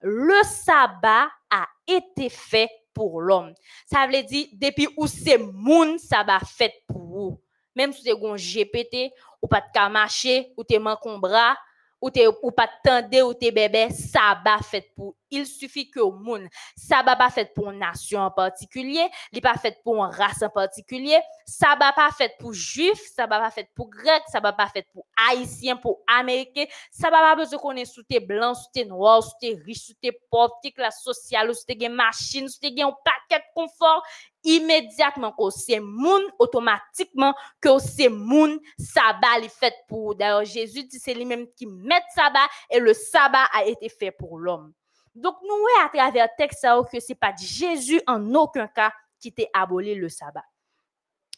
Le 0.00 0.42
sabbat 0.44 1.28
a 1.50 1.66
été 1.88 2.28
fait 2.28 2.70
pour 2.96 3.20
l'homme. 3.20 3.52
Ça 3.84 4.06
veut 4.06 4.22
dire, 4.22 4.46
depuis 4.54 4.88
où 4.96 5.06
c'est 5.06 5.36
moun 5.36 5.98
sabbat 5.98 6.40
fait 6.40 6.72
pour 6.88 7.04
vous. 7.04 7.40
Même 7.74 7.92
si 7.92 8.02
c'est 8.02 8.12
un 8.12 8.36
GPT, 8.36 9.12
ou 9.42 9.46
pas 9.46 9.60
de 9.60 9.92
marcher, 9.92 10.50
ou 10.56 10.64
te 10.64 10.78
mankon 10.78 11.18
bras, 11.18 11.58
ou 12.00 12.10
ou 12.42 12.50
pas 12.50 12.70
tende 12.82 13.14
ou 13.22 13.34
te 13.34 13.50
bébé, 13.50 13.90
sabbat 13.90 14.60
fait 14.62 14.90
pour 14.96 15.14
il 15.30 15.46
suffit 15.46 15.90
que 15.90 16.00
monde 16.00 16.46
sabbat 16.76 17.16
pas 17.16 17.30
fait 17.30 17.52
pour 17.54 17.70
une 17.70 17.78
nation 17.78 18.20
en 18.20 18.30
particulier, 18.30 19.06
il 19.32 19.40
pas 19.40 19.54
fait 19.54 19.80
pour 19.82 20.04
une 20.04 20.10
race 20.10 20.42
en 20.42 20.48
particulier, 20.48 21.18
sabbat 21.44 21.92
pas 21.92 22.10
fait 22.10 22.32
pour 22.38 22.52
juif, 22.52 23.00
sabbat 23.14 23.40
pas 23.40 23.50
fait 23.50 23.68
pour 23.74 23.90
grec, 23.90 24.22
sabbat 24.28 24.52
pas 24.52 24.68
fait 24.68 24.86
pour 24.92 25.06
haïtien, 25.28 25.76
pour 25.76 26.00
américain, 26.06 26.64
sabbat 26.90 27.20
pas 27.20 27.36
besoin 27.36 27.58
qu'on 27.58 27.76
est 27.76 27.84
sous 27.84 28.02
tes 28.02 28.20
blanc, 28.20 28.54
sous 28.54 28.70
tes 28.72 28.84
noir, 28.84 29.22
sous 29.22 29.36
tes 29.40 29.54
riche, 29.54 29.86
sous 29.86 29.94
tes 29.94 30.12
pauvres, 30.30 30.54
tes 30.62 30.72
classe 30.72 31.02
sociale, 31.02 31.50
ou 31.50 31.54
sous 31.54 31.64
tes 31.64 31.78
gen 31.78 31.92
machine, 31.92 32.48
sous 32.48 32.60
tes 32.60 32.82
un 32.82 32.92
paquet 33.04 33.42
de 33.42 33.54
confort, 33.54 34.02
immédiatement 34.46 35.32
que 35.32 35.50
c'est 35.50 35.80
moun 35.80 36.22
automatiquement 36.38 37.34
que 37.60 37.78
c'est 37.78 38.08
moun 38.08 38.58
sabbat 38.78 39.40
est 39.42 39.48
fait 39.48 39.74
pour 39.88 40.14
d'ailleurs 40.14 40.44
Jésus 40.44 40.84
dit 40.84 40.98
c'est 40.98 41.14
lui-même 41.14 41.46
qui 41.56 41.66
met 41.66 42.00
sabbat 42.14 42.48
et 42.70 42.78
le 42.78 42.94
sabbat 42.94 43.48
a 43.52 43.64
été 43.64 43.88
fait 43.88 44.12
pour 44.12 44.38
l'homme 44.38 44.72
donc 45.16 45.36
nous 45.42 45.48
voyons 45.48 45.86
à 45.86 45.88
travers 45.88 46.26
le 46.26 46.30
texte 46.36 46.60
ça, 46.60 46.78
que 46.90 47.00
c'est 47.00 47.14
pas 47.14 47.34
Jésus 47.38 48.00
en 48.06 48.34
aucun 48.34 48.68
cas 48.68 48.92
qui 49.20 49.32
t'a 49.32 49.44
aboli 49.52 49.94
le 49.94 50.08
sabbat 50.08 50.44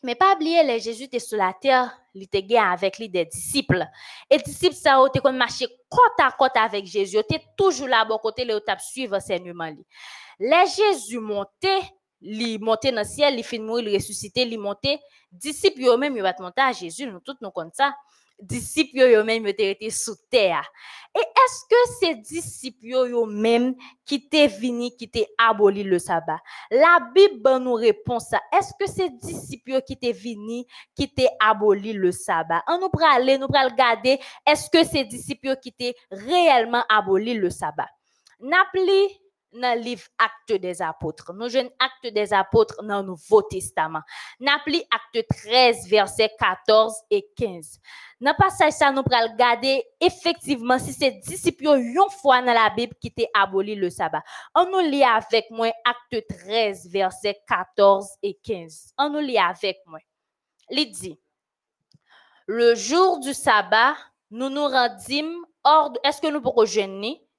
mais 0.02 0.14
pas 0.14 0.34
oublier 0.34 0.62
les 0.62 0.80
Jésus 0.80 1.04
était 1.04 1.18
sur 1.18 1.38
la 1.38 1.52
terre 1.52 1.96
il 2.14 2.24
était 2.24 2.42
gay 2.42 2.58
avec 2.58 2.98
lui 2.98 3.08
des 3.08 3.24
disciples 3.24 3.86
et 4.28 4.38
disciples 4.38 4.74
ça 4.74 5.00
ont 5.00 5.32
marché 5.32 5.66
côte 5.88 6.20
à 6.20 6.30
côte 6.32 6.56
avec 6.56 6.86
Jésus 6.86 7.18
était 7.18 7.42
toujours 7.56 7.88
là 7.88 8.04
bon 8.04 8.18
côté 8.18 8.44
les 8.44 8.60
tap 8.60 8.80
suivre 8.80 9.18
les 10.40 10.66
Jésus 10.66 11.18
montait 11.18 11.82
li 12.20 12.58
monter 12.58 12.90
dans 12.90 12.98
le 12.98 13.06
ciel, 13.06 13.36
li 13.36 13.42
fin 13.42 13.60
mourir, 13.60 13.86
li 13.86 13.96
ressusciter, 13.96 14.44
li 14.44 14.58
monter. 14.58 15.00
Disciples 15.30 15.96
même 15.98 16.16
yo 16.16 16.22
va 16.22 16.34
monter 16.40 16.62
à 16.62 16.72
Jésus, 16.72 17.06
nous 17.06 17.20
tous 17.20 17.36
nous 17.40 17.50
comme 17.50 17.70
ça. 17.72 17.94
Disciples 18.40 19.10
yo 19.10 19.24
te 19.24 19.62
été 19.62 19.90
sous 19.90 20.14
terre. 20.30 20.62
Et 21.16 21.20
est-ce 21.20 21.60
que 21.68 21.92
ces 22.00 22.14
disciples 22.16 23.26
même 23.26 23.74
qui 24.04 24.28
t'est 24.28 24.46
venu, 24.46 24.90
qui 24.96 25.10
t'est 25.10 25.26
aboli 25.38 25.82
le 25.82 25.98
sabbat? 25.98 26.38
La 26.70 27.00
Bible 27.14 27.58
nous 27.58 27.74
répond 27.74 28.20
ça. 28.20 28.40
Est-ce 28.56 28.72
que 28.78 28.88
ces 28.88 29.10
disciples 29.10 29.82
qui 29.82 29.96
t'est 29.96 30.12
venu, 30.12 30.64
qui 30.94 31.12
t'est 31.12 31.30
aboli 31.40 31.92
le 31.92 32.12
sabbat? 32.12 32.62
On 32.68 32.78
nous 32.78 32.90
pral 32.90 33.22
aller, 33.22 33.38
nous 33.38 33.48
pral 33.48 33.72
regarder, 33.72 34.20
est-ce 34.46 34.70
que 34.70 34.84
ces 34.84 35.04
disciples 35.04 35.56
qui 35.60 35.72
t'est 35.72 35.94
réellement 36.10 36.84
aboli 36.88 37.34
le 37.34 37.50
sabbat? 37.50 37.88
N'appli 38.38 39.08
dans 39.52 39.76
le 39.76 39.80
livre 39.80 40.04
Actes 40.18 40.60
des 40.60 40.82
Apôtres. 40.82 41.32
Nous 41.32 41.48
jeunes 41.48 41.70
Actes 41.78 42.12
des 42.12 42.32
Apôtres 42.32 42.82
dans 42.82 43.00
le 43.00 43.08
Nouveau 43.08 43.42
Testament. 43.42 44.00
N'appli 44.40 44.82
Acte 44.90 45.26
13, 45.28 45.88
versets 45.88 46.30
14 46.38 46.94
et 47.10 47.28
15. 47.36 47.78
Dans 48.20 48.32
le 48.32 48.36
passage, 48.36 48.72
ça 48.72 48.90
nous 48.90 49.02
pral 49.02 49.30
regarder 49.32 49.84
effectivement 50.00 50.78
si 50.78 50.92
disciples 51.20 51.68
ont 51.68 51.76
une 51.76 52.10
fois 52.20 52.42
dans 52.42 52.52
la 52.52 52.70
Bible 52.70 52.94
qui 53.00 53.12
t'est 53.12 53.30
aboli 53.34 53.74
le 53.74 53.90
sabbat. 53.90 54.22
On 54.54 54.66
nous 54.66 54.90
lit 54.90 55.04
avec 55.04 55.50
moi 55.50 55.72
Acte 55.84 56.26
13, 56.28 56.88
versets 56.90 57.40
14 57.46 58.08
et 58.22 58.38
15. 58.42 58.92
On 58.98 59.10
nous 59.10 59.20
lit 59.20 59.38
avec 59.38 59.78
moi. 59.86 60.00
Il 60.70 60.90
dit, 60.90 61.18
le 62.46 62.74
jour 62.74 63.20
du 63.20 63.32
sabbat, 63.32 63.94
nous 64.30 64.50
nous 64.50 64.66
rendîmes 64.66 65.44
hors 65.64 65.90
de... 65.90 66.00
Est-ce 66.04 66.20
que 66.20 66.28
nous 66.28 66.40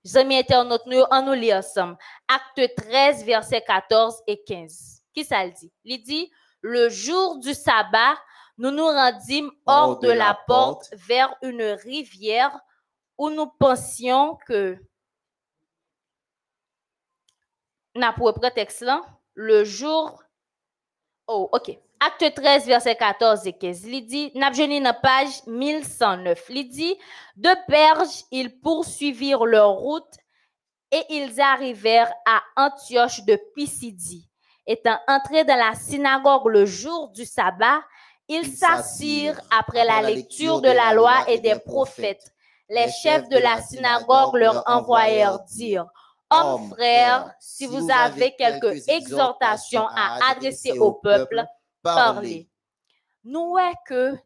jeûner? 0.04 0.20
Zami 0.24 0.38
internautes, 0.38 0.86
nous 0.86 1.34
lit 1.34 1.54
ensemble. 1.54 1.98
Acte 2.28 2.76
13, 2.76 3.24
versets 3.26 3.62
14 3.62 4.24
et 4.28 4.42
15. 4.44 5.02
Qui 5.14 5.24
ça 5.24 5.46
le 5.46 5.52
dit? 5.52 5.72
Il 5.84 6.04
dit, 6.04 6.32
le 6.62 6.90
jour 6.90 7.38
du 7.40 7.54
sabbat, 7.54 8.16
nous 8.58 8.72
nous 8.72 8.86
rendîmes 8.86 9.52
hors 9.66 10.00
de 10.00 10.12
la 10.12 10.38
porte 10.46 10.90
vers 10.94 11.34
une 11.42 11.64
rivière 11.64 12.60
où 13.18 13.30
nous 13.30 13.48
pensions 13.48 14.38
que, 14.48 14.78
n'a 17.96 18.14
pour 18.14 18.34
prétexte 18.34 18.82
là, 18.82 19.02
le 19.34 19.64
jour, 19.64 20.24
oh, 21.28 21.50
ok. 21.52 21.78
Acte 22.02 22.34
13, 22.34 22.66
verset 22.66 22.96
14 22.96 23.46
et 23.46 23.54
15. 23.54 23.84
Il 23.86 24.06
dit, 24.06 24.32
n'a 24.36 24.94
page 24.94 25.46
1109. 25.48 26.46
Il 26.50 26.70
dit, 26.70 26.96
de 27.36 27.50
Perge, 27.68 28.24
ils 28.32 28.58
poursuivirent 28.62 29.46
leur 29.46 29.72
route 29.72 30.16
et 30.92 31.04
ils 31.10 31.42
arrivèrent 31.42 32.12
à 32.26 32.42
Antioche 32.56 33.24
de 33.26 33.38
Pisidie. 33.54 34.30
Étant 34.66 34.98
entrés 35.08 35.44
dans 35.44 35.58
la 35.58 35.76
synagogue 35.76 36.48
le 36.48 36.66
jour 36.66 37.10
du 37.10 37.26
sabbat, 37.26 37.82
ils 38.30 38.46
s'assirent 38.46 39.42
après 39.52 39.84
la 39.84 40.02
lecture 40.02 40.62
de 40.62 40.70
la 40.70 40.94
loi 40.94 41.26
et 41.28 41.40
des 41.40 41.60
prophètes. 41.60 42.32
Les 42.70 42.90
chefs 42.92 43.28
de 43.28 43.40
la 43.40 43.62
synagogue 43.62 44.36
leur 44.36 44.64
envoyèrent 44.68 45.40
dire, 45.40 45.86
Hommes 46.32 46.70
frères, 46.70 47.34
si 47.40 47.66
vous 47.66 47.90
avez 47.90 48.36
quelques 48.36 48.88
exhortations 48.88 49.88
à 49.88 50.32
adresser 50.32 50.78
au 50.78 50.92
peuple, 50.92 51.44
parler. 51.84 52.50
Nous 53.24 53.50
voyons 53.50 53.74
que 53.86 54.18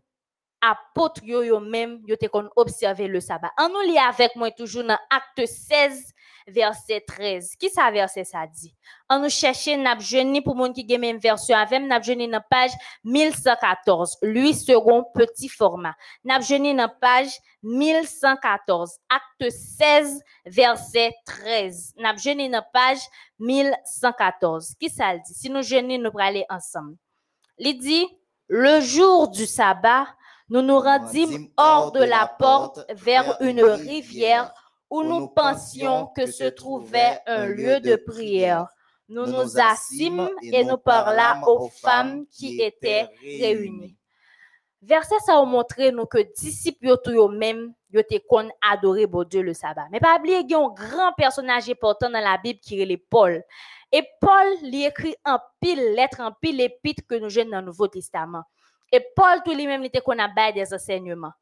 apôtre 0.64 1.22
yo 1.26 1.60
même 1.60 2.02
yo 2.08 2.16
te 2.16 2.30
kon 2.32 2.50
observer 2.56 3.08
le 3.08 3.20
sabbat. 3.20 3.52
On 3.60 3.70
nous 3.70 3.82
lit 3.82 3.98
avec 3.98 4.36
moi 4.36 4.50
toujours 4.52 4.84
dans 4.84 5.00
acte 5.10 5.46
16 5.46 6.14
verset 6.48 7.04
13. 7.06 7.56
Qui 7.58 7.70
ça 7.70 7.92
verset 7.92 8.24
ça 8.24 8.48
dit? 8.48 8.74
On 9.10 9.20
nous 9.20 9.30
chercher 9.30 9.76
n'a 9.76 9.98
pour 10.44 10.56
moun 10.56 10.74
qui 10.74 10.88
gen 10.88 11.02
même 11.02 11.18
version 11.18 11.58
avec 11.58 11.82
n'a 11.84 12.02
jeuni 12.02 12.30
dans 12.30 12.44
page 12.50 12.72
1114. 13.04 14.20
Lui 14.22 14.54
second 14.54 15.06
petit 15.14 15.50
format. 15.50 15.96
N'a 16.24 16.40
jeuni 16.40 16.74
dans 16.74 16.92
page 17.02 17.38
1114. 17.62 19.00
Acte 19.10 19.50
16 19.52 20.22
verset 20.46 21.14
13. 21.26 21.96
N'a 21.98 22.16
jeuni 22.16 22.50
dans 22.50 22.64
page 22.74 23.02
1114. 23.40 24.76
Qui 24.80 24.90
ça 24.90 25.18
dit? 25.18 25.34
Si 25.34 25.50
nous 25.50 25.62
jeûnons 25.62 25.98
nous 25.98 26.20
aller 26.20 26.46
ensemble. 26.50 26.96
Il 27.58 27.78
dit, 27.80 28.08
le 28.48 28.82
jour 28.82 29.30
du 29.30 29.46
sabbat, 29.46 30.08
nous 30.50 30.62
nous 30.62 30.80
rendîmes 30.80 31.48
hors 31.58 31.92
de 31.92 32.04
la 32.04 32.28
porte 32.28 32.86
vers 32.94 33.38
une 33.42 33.64
rivière 33.64 34.54
où 34.90 35.04
nous 35.04 35.28
pensions 35.28 36.08
que 36.16 36.26
se 36.26 36.44
trouvait 36.44 37.20
un 37.26 37.46
lieu 37.46 37.80
de 37.80 37.96
prière. 37.96 38.68
Nous 39.10 39.26
nous 39.26 39.60
assîmes 39.60 40.30
et 40.42 40.64
nous 40.64 40.78
parlâmes 40.78 41.44
aux 41.46 41.70
femmes 41.70 42.26
qui 42.28 42.62
étaient 42.62 43.10
réunies. 43.22 43.96
Verset 44.82 45.16
ça 45.26 45.40
a 45.40 45.46
montré 45.46 45.92
nous 45.92 46.06
que 46.06 46.20
disciples 46.36 46.88
yo 47.94 48.02
te 48.02 48.18
kon 48.28 48.50
adorer 48.62 49.06
bon 49.06 49.24
Dieu 49.24 49.42
le 49.42 49.54
sabbat. 49.54 49.88
Mais 49.92 50.00
pas 50.00 50.18
oublier 50.18 50.42
qu'il 50.42 50.52
y 50.52 50.56
a 50.56 50.60
un 50.60 50.70
grand 50.70 51.14
personnage 51.16 51.70
important 51.70 52.10
dans 52.10 52.20
la 52.20 52.38
Bible 52.38 52.60
qui 52.60 52.82
est 52.82 52.98
Paul. 52.98 53.44
Et 53.96 54.04
Paul 54.20 54.48
lui 54.64 54.86
écrit 54.86 55.16
en 55.24 55.38
pile 55.62 55.94
lettre, 55.94 56.20
en 56.20 56.32
pile 56.32 56.60
épître 56.60 57.04
que 57.08 57.14
nous 57.14 57.30
jeunes 57.30 57.52
dans 57.52 57.60
le 57.60 57.68
Nouveau 57.68 57.88
Testament. 57.88 58.44
Et 58.92 59.06
Paul 59.16 59.42
tout 59.46 59.54
lui-même 59.54 59.84
était 59.84 60.02
qu'on 60.02 60.18
a 60.18 60.28
bail 60.28 60.54
des 60.54 60.74
enseignements. 60.74 61.34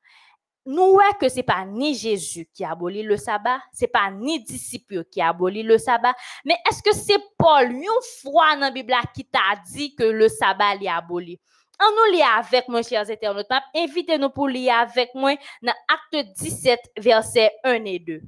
Nous 0.66 0.92
voyons 0.92 1.14
que 1.20 1.30
c'est 1.30 1.44
pas 1.44 1.66
ni 1.66 1.96
Jésus 1.96 2.48
qui 2.54 2.64
a 2.64 2.72
aboli 2.72 3.02
le 3.04 3.18
sabbat, 3.18 3.60
c'est 3.74 3.88
pas 3.88 4.12
ni 4.12 4.44
disciple 4.44 5.06
qui 5.06 5.22
a 5.22 5.30
aboli 5.30 5.64
le 5.64 5.80
sabbat, 5.80 6.14
mais 6.46 6.56
est-ce 6.70 6.84
que 6.84 6.94
c'est 6.94 7.20
Paul 7.36 7.72
une 7.72 7.86
fois 8.22 8.54
dans 8.56 8.62
la 8.62 8.72
Bible 8.72 8.94
qui 9.16 9.26
t'a 9.26 9.56
dit 9.74 9.96
que 9.96 10.04
le 10.04 10.28
sabbat 10.30 10.76
est 10.76 10.88
aboli? 10.88 11.40
On 11.80 11.90
nous 11.90 12.16
lit 12.16 12.22
avec 12.22 12.68
moi, 12.68 12.84
chers 12.84 13.10
internautes. 13.10 13.48
Invitez-nous 13.76 14.30
pour 14.30 14.48
lire 14.48 14.76
avec 14.76 15.10
moi 15.16 15.36
dans 15.64 15.74
Acte 15.88 16.28
17, 16.38 16.80
versets 16.98 17.52
1 17.64 17.86
et 17.86 17.98
2. 17.98 18.22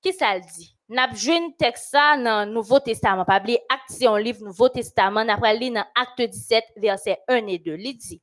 Qui 0.00 0.12
ça 0.12 0.36
le 0.36 0.42
dit? 0.42 0.77
N'a 0.90 1.04
un 1.04 1.50
texte 1.58 1.90
ça 1.90 2.16
dans 2.16 2.46
le 2.46 2.52
Nouveau 2.52 2.80
Testament. 2.80 3.24
Acte, 3.28 3.58
c'est 3.88 4.06
un 4.06 4.18
livre 4.18 4.42
Nouveau 4.42 4.70
Testament. 4.70 5.22
N'a 5.24 5.36
pas 5.36 5.52
lire 5.52 5.74
dans 5.74 5.86
Acte 5.94 6.22
17, 6.22 6.64
versets 6.76 7.18
1 7.28 7.46
et 7.46 7.58
2. 7.58 7.76
Il 7.78 7.96
dit, 7.98 8.22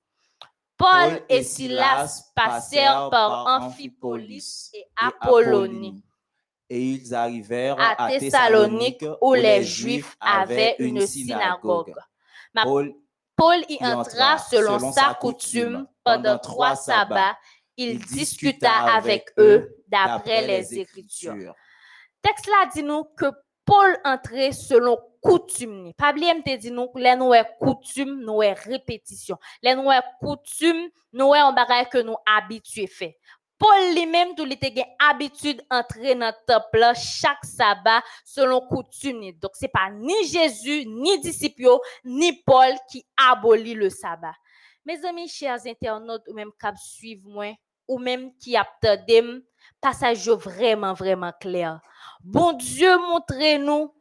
Paul 0.76 1.22
et 1.30 1.44
Silas 1.44 2.32
passèrent 2.36 3.10
par 3.12 3.62
Amphipolis 3.62 4.72
et 4.74 4.86
Apollonie. 5.00 6.04
Et 6.68 6.82
ils 6.82 7.14
arrivèrent 7.14 7.78
à 7.80 8.10
Thessalonique 8.10 9.06
où 9.22 9.36
les 9.36 9.64
Juifs 9.64 10.18
avaient 10.20 10.76
une 10.80 11.06
synagogue. 11.06 11.94
Paul 13.36 13.64
y 13.70 13.78
entra 13.86 14.40
selon 14.40 14.92
sa 14.92 15.14
coutume 15.14 15.88
pendant 16.04 16.40
trois 16.40 16.76
sabbats. 16.76 17.38
Il 17.78 18.00
discuta 18.00 18.72
avec 18.72 19.32
eux 19.38 19.76
d'après 19.88 20.48
les 20.48 20.80
Écritures. 20.80 21.54
Texte 22.26 22.48
là 22.48 22.68
dit 22.74 22.82
nous 22.82 23.04
que 23.16 23.28
Paul 23.66 24.00
entrait 24.04 24.52
selon 24.52 24.98
coutume. 25.22 25.84
ni. 25.84 25.94
Te 25.94 27.58
coutume, 27.60 28.22
nous 28.22 28.42
est 28.42 28.54
répétition. 28.54 29.38
Les 29.62 29.76
nous 29.76 29.92
est 29.92 30.02
coutume, 30.20 30.90
nous 31.14 31.36
est 31.36 31.40
un 31.40 31.54
bagage 31.54 31.90
que 31.90 32.00
nous 32.00 32.16
habitués 32.26 32.88
fait. 32.88 33.20
Paul 33.60 33.94
lui-même 33.94 34.34
tout 34.36 34.44
il 34.44 34.54
était 34.54 34.74
gen 34.76 34.86
habitude 34.98 35.62
entrer 35.70 36.16
dans 36.16 36.34
le 36.34 36.46
temple 36.48 37.00
chaque 37.00 37.46
sabbat 37.46 38.02
selon 38.26 38.62
coutume. 38.62 39.32
Donc 39.34 39.52
c'est 39.54 39.68
pas 39.68 39.92
ni 39.92 40.28
Jésus, 40.28 40.84
ni 40.88 41.20
disciples, 41.20 41.62
yo, 41.62 41.80
ni 42.04 42.34
Paul 42.42 42.74
qui 42.90 43.06
abolit 43.16 43.76
le 43.76 43.92
sabbat. 43.92 44.34
Mes 44.84 45.06
amis 45.06 45.30
chers 45.30 45.64
internautes 45.68 46.28
ou 46.28 46.34
même 46.34 46.52
cap 46.60 46.76
suivre 46.76 47.30
moi 47.30 47.54
ou 47.88 48.00
même 48.00 48.36
qui 48.38 48.58
attendem, 48.58 49.44
passage 49.82 50.30
vraiment, 50.30 50.94
vraiment 50.94 51.32
clair. 51.40 51.80
Bon 52.24 52.54
Dieu, 52.54 52.98
montrez-nous 52.98 53.92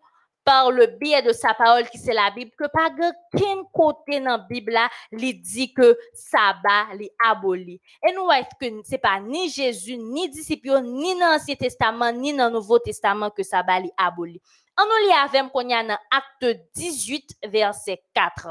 par 0.45 0.71
le 0.71 0.87
biais 0.87 1.23
de 1.23 1.33
sa 1.33 1.55
parole 1.55 1.89
qui 1.89 1.99
c'est 1.99 2.13
la 2.13 2.31
Bible 2.31 2.51
que 2.59 2.67
pas 2.67 2.91
aucun 2.91 3.65
côté 3.73 4.21
dans 4.21 4.37
la 4.37 4.39
Bible 4.39 4.73
là 4.73 4.89
dit 5.13 5.73
que 5.73 5.97
sabbat 6.13 6.95
est 7.01 7.13
aboli 7.27 7.81
et 8.07 8.13
nous 8.13 8.25
voyons 8.25 8.45
que 8.61 8.67
c'est 8.85 8.99
pas 8.99 9.19
ni 9.21 9.49
Jésus 9.49 9.97
ni 9.97 10.29
disciples 10.29 10.81
ni 10.83 11.19
dans 11.19 11.33
l'Ancien 11.33 11.55
Testament 11.55 12.13
ni 12.13 12.37
dans 12.37 12.49
le 12.49 12.53
Nouveau 12.53 12.79
Testament 12.79 13.31
que 13.31 13.43
sabbat 13.43 13.81
est 13.81 13.95
aboli 13.97 14.41
on 14.79 14.85
nous 14.85 15.09
lit 15.09 15.15
avec 15.15 15.53
qu'on 15.53 15.69
y 15.69 15.73
a 15.73 15.83
dans 15.83 15.99
acte 16.11 16.59
18 16.75 17.37
verset 17.47 18.03
4 18.13 18.49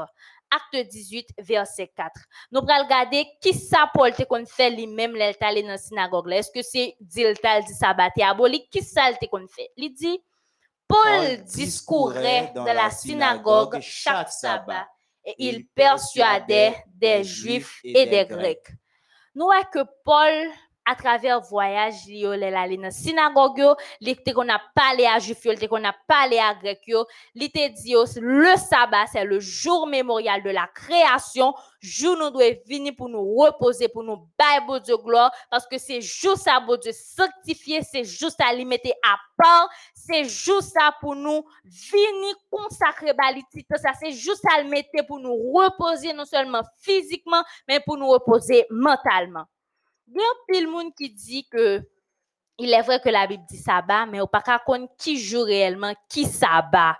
acte 0.54 0.88
18 0.88 1.28
verset 1.38 1.90
4 1.96 2.12
nous 2.52 2.60
allons 2.68 2.84
regarder 2.84 3.26
qui 3.40 3.54
ça 3.54 3.90
Paul 3.92 4.12
te 4.12 4.22
qu'on 4.24 4.44
fait 4.46 4.70
lui-même 4.70 5.14
allé 5.40 5.62
dans 5.62 5.68
la 5.68 5.78
synagogue 5.78 6.32
est-ce 6.32 6.50
que 6.50 6.62
c'est 6.62 6.96
dit 7.00 7.24
dit 7.24 7.74
sabbat 7.74 8.10
est 8.16 8.22
aboli? 8.22 8.68
Qui 8.68 8.82
ça 8.82 9.12
te 9.12 9.26
qu'on 9.26 9.46
fait? 9.46 9.70
Il 9.76 9.92
dit 9.94 10.20
Paul 10.86 11.42
discourait 11.44 12.52
dans 12.54 12.64
la 12.64 12.90
synagogue 12.90 13.78
chaque 13.80 14.30
sabbat 14.30 14.86
et 15.24 15.34
il 15.38 15.66
persuadait 15.68 16.84
des 16.86 17.24
Juifs 17.24 17.80
et 17.82 18.06
des 18.06 18.26
Grecs. 18.26 18.68
Nous 19.34 19.46
voyons 19.46 19.64
que 19.72 19.78
Paul, 20.04 20.50
à 20.86 20.94
travers 20.94 21.40
voyage, 21.40 21.94
allé 22.06 22.76
dans 22.76 22.82
la 22.82 22.90
synagogue, 22.90 23.74
il 24.00 24.08
était 24.10 24.32
qu'on 24.32 24.48
a 24.48 24.60
à 25.06 25.18
il 25.18 25.52
était 25.52 25.68
qu'on 25.68 25.84
a 25.84 25.94
parlé 26.06 26.38
à 26.38 26.54
Grecs, 26.54 26.80
il 27.34 27.42
était 27.42 27.70
dit 27.70 27.94
le 28.20 28.56
sabbat, 28.56 29.06
c'est 29.10 29.24
le 29.24 29.40
jour 29.40 29.86
mémorial 29.86 30.42
de 30.42 30.50
la 30.50 30.66
création, 30.74 31.54
jour 31.80 32.16
nous 32.16 32.30
devons 32.30 32.58
venir 32.68 32.92
pour 32.96 33.08
nous 33.08 33.34
reposer, 33.34 33.88
pour 33.88 34.02
nous 34.02 34.28
bailler 34.38 34.80
de 34.80 34.94
gloire, 34.94 35.30
parce 35.50 35.66
que 35.66 35.78
c'est 35.78 36.00
juste 36.00 36.42
ça, 36.44 36.60
bon 36.60 36.76
Dieu, 36.76 36.92
sanctifier, 36.92 37.82
c'est 37.82 38.04
juste 38.04 38.40
à 38.40 38.52
limiter 38.52 38.92
à 39.02 39.16
part, 39.36 39.68
c'est 39.94 40.24
juste 40.24 40.72
ça 40.74 40.94
pour 41.00 41.14
nous 41.14 41.44
venir 41.64 42.34
consacrer 42.50 43.14
balitique, 43.14 43.66
ça 43.76 43.92
c'est 43.98 44.12
juste 44.12 44.44
à 44.54 44.62
le 44.62 44.74
pour 45.06 45.18
nous 45.18 45.34
reposer 45.52 46.12
non 46.12 46.24
seulement 46.24 46.62
physiquement, 46.78 47.42
mais 47.68 47.80
pour 47.80 47.96
nous 47.96 48.08
reposer 48.08 48.66
mentalement. 48.70 49.44
Y 50.08 50.20
a 50.20 50.34
pile 50.46 50.68
monde 50.68 50.94
qui 50.94 51.10
dit 51.10 51.46
que 51.48 51.82
il 52.58 52.72
est 52.72 52.82
vrai 52.82 53.00
que 53.00 53.08
la 53.08 53.26
Bible 53.26 53.44
dit 53.48 53.58
sabbat, 53.58 54.06
mais 54.06 54.20
on 54.20 54.26
pas 54.26 54.42
connaître 54.64 54.94
qui 54.96 55.18
joue 55.18 55.42
réellement 55.42 55.94
qui 56.08 56.24
sabbat. 56.24 56.96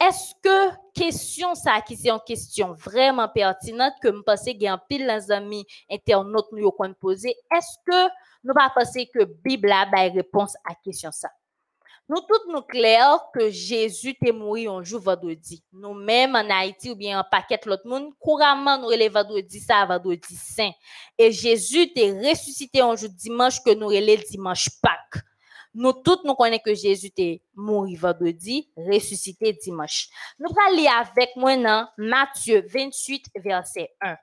Est-ce 0.00 0.34
que 0.42 0.76
question 0.94 1.54
ça 1.54 1.80
qui 1.80 1.96
c'est 1.96 2.10
une 2.10 2.20
question 2.24 2.72
vraiment 2.74 3.28
pertinente 3.28 3.94
que 4.00 4.08
me 4.08 4.22
penser 4.22 4.52
qu'il 4.52 4.62
y 4.62 4.66
a 4.68 4.74
un 4.74 4.78
pile 4.88 5.06
les 5.06 5.30
amis 5.32 5.66
internautes 5.90 6.52
nous 6.52 6.70
qu'on 6.70 6.92
poser, 6.94 7.34
est-ce 7.50 7.78
que 7.84 8.08
nous 8.44 8.54
pas 8.54 8.70
penser 8.74 9.10
que 9.12 9.24
Bible 9.24 9.72
a 9.72 10.06
une 10.06 10.14
réponse 10.14 10.54
à 10.64 10.74
question 10.84 11.10
ça? 11.10 11.30
Nous 12.10 12.20
tous 12.22 12.50
nous 12.50 12.62
clair 12.62 13.20
que 13.34 13.50
Jésus 13.50 14.16
est 14.24 14.32
mort 14.32 14.78
un 14.78 14.82
jour 14.82 15.02
vendredi. 15.02 15.62
Nous 15.72 15.92
même 15.92 16.34
en 16.36 16.48
Haïti 16.50 16.90
ou 16.90 16.96
bien 16.96 17.20
en 17.20 17.24
paquet 17.30 17.60
l'autre 17.66 17.86
monde, 17.86 18.12
couramment 18.18 18.78
nous 18.78 18.86
relève 18.86 19.12
vendredi 19.12 19.60
ça 19.60 19.84
vendredi 19.84 20.34
saint. 20.34 20.70
Et 21.18 21.30
Jésus 21.30 21.90
est 21.94 22.30
ressuscité 22.30 22.80
un 22.80 22.96
jour 22.96 23.10
dimanche 23.10 23.62
que 23.62 23.74
nous 23.74 23.88
relève 23.88 24.24
dimanche 24.24 24.70
Pâques. 24.80 25.22
Nous 25.74 25.92
tous 25.92 26.20
nous 26.24 26.34
connaissons 26.34 26.62
que 26.64 26.74
Jésus 26.74 27.10
est 27.18 27.42
mort 27.54 27.86
vendredi, 27.98 28.70
ressuscité 28.74 29.52
dimanche. 29.52 30.08
Nous 30.38 30.48
allons 30.66 30.76
lire 30.76 30.92
avec 30.92 31.36
moi 31.36 31.56
dans 31.58 31.88
Matthieu 31.98 32.64
28 32.72 33.26
verset 33.36 33.90
1. 34.00 34.16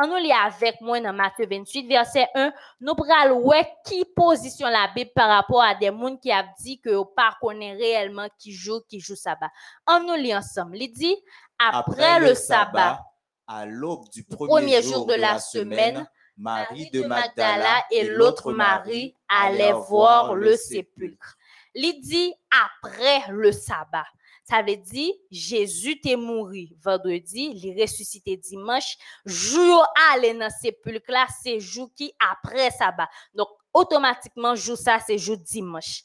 On 0.00 0.06
nous 0.06 0.16
lit 0.16 0.32
avec 0.32 0.80
moi 0.80 1.00
dans 1.00 1.12
Matthieu 1.12 1.46
28, 1.50 1.88
verset 1.88 2.28
1. 2.34 2.52
Nous 2.80 2.94
prenons 2.94 3.40
ouais 3.40 3.68
qui 3.84 4.04
position 4.04 4.68
la 4.68 4.88
Bible 4.94 5.10
par 5.12 5.28
rapport 5.28 5.62
à 5.62 5.74
des 5.74 5.86
gens 5.86 6.16
qui 6.16 6.30
ont 6.30 6.44
dit 6.60 6.80
que 6.80 7.02
pas 7.16 7.36
connaît 7.40 7.74
réellement 7.74 8.28
qui 8.38 8.52
joue, 8.52 8.80
qui 8.88 9.00
joue 9.00 9.16
sabbat. 9.16 9.50
On 9.88 10.00
nous 10.04 10.14
lit 10.14 10.36
ensemble. 10.36 10.76
Il 10.76 10.92
dit, 10.92 11.16
après, 11.58 12.20
le 12.20 12.34
sabbat, 12.34 13.00
à 13.48 13.66
l'aube 13.66 14.08
du 14.10 14.22
premier, 14.22 14.48
premier 14.48 14.82
jour 14.82 15.04
de 15.04 15.14
la 15.14 15.40
semaine, 15.40 16.08
Marie 16.36 16.90
de 16.90 17.02
Magdala 17.02 17.82
et 17.90 18.04
l'autre 18.04 18.52
Marie 18.52 19.16
allaient 19.28 19.72
voir 19.72 20.36
le 20.36 20.54
sépulcre. 20.54 21.36
Il 21.74 22.00
dit 22.00 22.32
après 22.52 23.32
le 23.32 23.50
sabbat. 23.50 24.06
Ça 24.48 24.62
veut 24.62 24.76
dire, 24.76 25.12
Jésus 25.30 26.00
est 26.06 26.16
mort 26.16 26.48
vendredi, 26.82 27.52
il 27.54 27.78
ressuscité 27.78 28.34
dimanche. 28.34 28.96
Jour 29.26 29.84
aller 30.10 30.32
dans 30.32 30.48
sépulcre 30.48 31.10
là, 31.10 31.26
c'est 31.42 31.60
jour 31.60 31.90
qui 31.94 32.14
après 32.18 32.70
sabbat. 32.70 33.10
Donc, 33.34 33.48
automatiquement, 33.74 34.54
jour 34.54 34.78
ça, 34.78 35.00
c'est 35.06 35.18
jour 35.18 35.36
dimanche. 35.36 36.02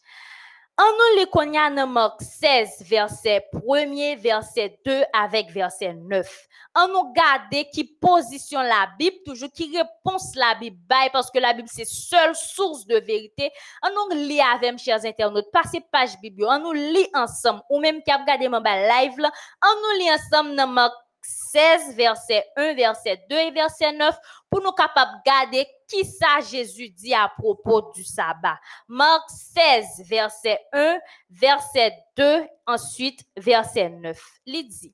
En 0.76 0.86
nous 0.86 1.20
les 1.20 1.76
dans 1.76 1.86
Marc 1.86 2.20
16, 2.24 2.84
verset 2.90 3.46
1er, 3.54 4.18
verset 4.18 4.80
2 4.84 5.04
avec 5.14 5.52
verset 5.52 5.94
9. 5.94 6.48
En 6.74 6.88
nous 6.88 7.14
garder 7.14 7.70
qui 7.72 7.84
position 7.84 8.60
la 8.60 8.90
Bible, 8.98 9.18
toujours 9.24 9.52
qui 9.52 9.72
réponse 9.78 10.34
la 10.36 10.56
Bible, 10.56 10.78
parce 11.12 11.30
que 11.30 11.38
la 11.38 11.54
Bible 11.54 11.70
c'est 11.72 11.86
seule 11.86 12.36
source 12.36 12.88
de 12.88 12.96
vérité. 12.96 13.52
En 13.84 13.90
nous 13.92 14.18
lit 14.18 14.42
avec 14.42 14.80
chers 14.80 15.06
internautes, 15.06 15.52
passez 15.54 15.80
page 15.92 16.20
Bible, 16.20 16.44
en 16.46 16.58
nous 16.58 16.74
lit 16.74 17.08
ensemble, 17.14 17.62
ou 17.70 17.80
même 17.80 18.02
qui 18.02 18.10
a 18.10 18.18
regardé 18.18 18.50
mon 18.50 18.60
live 18.60 19.14
en 19.62 19.76
nous 19.76 20.00
lit 20.00 20.12
ensemble 20.12 20.56
dans 20.56 20.68
Marc 20.68 20.94
16, 21.24 21.96
verset 21.96 22.46
1, 22.56 22.74
verset 22.74 23.24
2 23.30 23.36
et 23.36 23.52
verset 23.52 23.92
9, 23.94 24.16
pour 24.50 24.62
nous 24.62 24.72
capables 24.72 25.12
de 25.18 25.30
garder 25.30 25.68
qui 25.88 26.06
ça 26.06 26.40
Jésus 26.50 26.90
dit 26.90 27.14
à 27.14 27.32
propos 27.38 27.92
du 27.94 28.04
sabbat. 28.04 28.60
Marc 28.88 29.30
16, 29.30 30.04
verset 30.08 30.60
1, 30.74 30.98
verset 31.30 31.94
2, 32.18 32.46
ensuite 32.68 33.22
verset 33.38 33.90
9. 33.90 34.20
Il 34.46 34.68
dit, 34.68 34.94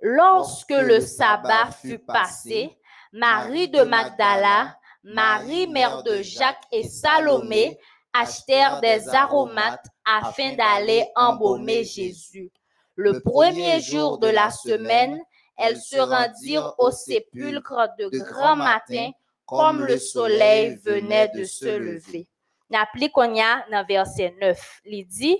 Lorsque 0.00 0.70
le 0.70 1.00
sabbat 1.00 1.70
fut 1.70 1.98
passé, 1.98 2.76
Marie 3.12 3.68
de 3.68 3.82
Magdala, 3.82 4.76
Marie 5.02 5.68
mère 5.68 6.02
de 6.02 6.20
Jacques 6.22 6.66
et 6.70 6.82
Salomé 6.86 7.78
achetèrent 8.12 8.80
des 8.80 9.08
aromates 9.08 9.86
afin 10.04 10.54
d'aller 10.54 11.06
embaumer 11.14 11.84
Jésus. 11.84 12.50
Le 12.94 13.20
premier 13.20 13.80
jour 13.80 14.18
de 14.18 14.28
la 14.28 14.50
semaine, 14.50 15.22
elles 15.56 15.80
se 15.80 15.98
rendirent 15.98 16.74
au 16.78 16.90
sépulcre 16.90 17.88
de 17.98 18.08
grand 18.18 18.56
matin, 18.56 19.10
comme 19.46 19.84
le 19.84 19.98
soleil 19.98 20.76
venait 20.84 21.28
de 21.34 21.44
se 21.44 21.76
lever. 21.78 22.28
N'appelez 22.70 23.10
qu'on 23.10 23.32
y 23.34 23.40
a 23.40 23.64
dans 23.70 23.84
verset 23.86 24.34
9. 24.40 24.80
Il 24.86 25.06
dit, 25.06 25.38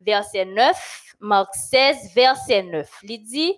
verset 0.00 0.44
9, 0.44 1.14
Marc 1.20 1.54
16, 1.54 2.14
verset 2.14 2.62
9. 2.62 2.88
Il 3.02 3.22
dit, 3.24 3.54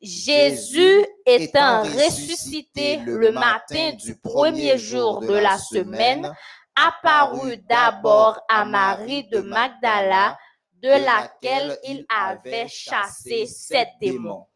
Jésus 0.00 1.04
étant 1.26 1.82
ressuscité 1.82 2.98
le 2.98 3.32
matin 3.32 3.92
du 3.94 4.16
premier 4.16 4.78
jour 4.78 5.20
de 5.20 5.32
la 5.32 5.58
semaine, 5.58 6.30
apparut 6.76 7.56
d'abord 7.68 8.40
à 8.48 8.64
Marie 8.64 9.26
de 9.28 9.40
Magdala, 9.40 10.38
de 10.74 10.88
laquelle 10.88 11.76
il 11.84 12.06
avait 12.08 12.68
chassé 12.68 13.46
sept 13.46 13.88
démons. 14.00 14.46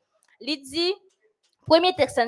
Il 0.45 0.63
dit, 0.63 0.95
premier 1.67 1.95
texte, 1.95 2.21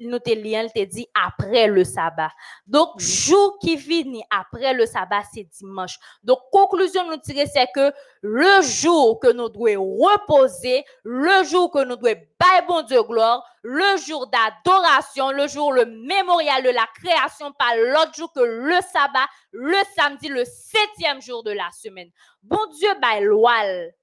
nous 0.00 0.18
te 0.20 0.30
il 0.30 0.72
te 0.72 0.84
dit 0.84 1.08
après 1.12 1.66
le 1.66 1.82
sabbat. 1.82 2.30
Donc, 2.66 2.98
jour 2.98 3.58
qui 3.60 3.76
finit 3.76 4.22
après 4.30 4.74
le 4.74 4.86
sabbat, 4.86 5.22
c'est 5.32 5.44
dimanche. 5.44 5.98
Donc, 6.22 6.38
conclusion 6.52 7.04
nous 7.10 7.16
tirer, 7.16 7.46
c'est 7.46 7.66
que 7.74 7.92
le 8.22 8.62
jour 8.62 9.18
que 9.18 9.32
nous 9.32 9.48
devons 9.48 9.96
reposer, 9.96 10.84
le 11.02 11.44
jour 11.44 11.70
que 11.70 11.84
nous 11.84 11.96
devons 11.96 12.20
bailler 12.38 12.66
bon 12.68 12.82
Dieu 12.82 13.02
gloire, 13.02 13.44
le 13.62 13.96
jour 13.98 14.28
d'adoration, 14.28 15.32
le 15.32 15.48
jour, 15.48 15.72
le 15.72 15.84
mémorial 15.84 16.62
de 16.62 16.70
la 16.70 16.86
création, 16.94 17.52
pas 17.58 17.76
l'autre 17.76 18.14
jour 18.14 18.32
que 18.32 18.40
le 18.40 18.76
sabbat, 18.92 19.26
le 19.50 19.76
samedi, 19.96 20.28
le 20.28 20.44
septième 20.44 21.20
jour 21.20 21.42
de 21.42 21.50
la 21.50 21.68
semaine. 21.72 22.10
Bon 22.42 22.64
Dieu 22.78 22.90
baille 23.02 23.24
loi, 23.24 23.52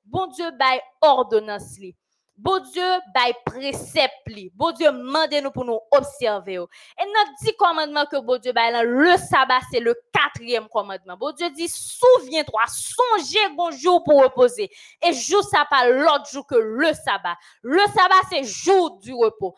bon 0.03 0.27
Dieu 0.27 0.51
baille 0.51 0.81
ordonnance 1.01 1.79
li. 1.79 1.95
Bon 2.37 2.59
Dieu, 2.59 2.83
bail 3.13 3.33
précepte. 3.45 4.13
Bon 4.55 4.71
Dieu, 4.73 4.91
mandez-nous 4.91 5.51
pour 5.51 5.63
nous 5.63 5.79
observer. 5.91 6.55
Et 6.55 7.05
notre 7.05 7.31
dit 7.41 7.55
commandement 7.57 8.05
que 8.05 8.19
bon 8.19 8.37
Dieu 8.37 8.51
le 8.53 9.17
sabbat, 9.17 9.61
c'est 9.71 9.79
le 9.79 9.95
quatrième 10.11 10.67
commandement. 10.67 11.15
Bon 11.15 11.31
Dieu 11.31 11.49
dit, 11.51 11.69
souviens-toi, 11.69 12.61
songez 12.67 13.55
bon 13.55 13.71
jour 13.71 14.03
pour 14.03 14.21
reposer. 14.21 14.69
Et 15.01 15.13
jour 15.13 15.43
ça 15.43 15.65
pas 15.69 15.87
l'autre 15.87 16.29
jour 16.29 16.45
que 16.45 16.55
le 16.55 16.93
sabbat. 16.93 17.37
Le 17.61 17.79
sabbat, 17.79 18.27
c'est 18.29 18.43
jour 18.43 18.99
du 18.99 19.13
repos. 19.13 19.55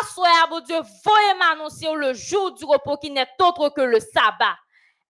Assoyez, 0.00 0.32
bon 0.48 0.60
Dieu, 0.60 0.76
voyez 1.04 1.34
m'annoncer 1.36 1.92
le 1.92 2.14
jour 2.14 2.52
du 2.52 2.64
repos 2.64 2.96
qui 2.98 3.10
n'est 3.10 3.26
autre 3.40 3.70
que 3.70 3.82
le 3.82 3.98
sabbat. 3.98 4.56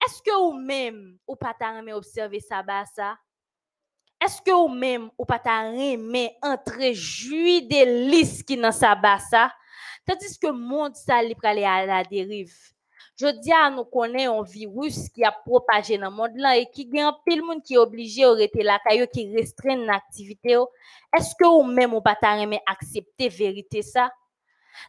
Est-ce 0.07 0.23
que 0.23 0.35
vous 0.35 0.59
même, 0.59 1.19
ou 1.27 1.37
pas 1.37 1.53
t'aimer 1.53 1.93
observer 1.93 2.41
sabbat 2.41 2.87
ça? 2.95 3.19
Est-ce 4.23 4.43
que 4.43 4.51
vous 4.51 4.69
même 4.69 5.11
ou 5.17 5.25
pas 5.25 5.39
t'aimer 5.39 6.37
entrer 6.43 6.95
jouir 6.95 7.63
des 7.69 8.09
listes 8.09 8.47
qui 8.47 8.57
dans 8.57 8.73
sabbat 8.73 9.19
ça? 9.19 9.53
Tandis 10.07 10.39
que 10.39 10.51
monde 10.51 10.95
ça 10.95 11.23
li 11.23 11.35
pralé 11.35 11.65
à 11.65 11.87
la 11.87 12.05
dérive. 12.05 12.55
Jodi 13.21 13.53
a 13.53 13.67
nou 13.69 13.85
konen 13.93 14.23
yon 14.31 14.47
virus 14.49 15.03
ki 15.13 15.27
a 15.29 15.31
propaje 15.45 15.99
nan 16.01 16.15
monde 16.17 16.41
lan 16.41 16.57
e 16.57 16.65
ki 16.73 16.87
gen 16.89 17.11
pil 17.27 17.43
moun 17.45 17.59
ki 17.61 17.77
oblige 17.77 18.25
ou 18.25 18.39
rete 18.39 18.65
la 18.65 18.79
kayo 18.81 19.05
ki 19.13 19.27
restreine 19.35 19.85
nan 19.85 19.99
aktivite 19.99 20.55
yo. 20.55 20.63
Eske 21.17 21.45
ou 21.45 21.63
même 21.65 21.93
ou 21.93 22.01
pas 22.01 22.17
ta 22.17 22.33
reme 22.39 22.57
accepter 22.67 23.29
vérité 23.29 23.83
ça? 23.83 24.09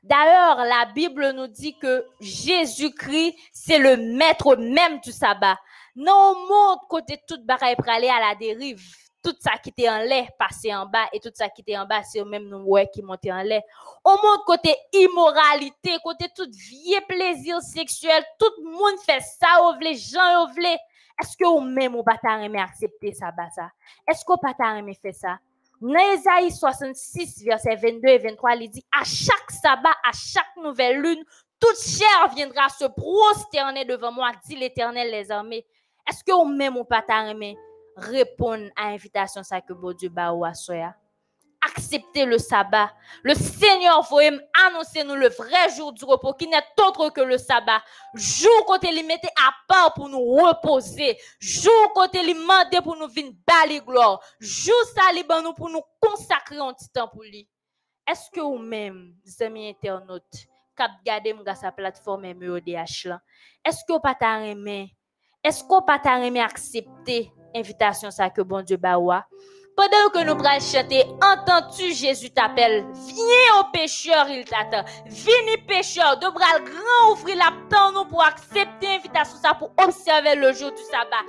D'ailleurs, 0.04 0.64
la 0.64 0.86
Bible 0.94 1.32
nous 1.32 1.48
dit 1.48 1.78
que 1.78 2.06
Jésus-Christ, 2.22 3.36
c'est 3.52 3.80
le 3.80 3.98
maître 3.98 4.56
même 4.56 5.00
du 5.02 5.12
sabbat. 5.12 5.58
Non, 5.96 6.32
au 6.32 6.36
monde, 6.48 6.80
côté 6.88 7.20
tout 7.28 7.44
bagaille 7.44 7.76
pour 7.76 7.90
aller 7.90 8.08
à 8.08 8.20
la 8.20 8.36
dérive. 8.36 8.82
Tout 9.24 9.36
ça 9.40 9.52
qui 9.62 9.70
était 9.70 9.90
en 9.90 10.00
lait, 10.00 10.28
passé 10.40 10.74
en 10.74 10.86
bas, 10.86 11.06
et 11.14 11.20
tout 11.20 11.32
ça 11.34 11.48
qui 11.50 11.62
était 11.62 11.78
en 11.78 11.86
bas, 11.86 12.02
c'est 12.04 12.24
même 12.24 12.48
nous 12.48 12.64
ouais, 12.64 12.90
qui 12.92 13.04
montait 13.04 13.32
en 13.32 13.44
lait. 13.44 13.64
Au 14.04 14.10
monde, 14.12 14.44
côté 14.46 14.76
immoralité, 14.94 15.98
côté 16.04 16.26
tout 16.36 16.50
vieux 16.52 17.02
plaisir 17.08 17.62
sexuel, 17.62 18.24
tout 18.40 18.52
le 18.64 18.72
monde 18.72 19.00
fait 19.06 19.22
ça, 19.22 19.62
ou 19.64 19.78
vle, 19.78 19.96
gens 19.96 20.46
ou. 20.46 20.78
Est-ce 21.22 21.38
que 21.38 21.46
ou 21.46 21.60
même 21.60 21.96
ou 21.96 22.04
pas 22.04 22.18
accepter 22.60 23.14
ça, 23.14 23.32
ça? 23.56 23.70
Est-ce 24.08 24.26
que 24.26 24.34
pas 24.42 24.54
ta 24.54 24.74
reme 24.74 24.94
fait 24.96 25.14
ça? 25.14 25.38
Dans 25.80 26.14
Ésaïe 26.14 26.52
66, 26.52 27.44
verset 27.44 27.76
22 27.76 28.08
et 28.08 28.18
23, 28.18 28.56
il 28.56 28.70
dit, 28.70 28.86
à 28.92 29.04
chaque 29.04 29.52
sabbat, 29.52 29.96
à 30.04 30.12
chaque 30.14 30.56
nouvelle 30.58 31.00
lune, 31.00 31.24
toute 31.60 31.80
chair 31.80 32.28
viendra 32.36 32.70
se 32.70 32.86
prosterner 32.86 33.86
devant 33.86 34.12
moi, 34.12 34.32
dit 34.46 34.56
l'Éternel 34.56 35.12
les 35.12 35.32
armées. 35.32 35.66
Est-ce 36.10 36.24
que 36.24 36.32
vous 36.32 36.46
même 36.46 36.78
ou 36.78 36.84
pas 36.84 37.02
ta 37.02 37.28
remet 37.28 37.56
répondre 38.02 38.70
à 38.76 38.92
l'invitation 38.92 39.44
ça 39.44 39.62
que 39.62 39.74
bon 39.74 39.94
Dieu 39.94 40.10
ba 40.10 40.34
ou 40.34 40.44
soya? 40.54 40.96
Acceptez 41.64 42.26
le 42.26 42.40
sabbat. 42.40 42.92
Le 43.22 43.36
Seigneur 43.36 44.02
voulait 44.10 44.40
annoncer 44.66 45.04
nous 45.04 45.14
le 45.14 45.30
vrai 45.30 45.70
jour 45.78 45.94
du 45.94 46.04
repos 46.04 46.34
qui 46.34 46.48
n'est 46.48 46.58
autre 46.80 47.10
que 47.10 47.22
le 47.22 47.38
sabbat. 47.38 47.84
Jour 48.16 48.66
côté 48.66 48.90
il 48.92 49.12
à 49.12 49.54
part 49.68 49.94
pour 49.94 50.10
nous 50.10 50.24
reposer. 50.24 51.18
Jour 51.40 51.94
côté 51.94 52.20
il 52.24 52.34
demandait 52.34 52.82
pour 52.82 52.96
nous 52.96 53.08
venir 53.08 53.34
bali 53.46 53.80
gloire. 53.80 54.20
Jour 54.40 54.76
ça 54.96 55.42
nous 55.44 55.54
pour 55.54 55.70
nous 55.70 55.84
consacrer 56.00 56.58
un 56.58 56.74
petit 56.74 56.90
temps 56.90 57.08
pour 57.08 57.22
lui. 57.22 57.48
Est-ce 58.08 58.32
que 58.32 58.42
vous 58.42 58.58
même, 58.58 59.14
amis 59.40 59.70
internautes, 59.70 60.48
cap 60.76 60.92
gade 61.06 61.36
mga 61.38 61.56
sa 61.56 61.72
plateforme 61.72 62.34
MEODH 62.34 63.06
là, 63.06 63.22
est-ce 63.64 63.86
que 63.86 63.94
vous 63.94 64.00
pas? 64.00 64.16
Est-ce 65.44 65.64
que 65.64 65.70
vous 65.70 65.82
pas 65.82 66.02
accepter 66.44 67.32
invitation 67.56 68.12
ça 68.12 68.30
que 68.30 68.42
bon 68.42 68.62
Dieu 68.62 68.78
ba 68.78 68.98
ou 68.98 69.12
a? 69.12 69.26
Pendant 69.76 70.10
que 70.14 70.26
nous 70.26 70.36
prenons 70.36 70.60
chanter, 70.60 71.06
entends-tu 71.24 71.94
Jésus 71.94 72.30
t'appelle? 72.30 72.86
Viens 72.94 73.62
au 73.62 73.72
pécheur, 73.72 74.28
il 74.30 74.44
t'attend. 74.44 74.84
Viens 75.06 75.58
pécheur, 75.66 76.18
de 76.18 76.28
bras 76.28 76.60
grand 76.60 77.14
ouvrir 77.14 77.38
la 77.38 77.52
nous 77.92 78.06
pour 78.06 78.22
accepter 78.24 78.88
l'invitation 78.88 79.38
ça 79.42 79.54
pour 79.54 79.72
observer 79.82 80.36
le 80.36 80.52
jour 80.54 80.72
du 80.72 80.84
sabbat. 80.84 81.26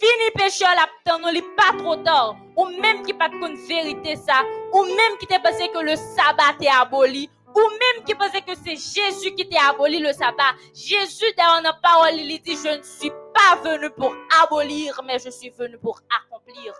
Viens 0.00 0.30
pécheur 0.34 0.70
la 0.74 0.88
temps 1.04 1.18
nous, 1.18 1.42
pas 1.56 1.78
trop 1.78 1.96
tard. 1.96 2.36
Ou 2.56 2.66
même 2.80 3.02
qui 3.02 3.12
pas 3.12 3.28
de 3.28 3.68
vérité 3.68 4.16
ça, 4.16 4.42
ou 4.72 4.84
même 4.84 5.18
qui 5.20 5.26
t'a 5.26 5.38
pensé 5.38 5.68
que 5.68 5.78
le 5.78 5.94
sabbat 5.94 6.56
est 6.60 6.68
aboli, 6.68 7.30
ou 7.54 7.60
même 7.60 8.04
qui 8.04 8.14
pensait 8.14 8.40
que 8.40 8.54
c'est 8.54 8.76
Jésus 8.76 9.34
qui 9.34 9.48
t'a 9.48 9.70
aboli 9.70 9.98
le 9.98 10.12
sabbat. 10.12 10.54
Jésus, 10.74 11.32
dans 11.36 11.62
la 11.62 11.72
parole, 11.74 12.14
il 12.14 12.40
dit, 12.42 12.56
je 12.56 12.78
ne 12.78 12.82
suis 12.82 13.10
pas 13.10 13.56
venu 13.62 13.90
pour 13.90 14.14
abolir, 14.42 15.00
mais 15.04 15.18
je 15.18 15.30
suis 15.30 15.50
venu 15.50 15.78
pour 15.78 16.00
accomplir. 16.22 16.74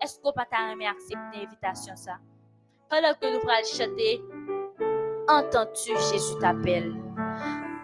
Est-ce 0.00 0.18
qu'on 0.20 0.32
peut 0.32 0.42
t'aimer 0.50 0.86
accepter 0.86 1.38
l'invitation 1.40 1.94
ça? 1.96 2.18
Pendant 2.88 3.14
que 3.14 3.32
nous 3.32 3.38
prenons 3.40 3.64
chanter, 3.64 4.22
entends-tu 5.28 5.92
Jésus 6.10 6.38
t'appelle? 6.40 6.94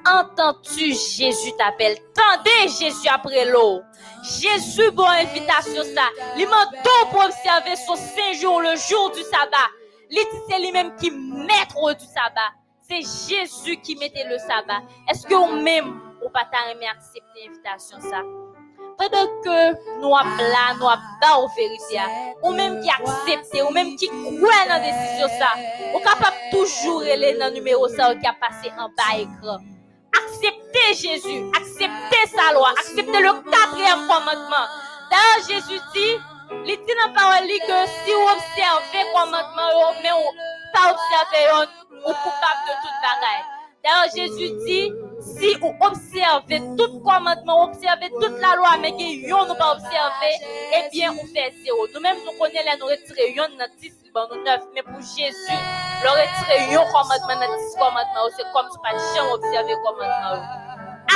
Entends-tu 0.07 0.95
Jésus 0.95 1.53
t'appelle? 1.57 1.99
Tendez 2.15 2.69
Jésus 2.69 3.09
après 3.09 3.45
l'eau. 3.45 3.83
Jésus, 4.23 4.91
bon 4.91 5.05
invitation 5.05 5.83
ça. 5.95 6.09
Il 6.37 6.49
m'a 6.49 6.67
pour 7.11 7.25
observer 7.25 7.77
son 7.77 7.95
saint 7.95 8.33
jour, 8.35 8.61
le 8.61 8.75
jour 8.77 9.11
du 9.13 9.23
sabbat. 9.23 9.71
C'est 10.10 10.59
lui-même 10.59 10.97
qui 10.97 11.10
maître 11.10 11.94
du 11.94 12.05
sabbat. 12.05 12.52
C'est 12.80 13.02
Jésus 13.02 13.76
qui 13.82 13.97
mettait 13.97 14.24
le 14.28 14.39
sabbat. 14.39 14.82
Est-ce 15.09 15.26
que 15.26 15.35
vous 15.35 15.60
même, 15.60 16.01
ou 16.24 16.30
pas 16.30 16.48
accepter 16.51 17.47
l'invitation 17.47 18.01
ça? 18.01 18.22
pendant 18.98 19.26
que 19.43 20.01
nous 20.01 20.14
avons 20.14 20.36
là, 20.36 20.74
nous 20.78 20.89
avons 20.89 21.44
aux 21.44 21.48
vérité, 21.56 22.01
ou 22.43 22.52
même 22.52 22.80
qui 22.82 22.90
accepte, 22.90 23.56
ou 23.62 23.72
même 23.72 23.94
qui 23.97 24.09
croit 24.09 24.66
dans 24.66 24.74
la 24.74 24.80
décision 24.80 25.28
ça, 25.39 25.55
ou 25.94 25.98
capable 26.01 26.36
toujours 26.51 27.02
aller 27.02 27.39
dans 27.39 27.47
le 27.47 27.55
numéro 27.55 27.89
ça 27.89 28.14
qui 28.16 28.26
a 28.26 28.35
passé 28.35 28.70
en 28.76 28.89
bas 28.89 29.18
écran. 29.18 29.59
Acceptez 30.12 30.94
Jésus, 30.94 31.44
acceptez 31.56 32.26
sa 32.36 32.52
loi, 32.55 32.70
acceptez 32.70 33.20
le 33.20 33.51
quatrième 33.51 34.06
commandement. 34.09 34.66
D'ailleurs, 35.10 35.48
Jésus 35.48 35.80
dit, 35.94 36.18
il 36.65 36.77
dit 36.77 36.95
dans 36.95 37.09
la 37.09 37.15
parole 37.15 37.47
que 37.47 37.79
si 38.05 38.12
vous 38.12 38.29
observez 38.29 39.05
le 39.05 39.12
commandement, 39.12 39.93
mais 40.03 40.11
vous 40.11 40.35
pas 40.73 40.93
observé, 40.93 41.69
vous 41.91 42.15
coupable 42.15 42.62
de 42.66 42.75
toute 42.83 42.99
bagaille. 43.03 43.45
D'ailleurs, 43.85 44.11
Jésus 44.15 44.51
dit, 44.66 44.93
si 45.20 45.55
vous 45.57 45.75
observez 45.81 46.61
tout 46.77 47.01
commandement, 47.01 47.65
observez 47.65 48.11
toute 48.11 48.41
la 48.41 48.57
loi, 48.57 48.77
mais 48.81 48.93
que 48.93 49.29
yon 49.29 49.47
nous 49.47 49.55
pas 49.55 49.73
observé, 49.73 50.31
eh 50.75 50.89
bien, 50.91 51.12
on 51.12 51.27
fait 51.33 51.55
zéro. 51.65 51.87
Nous-mêmes, 51.95 52.19
nous 52.27 52.39
connaissons, 52.39 52.79
nous 52.81 52.87
retirer 52.87 53.33
yon 53.33 53.49
dans 53.59 53.69
10, 53.81 53.93
nous 54.15 54.45
9, 54.45 54.61
mais 54.75 54.83
pour 54.83 55.01
Jésus, 55.01 55.59
le 56.03 56.11
retirer 56.11 56.73
yon 56.73 56.85
commandement 56.87 57.47
dans 57.47 57.57
10 57.57 57.75
commandements, 57.79 58.29
c'est 58.37 58.53
comme 58.53 58.69
si 58.70 58.79
pas 58.79 58.99
jamais 59.15 59.33
observé 59.33 59.75
commandement. 59.85 60.68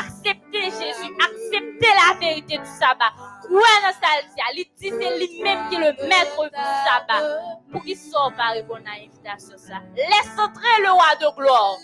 Acceptez 0.03 0.65
Jésus, 0.65 1.13
acceptez 1.19 1.89
la 1.95 2.19
vérité 2.19 2.59
du 2.59 2.67
sabbat. 2.67 3.13
Ouais, 3.51 3.79
dans 3.83 3.93
ça, 4.01 4.09
il 4.55 4.65
dit 4.65 4.71
c'est 4.81 4.91
lui-même 4.91 5.69
qui 5.69 5.77
est 5.77 5.79
le 5.79 6.09
maître 6.09 6.45
du 6.45 6.63
sabbat. 6.85 7.23
Pour 7.71 7.83
qu'il 7.83 7.97
soit 7.97 8.33
pas 8.37 8.51
répondre 8.53 8.83
à 8.87 8.99
l'invitation 8.99 9.57
ça. 9.57 9.81
Laisse 9.97 10.39
entrer 10.39 10.83
le 10.83 10.91
roi 10.91 11.15
de 11.21 11.37
gloire. 11.37 11.77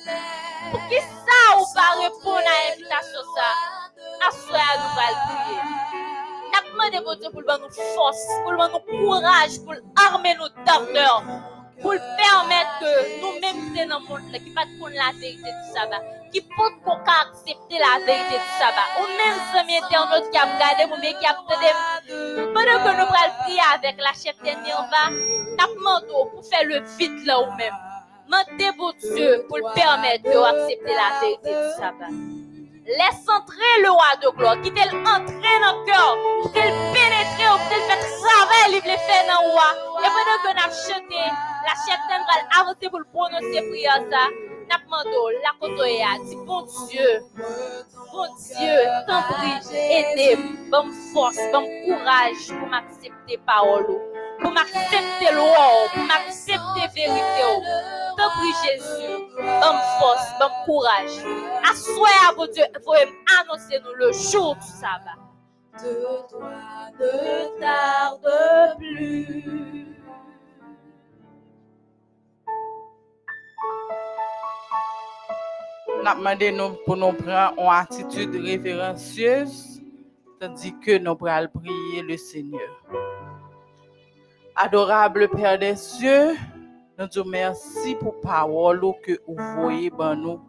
Pour 0.70 0.80
qu'il 0.88 0.98
ou 0.98 1.64
pas 1.74 1.92
répondre 2.00 2.38
à 2.38 2.70
l'invitation 2.70 3.22
ça. 3.36 3.78
Assoyez 4.28 4.76
nous 4.78 4.94
va 4.96 5.06
le 5.10 5.18
prier. 5.26 5.60
N'a 6.52 6.60
demandé 6.70 7.04
bon 7.04 7.14
Dieu 7.20 7.30
pour 7.30 7.42
le 7.42 7.46
nous 7.62 7.94
force, 7.94 8.26
pour 8.42 8.52
le 8.52 8.58
nous 8.72 9.06
courage, 9.06 9.58
pour 9.64 9.74
armer 9.96 10.34
nos 10.34 10.48
pour 11.80 11.92
permettre 11.92 12.78
que 12.80 13.20
nous-mêmes 13.20 13.88
dans 13.88 13.98
le 13.98 14.06
monde, 14.06 14.32
qui 14.32 14.50
pas 14.50 14.64
la 14.90 15.12
vérité 15.18 15.50
du 15.62 15.72
qui 16.32 16.40
accepter 17.22 17.78
la 17.78 18.04
vérité 18.04 18.36
du 18.36 18.50
sabbat, 18.58 18.88
ou 19.00 19.06
même 19.16 19.38
amis 19.58 19.76
internautes 19.76 20.30
qui 20.30 20.38
a 20.38 20.44
regardé, 20.44 20.84
qui 21.18 21.26
a 21.26 21.34
peut 21.34 22.52
pendant 22.52 22.78
que 22.84 22.90
nous 22.96 23.02
allons 23.02 23.08
avec 23.74 23.96
la 23.98 24.12
Nirva, 24.62 25.10
le 26.64 26.80
vide 26.98 27.26
là 27.26 27.40
ou 27.40 27.50
même. 27.56 27.74
Pour 28.76 28.92
Dieu 28.94 29.46
pour 29.48 29.58
permettre 29.74 30.24
de 30.24 30.36
accepter 30.36 30.92
la 30.92 31.20
vérité 31.20 31.50
du 31.50 31.80
sabbat. 31.80 32.12
Laisse 32.86 33.28
entrer 33.28 33.82
le 33.82 33.90
roi 33.90 34.16
de 34.22 34.28
gloire, 34.36 34.60
qui 34.60 34.72
t'elle 34.72 34.94
entrer 34.94 35.60
dans 35.60 35.78
le 35.78 35.84
fait 38.98 39.26
dans 39.26 39.50
roi. 39.50 39.68
Et 40.00 40.08
pendant 40.08 40.38
que 40.42 40.52
nous 40.54 40.72
chanté, 40.72 41.16
la 41.64 41.74
chef 41.84 42.00
avancer 42.60 42.88
pour 42.90 43.00
prononcer 43.12 43.62
prière 43.70 44.02
ça. 44.10 44.28
N'a 44.68 44.76
demandé 44.84 45.16
la 45.42 45.52
côté 45.58 46.02
a 46.02 46.22
dit 46.22 46.36
bon 46.44 46.60
Dieu, 46.90 47.22
bon 48.12 48.26
Dieu, 48.36 48.76
t'en 49.06 49.22
prie, 49.22 49.74
aidez, 49.74 50.36
bonne 50.70 50.92
force, 51.14 51.38
bon 51.54 51.64
courage 51.86 52.48
pour 52.48 52.68
m'accepter 52.68 53.38
parole, 53.46 53.86
pour 54.42 54.50
m'accepter 54.50 55.32
l'eau, 55.32 55.54
pour 55.94 56.02
m'accepter 56.02 56.86
vérité. 56.94 57.42
T'en 58.18 58.28
prie 58.28 58.52
Jésus, 58.62 59.14
bonne 59.38 59.80
force, 60.00 60.26
bon 60.38 60.50
courage. 60.66 61.24
Assoyez 61.70 62.14
à 62.28 62.34
bon 62.34 62.46
Dieu, 62.52 62.64
vous 62.84 62.92
annoncer 62.92 63.80
nous 63.82 63.94
le 63.94 64.12
jour 64.12 64.54
du 64.54 64.66
sabbat. 64.66 65.27
De 65.78 66.28
toi 66.28 66.90
ne 66.98 67.60
tarde 67.60 68.78
plus. 68.78 69.86
N'a 76.02 76.14
demandé 76.16 76.52
pour 76.84 76.96
nous 76.96 77.12
prendre 77.12 77.54
une 77.58 77.68
attitude 77.68 78.34
révérencieuse, 78.34 79.80
tandis 80.40 80.74
que 80.80 80.98
nous 80.98 81.16
allons 81.26 81.48
prier 81.48 82.02
le 82.02 82.16
Seigneur. 82.16 82.82
Adorable 84.56 85.28
Père 85.28 85.60
des 85.60 85.76
cieux, 85.76 86.34
nous 86.98 87.06
te 87.06 87.20
merci 87.20 87.94
pour 87.94 88.20
parole 88.20 88.80
que 89.04 89.12
vous 89.28 89.60
voyez 89.62 89.90
dans 89.90 90.16
nous. 90.16 90.40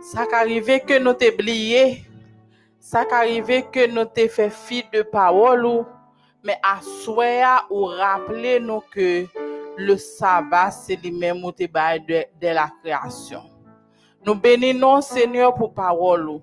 Ça 0.00 0.26
qu'arrive 0.26 0.78
que 0.86 0.98
nous 1.00 1.12
t'oublié, 2.82 2.88
ça 2.90 3.04
qu'arrive 3.04 3.70
que 3.70 3.90
nous 3.90 4.04
t'ai 4.04 4.28
fait 4.28 4.50
fi 4.50 4.84
de 4.92 5.02
parole, 5.02 5.84
mais 6.44 6.58
à 6.62 6.80
soi 6.82 7.64
ou 7.70 7.84
rappeler 7.84 8.60
nous 8.60 8.82
que 8.92 9.26
le 9.76 9.96
sabbat 9.96 10.70
c'est 10.70 10.96
lui-même 10.96 11.40
de, 11.40 12.24
de 12.40 12.48
la 12.48 12.70
création. 12.82 13.42
Nous 14.24 14.34
bénissons 14.34 15.00
Seigneur 15.00 15.54
pour 15.54 15.72
parole. 15.72 16.40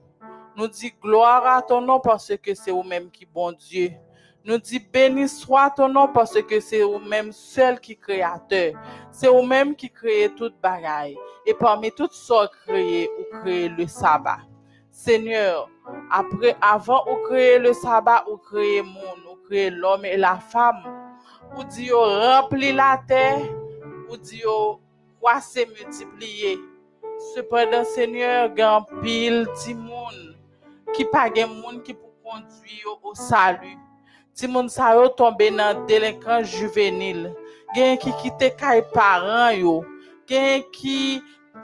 Nous 0.56 0.68
dit 0.68 0.94
gloire 1.02 1.46
à 1.46 1.62
ton 1.62 1.80
nom 1.82 2.00
parce 2.00 2.36
que 2.38 2.54
c'est 2.54 2.72
vous-même 2.72 3.10
qui 3.10 3.26
bon 3.26 3.54
Dieu. 3.54 3.92
Nous 4.44 4.58
dit 4.58 4.80
béni 4.80 5.28
soit 5.30 5.70
ton 5.70 5.88
nom 5.88 6.08
parce 6.08 6.42
que 6.42 6.60
c'est 6.60 6.82
vous-même 6.82 7.32
seul 7.32 7.80
qui 7.80 7.96
créateur. 7.96 8.74
C'est 9.12 9.28
vous-même 9.28 9.76
qui 9.76 9.90
créez 9.90 10.30
toute 10.34 10.60
bagaille. 10.62 11.18
Et 11.46 11.54
parmi 11.54 11.92
toutes 11.92 12.14
sortes 12.14 12.54
créées, 12.66 13.10
vous 13.18 13.40
créez 13.40 13.70
le 13.70 13.88
sabbat. 13.88 14.40
Seigneur, 14.92 15.70
après, 16.12 16.56
avant 16.62 17.04
vous 17.06 17.28
créez 17.28 17.60
le 17.60 17.74
sabbat, 17.74 18.26
vous 18.28 18.38
créez 18.38 18.82
le 18.82 18.84
monde, 18.84 19.24
vous 19.28 19.38
créez 19.48 19.70
l'homme 19.70 20.06
et 20.06 20.18
la 20.18 20.36
femme. 20.36 20.84
Vous 21.56 21.64
dites, 21.64 21.92
remplis 21.92 22.74
la 22.74 23.02
terre, 23.08 23.42
vous 24.08 24.18
dites, 24.18 24.44
croissez, 25.20 25.66
multipliez. 25.66 26.60
Cependant, 27.36 27.84
Seigneur, 27.84 28.48
gan 28.56 28.86
pile 29.02 29.44
ti 29.60 29.74
moun 29.76 30.38
qui 30.96 31.04
pa 31.04 31.28
gen 31.28 31.50
moun 31.52 31.82
qui 31.84 31.94
pour 31.94 32.14
conduire 32.24 32.96
au 33.04 33.14
salut. 33.14 33.76
Ti 34.34 34.48
moun 34.48 34.70
sa 34.72 34.94
yo 34.96 35.10
tombe 35.20 35.50
nan 35.52 35.84
délinquant 35.86 36.48
juvénile. 36.48 37.34
Gen 37.76 37.98
qui 38.00 38.14
quitte 38.22 38.56
kay 38.56 38.82
parents 38.94 39.52
yo. 39.52 39.84
Gen 40.30 40.64
qui 40.72 41.22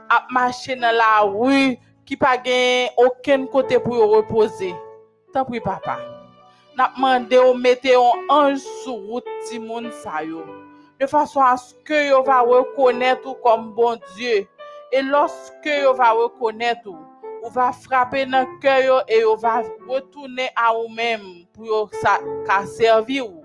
a 0.09 0.27
marché 0.29 0.75
dans 0.75 0.91
la 0.91 1.21
rue 1.21 1.77
qui 2.05 2.15
pa 2.15 2.37
gen 2.43 2.89
aucun 2.97 3.45
côté 3.47 3.79
pour 3.79 3.95
reposer. 3.95 4.75
Tant 5.33 5.45
pis 5.45 5.59
papa. 5.59 5.97
N'a 6.77 6.91
demandé 6.95 7.37
ou 7.37 7.53
mette 7.53 7.85
un 7.85 8.33
ange 8.33 8.59
sur 8.83 8.93
route 8.93 9.25
ti 9.47 9.59
moun. 9.59 9.89
De 10.99 11.07
façon 11.07 11.41
à 11.41 11.57
ce 11.57 11.73
que 11.83 12.09
yo 12.09 12.23
va 12.23 12.41
reconnaître 12.41 13.33
comme 13.41 13.73
bon 13.73 13.97
Dieu. 14.15 14.47
Et 14.91 15.01
lorsque 15.01 15.65
yo 15.65 15.93
va 15.93 16.11
reconnaître 16.11 16.87
ou, 16.87 16.97
va 17.49 17.71
frapper 17.71 18.25
dans 18.25 18.47
cœur 18.59 19.03
et 19.07 19.21
yo 19.21 19.35
va 19.35 19.63
retourner 19.87 20.49
à 20.55 20.73
vous-même 20.73 21.45
pour 21.53 21.65
yo 21.65 21.89
servir 22.65 23.27
ou, 23.27 23.43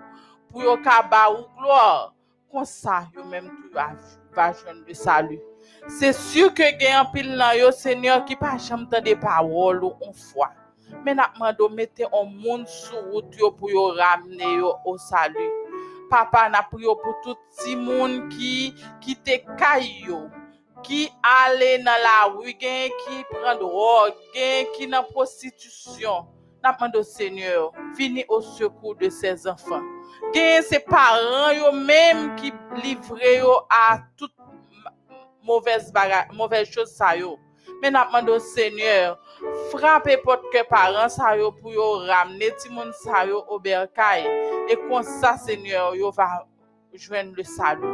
pour 0.48 0.62
yo 0.62 0.76
ka 0.76 1.02
ou 1.30 1.44
gloire. 1.58 2.14
Comme 2.52 2.64
ça, 2.64 3.04
yo 3.14 3.24
même 3.24 3.48
tout 3.48 3.72
va, 3.72 3.90
va 4.34 4.52
le 4.86 4.94
salut. 4.94 5.40
C'est 5.88 6.12
sûr 6.12 6.52
que 6.54 6.62
gen 6.62 6.94
un 7.00 7.04
pile 7.06 7.36
nan 7.36 7.56
yo, 7.58 7.70
Seigneur, 7.70 8.24
qui 8.24 8.36
pas 8.36 8.56
jamais 8.58 9.00
des 9.02 9.16
paroles 9.16 9.82
ou 9.84 9.94
on 10.00 10.12
foi. 10.12 10.50
Mais 11.04 11.14
n'a 11.14 11.32
mando 11.38 11.68
mette 11.68 12.02
un 12.12 12.24
monde 12.24 12.66
sur 12.66 13.02
route 13.10 13.36
yo 13.38 13.50
pour 13.52 13.70
yo 13.70 13.94
ramener 13.94 14.56
yo 14.56 14.74
au 14.84 14.98
salut. 14.98 15.50
Papa 16.10 16.48
n'a 16.48 16.62
prié 16.62 16.86
pour 16.86 17.16
tout 17.22 17.36
ti 17.58 17.76
monde 17.76 18.28
qui 18.28 18.74
qui 19.00 19.16
te 19.16 19.36
kay 19.56 20.04
yo. 20.06 20.28
qui 20.82 21.10
ale 21.22 21.82
dans 21.84 21.90
la 22.02 22.32
rue, 22.34 22.54
gen 22.60 22.90
qui 22.98 23.24
prend 23.30 23.54
drogue, 23.56 24.14
gen 24.34 24.66
qui 24.74 24.86
dans 24.86 25.04
prostitution. 25.04 26.26
N'a 26.62 26.74
demandé 26.74 26.98
au 26.98 27.02
Seigneur, 27.02 27.72
vini 27.96 28.24
au 28.28 28.42
secours 28.42 28.94
de 28.96 29.08
ces 29.08 29.46
enfants. 29.46 29.82
Gen 30.34 30.62
ses 30.62 30.80
parents 30.80 31.50
yo 31.52 31.72
même 31.72 32.36
qui 32.36 32.52
livrent 32.82 33.18
yo 33.22 33.52
à 33.70 34.00
toute 34.16 34.34
mauvaise 35.42 35.92
baga, 35.92 36.26
mauvaise 36.32 36.70
chose 36.70 36.90
ça 36.90 37.16
yo. 37.16 37.38
N'a 37.82 38.04
demandé 38.04 38.32
au 38.32 38.38
Seigneur, 38.38 39.18
frappez 39.70 40.18
porte 40.18 40.42
que 40.52 40.62
parents 40.68 41.08
ça 41.08 41.36
yo 41.36 41.52
pour 41.52 41.72
yo 41.72 41.98
ramener 41.98 42.50
ti 42.56 42.68
moun 42.68 42.92
ça 42.92 43.24
yo 43.24 43.44
au 43.48 43.58
bercail 43.58 44.26
et 44.68 44.76
comme 44.76 45.02
ça 45.02 45.36
Seigneur 45.38 45.94
yo 45.94 46.10
va 46.10 46.46
joindre 46.92 47.34
le 47.36 47.44
salut. 47.44 47.86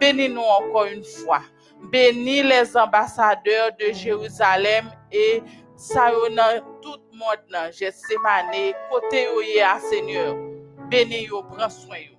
Bénis-nous 0.00 0.40
encore 0.40 0.86
une 0.86 1.04
fois. 1.04 1.42
Bénis 1.92 2.42
les 2.42 2.76
ambassadeurs 2.76 3.70
de 3.78 3.92
Jérusalem 3.92 4.90
et 5.12 5.42
ça 5.76 6.10
yo 6.10 6.26
tout 6.82 6.98
monde 7.12 7.44
nan 7.50 7.72
Gethsemane, 7.72 8.74
côté 8.90 9.24
yo 9.24 9.42
ye 9.42 9.60
a 9.60 9.78
Seigneur. 9.78 10.34
Bénis 10.90 11.26
yo, 11.26 11.44
soin 11.68 11.98
yo. 11.98 12.17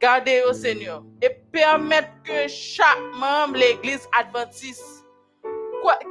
Gardez 0.00 0.40
yo 0.40 0.52
Seigneur 0.52 1.02
et 1.20 1.28
permettre 1.52 2.08
que 2.24 2.48
chaque 2.48 2.98
membre 3.14 3.54
de 3.54 3.58
l'église 3.58 4.08
adventiste 4.18 5.00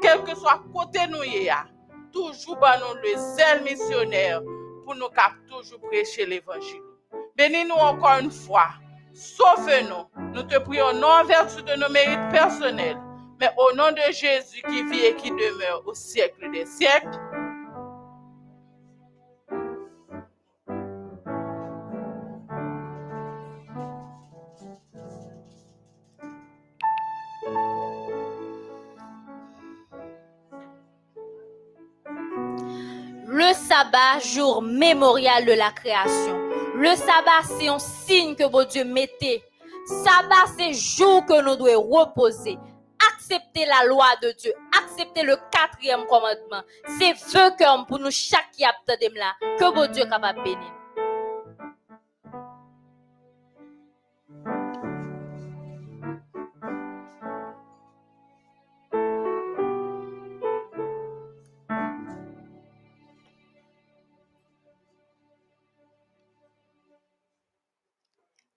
quel 0.01 0.23
que 0.23 0.35
soit 0.35 0.61
côté 0.73 0.99
nous 1.07 1.21
a, 1.21 1.65
toujours 2.11 2.57
ban 2.57 2.77
nous 2.79 2.95
le 3.01 3.17
zèle 3.35 3.63
missionnaire 3.63 4.41
pour 4.83 4.95
nous 4.95 5.09
cap 5.09 5.33
toujours 5.47 5.79
prêcher 5.81 6.25
l'évangile. 6.25 6.81
Bénis-nous 7.35 7.75
encore 7.75 8.19
une 8.21 8.31
fois. 8.31 8.69
Sauve-nous. 9.13 10.33
Nous 10.33 10.43
te 10.43 10.57
prions 10.59 10.93
non 10.93 11.07
en 11.07 11.23
vertu 11.25 11.61
de 11.63 11.75
nos 11.75 11.89
mérites 11.89 12.29
personnels, 12.31 12.97
mais 13.39 13.49
au 13.57 13.75
nom 13.75 13.91
de 13.91 14.11
Jésus 14.11 14.61
qui 14.67 14.83
vit 14.83 15.05
et 15.05 15.15
qui 15.15 15.31
demeure 15.31 15.83
au 15.85 15.93
siècle 15.93 16.51
des 16.51 16.65
siècles. 16.65 17.19
Sabbat, 33.89 34.19
jour 34.19 34.61
mémorial 34.61 35.45
de 35.45 35.53
la 35.53 35.71
création. 35.71 36.37
Le 36.75 36.95
sabbat, 36.95 37.43
c'est 37.43 37.67
un 37.67 37.79
signe 37.79 38.35
que 38.35 38.47
bon 38.47 38.67
Dieu 38.67 38.83
mettait. 38.83 39.43
Sabbat, 39.85 40.51
c'est 40.57 40.73
jour 40.73 41.25
que 41.25 41.41
nous 41.41 41.55
devons 41.55 41.81
reposer. 41.89 42.57
Accepter 43.13 43.65
la 43.65 43.85
loi 43.85 44.05
de 44.21 44.31
Dieu. 44.31 44.53
Accepter 44.83 45.23
le 45.23 45.37
quatrième 45.51 46.05
commandement. 46.05 46.61
C'est 46.99 47.15
feu 47.15 47.51
pour 47.87 47.99
nous 47.99 48.11
chaque 48.11 48.51
qui 48.51 48.63
a 48.63 48.73
là. 49.15 49.33
Que 49.57 49.73
bon 49.73 49.91
Dieu 49.91 50.03
est 50.03 50.09
capable 50.09 50.39
de 50.39 50.43
bénir. 50.43 50.78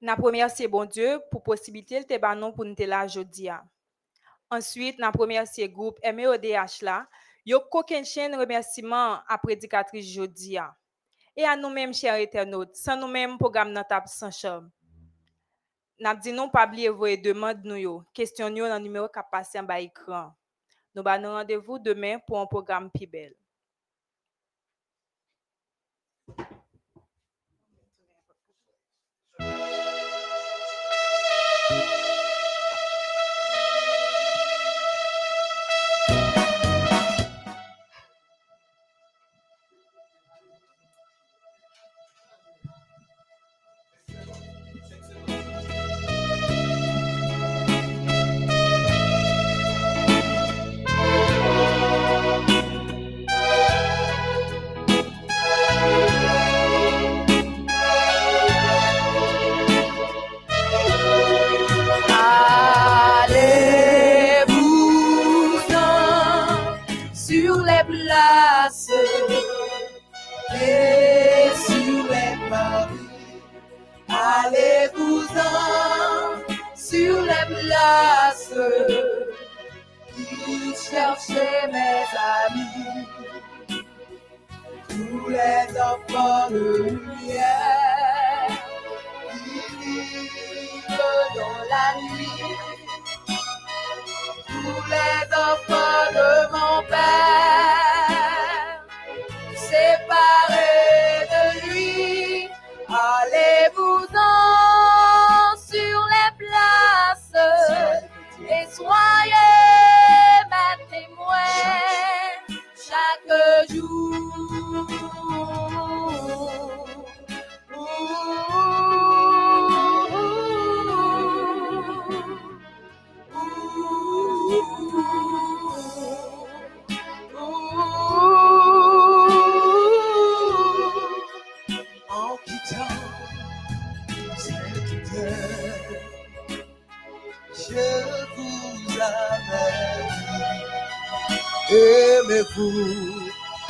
N'a 0.02 0.16
remercié 0.16 0.66
bon 0.66 0.84
Dieu 0.84 1.20
pour 1.30 1.44
possibilité 1.44 2.02
te 2.02 2.18
ban 2.18 2.34
nous 2.34 2.50
pour 2.50 2.64
nous 2.64 2.74
là 2.76 3.06
jodi 3.06 3.48
a. 3.48 3.62
Ensuite, 4.50 4.98
n'a 4.98 5.12
remercié 5.12 5.68
groupe 5.68 6.00
MEODH 6.02 6.82
là, 6.82 7.06
yo 7.46 7.60
koken 7.60 8.04
chaîne 8.04 8.34
remerciement 8.34 9.20
à 9.28 9.38
prédicatrice 9.38 10.12
jodi 10.12 10.58
a. 10.58 10.74
Et 11.36 11.44
à 11.44 11.54
nous-mêmes 11.54 11.94
chers 11.94 12.14
internautes, 12.14 12.74
sans 12.74 12.96
nous-mêmes 12.96 13.38
programme 13.38 13.70
nan 13.70 13.84
sans 14.06 14.32
charme. 14.32 14.72
N'a 16.00 16.16
dit 16.16 16.34
pas 16.52 16.66
oublier 16.66 16.88
vos 16.88 17.16
demandes 17.16 17.62
nous 17.62 17.76
yo, 17.76 18.02
question 18.12 18.48
yo 18.48 18.78
numéro 18.80 19.06
qui 19.06 19.20
passé 19.30 19.60
en 19.60 19.62
bas 19.62 19.80
écran. 19.80 20.32
Nous 20.96 21.04
ba 21.04 21.16
nous 21.16 21.30
rendez-vous 21.30 21.78
demain 21.78 22.18
pour 22.26 22.40
un 22.40 22.46
programme 22.46 22.90
plus 22.90 23.06
belle. 23.06 23.36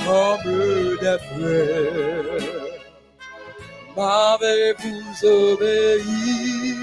Comme 0.04 0.98
des 1.00 1.18
frères. 1.28 2.62
M'avez-vous 3.96 5.26
obéi? 5.26 6.74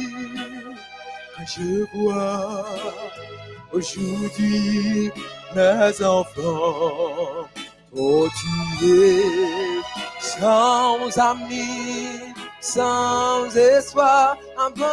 Que 1.35 1.43
je 1.47 1.71
vois 1.93 2.65
aujourd'hui 3.71 5.11
mes 5.55 6.05
enfants 6.05 7.47
torturés 7.95 9.23
sans 10.19 11.17
amis, 11.17 12.33
sans 12.59 13.55
espoir, 13.55 14.37
abandonnés. 14.57 14.89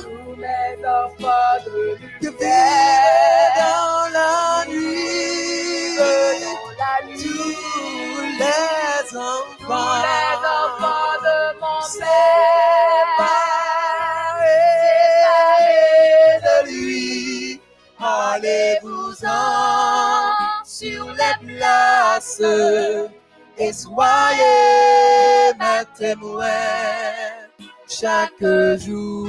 Tous 0.00 0.34
les 0.36 0.72
enfants 0.86 1.58
de 1.66 1.98
l'univers. 2.20 3.81
et 23.58 23.72
soyez 23.72 25.52
mes 25.58 25.84
chaque 27.88 28.44
jour. 28.78 29.28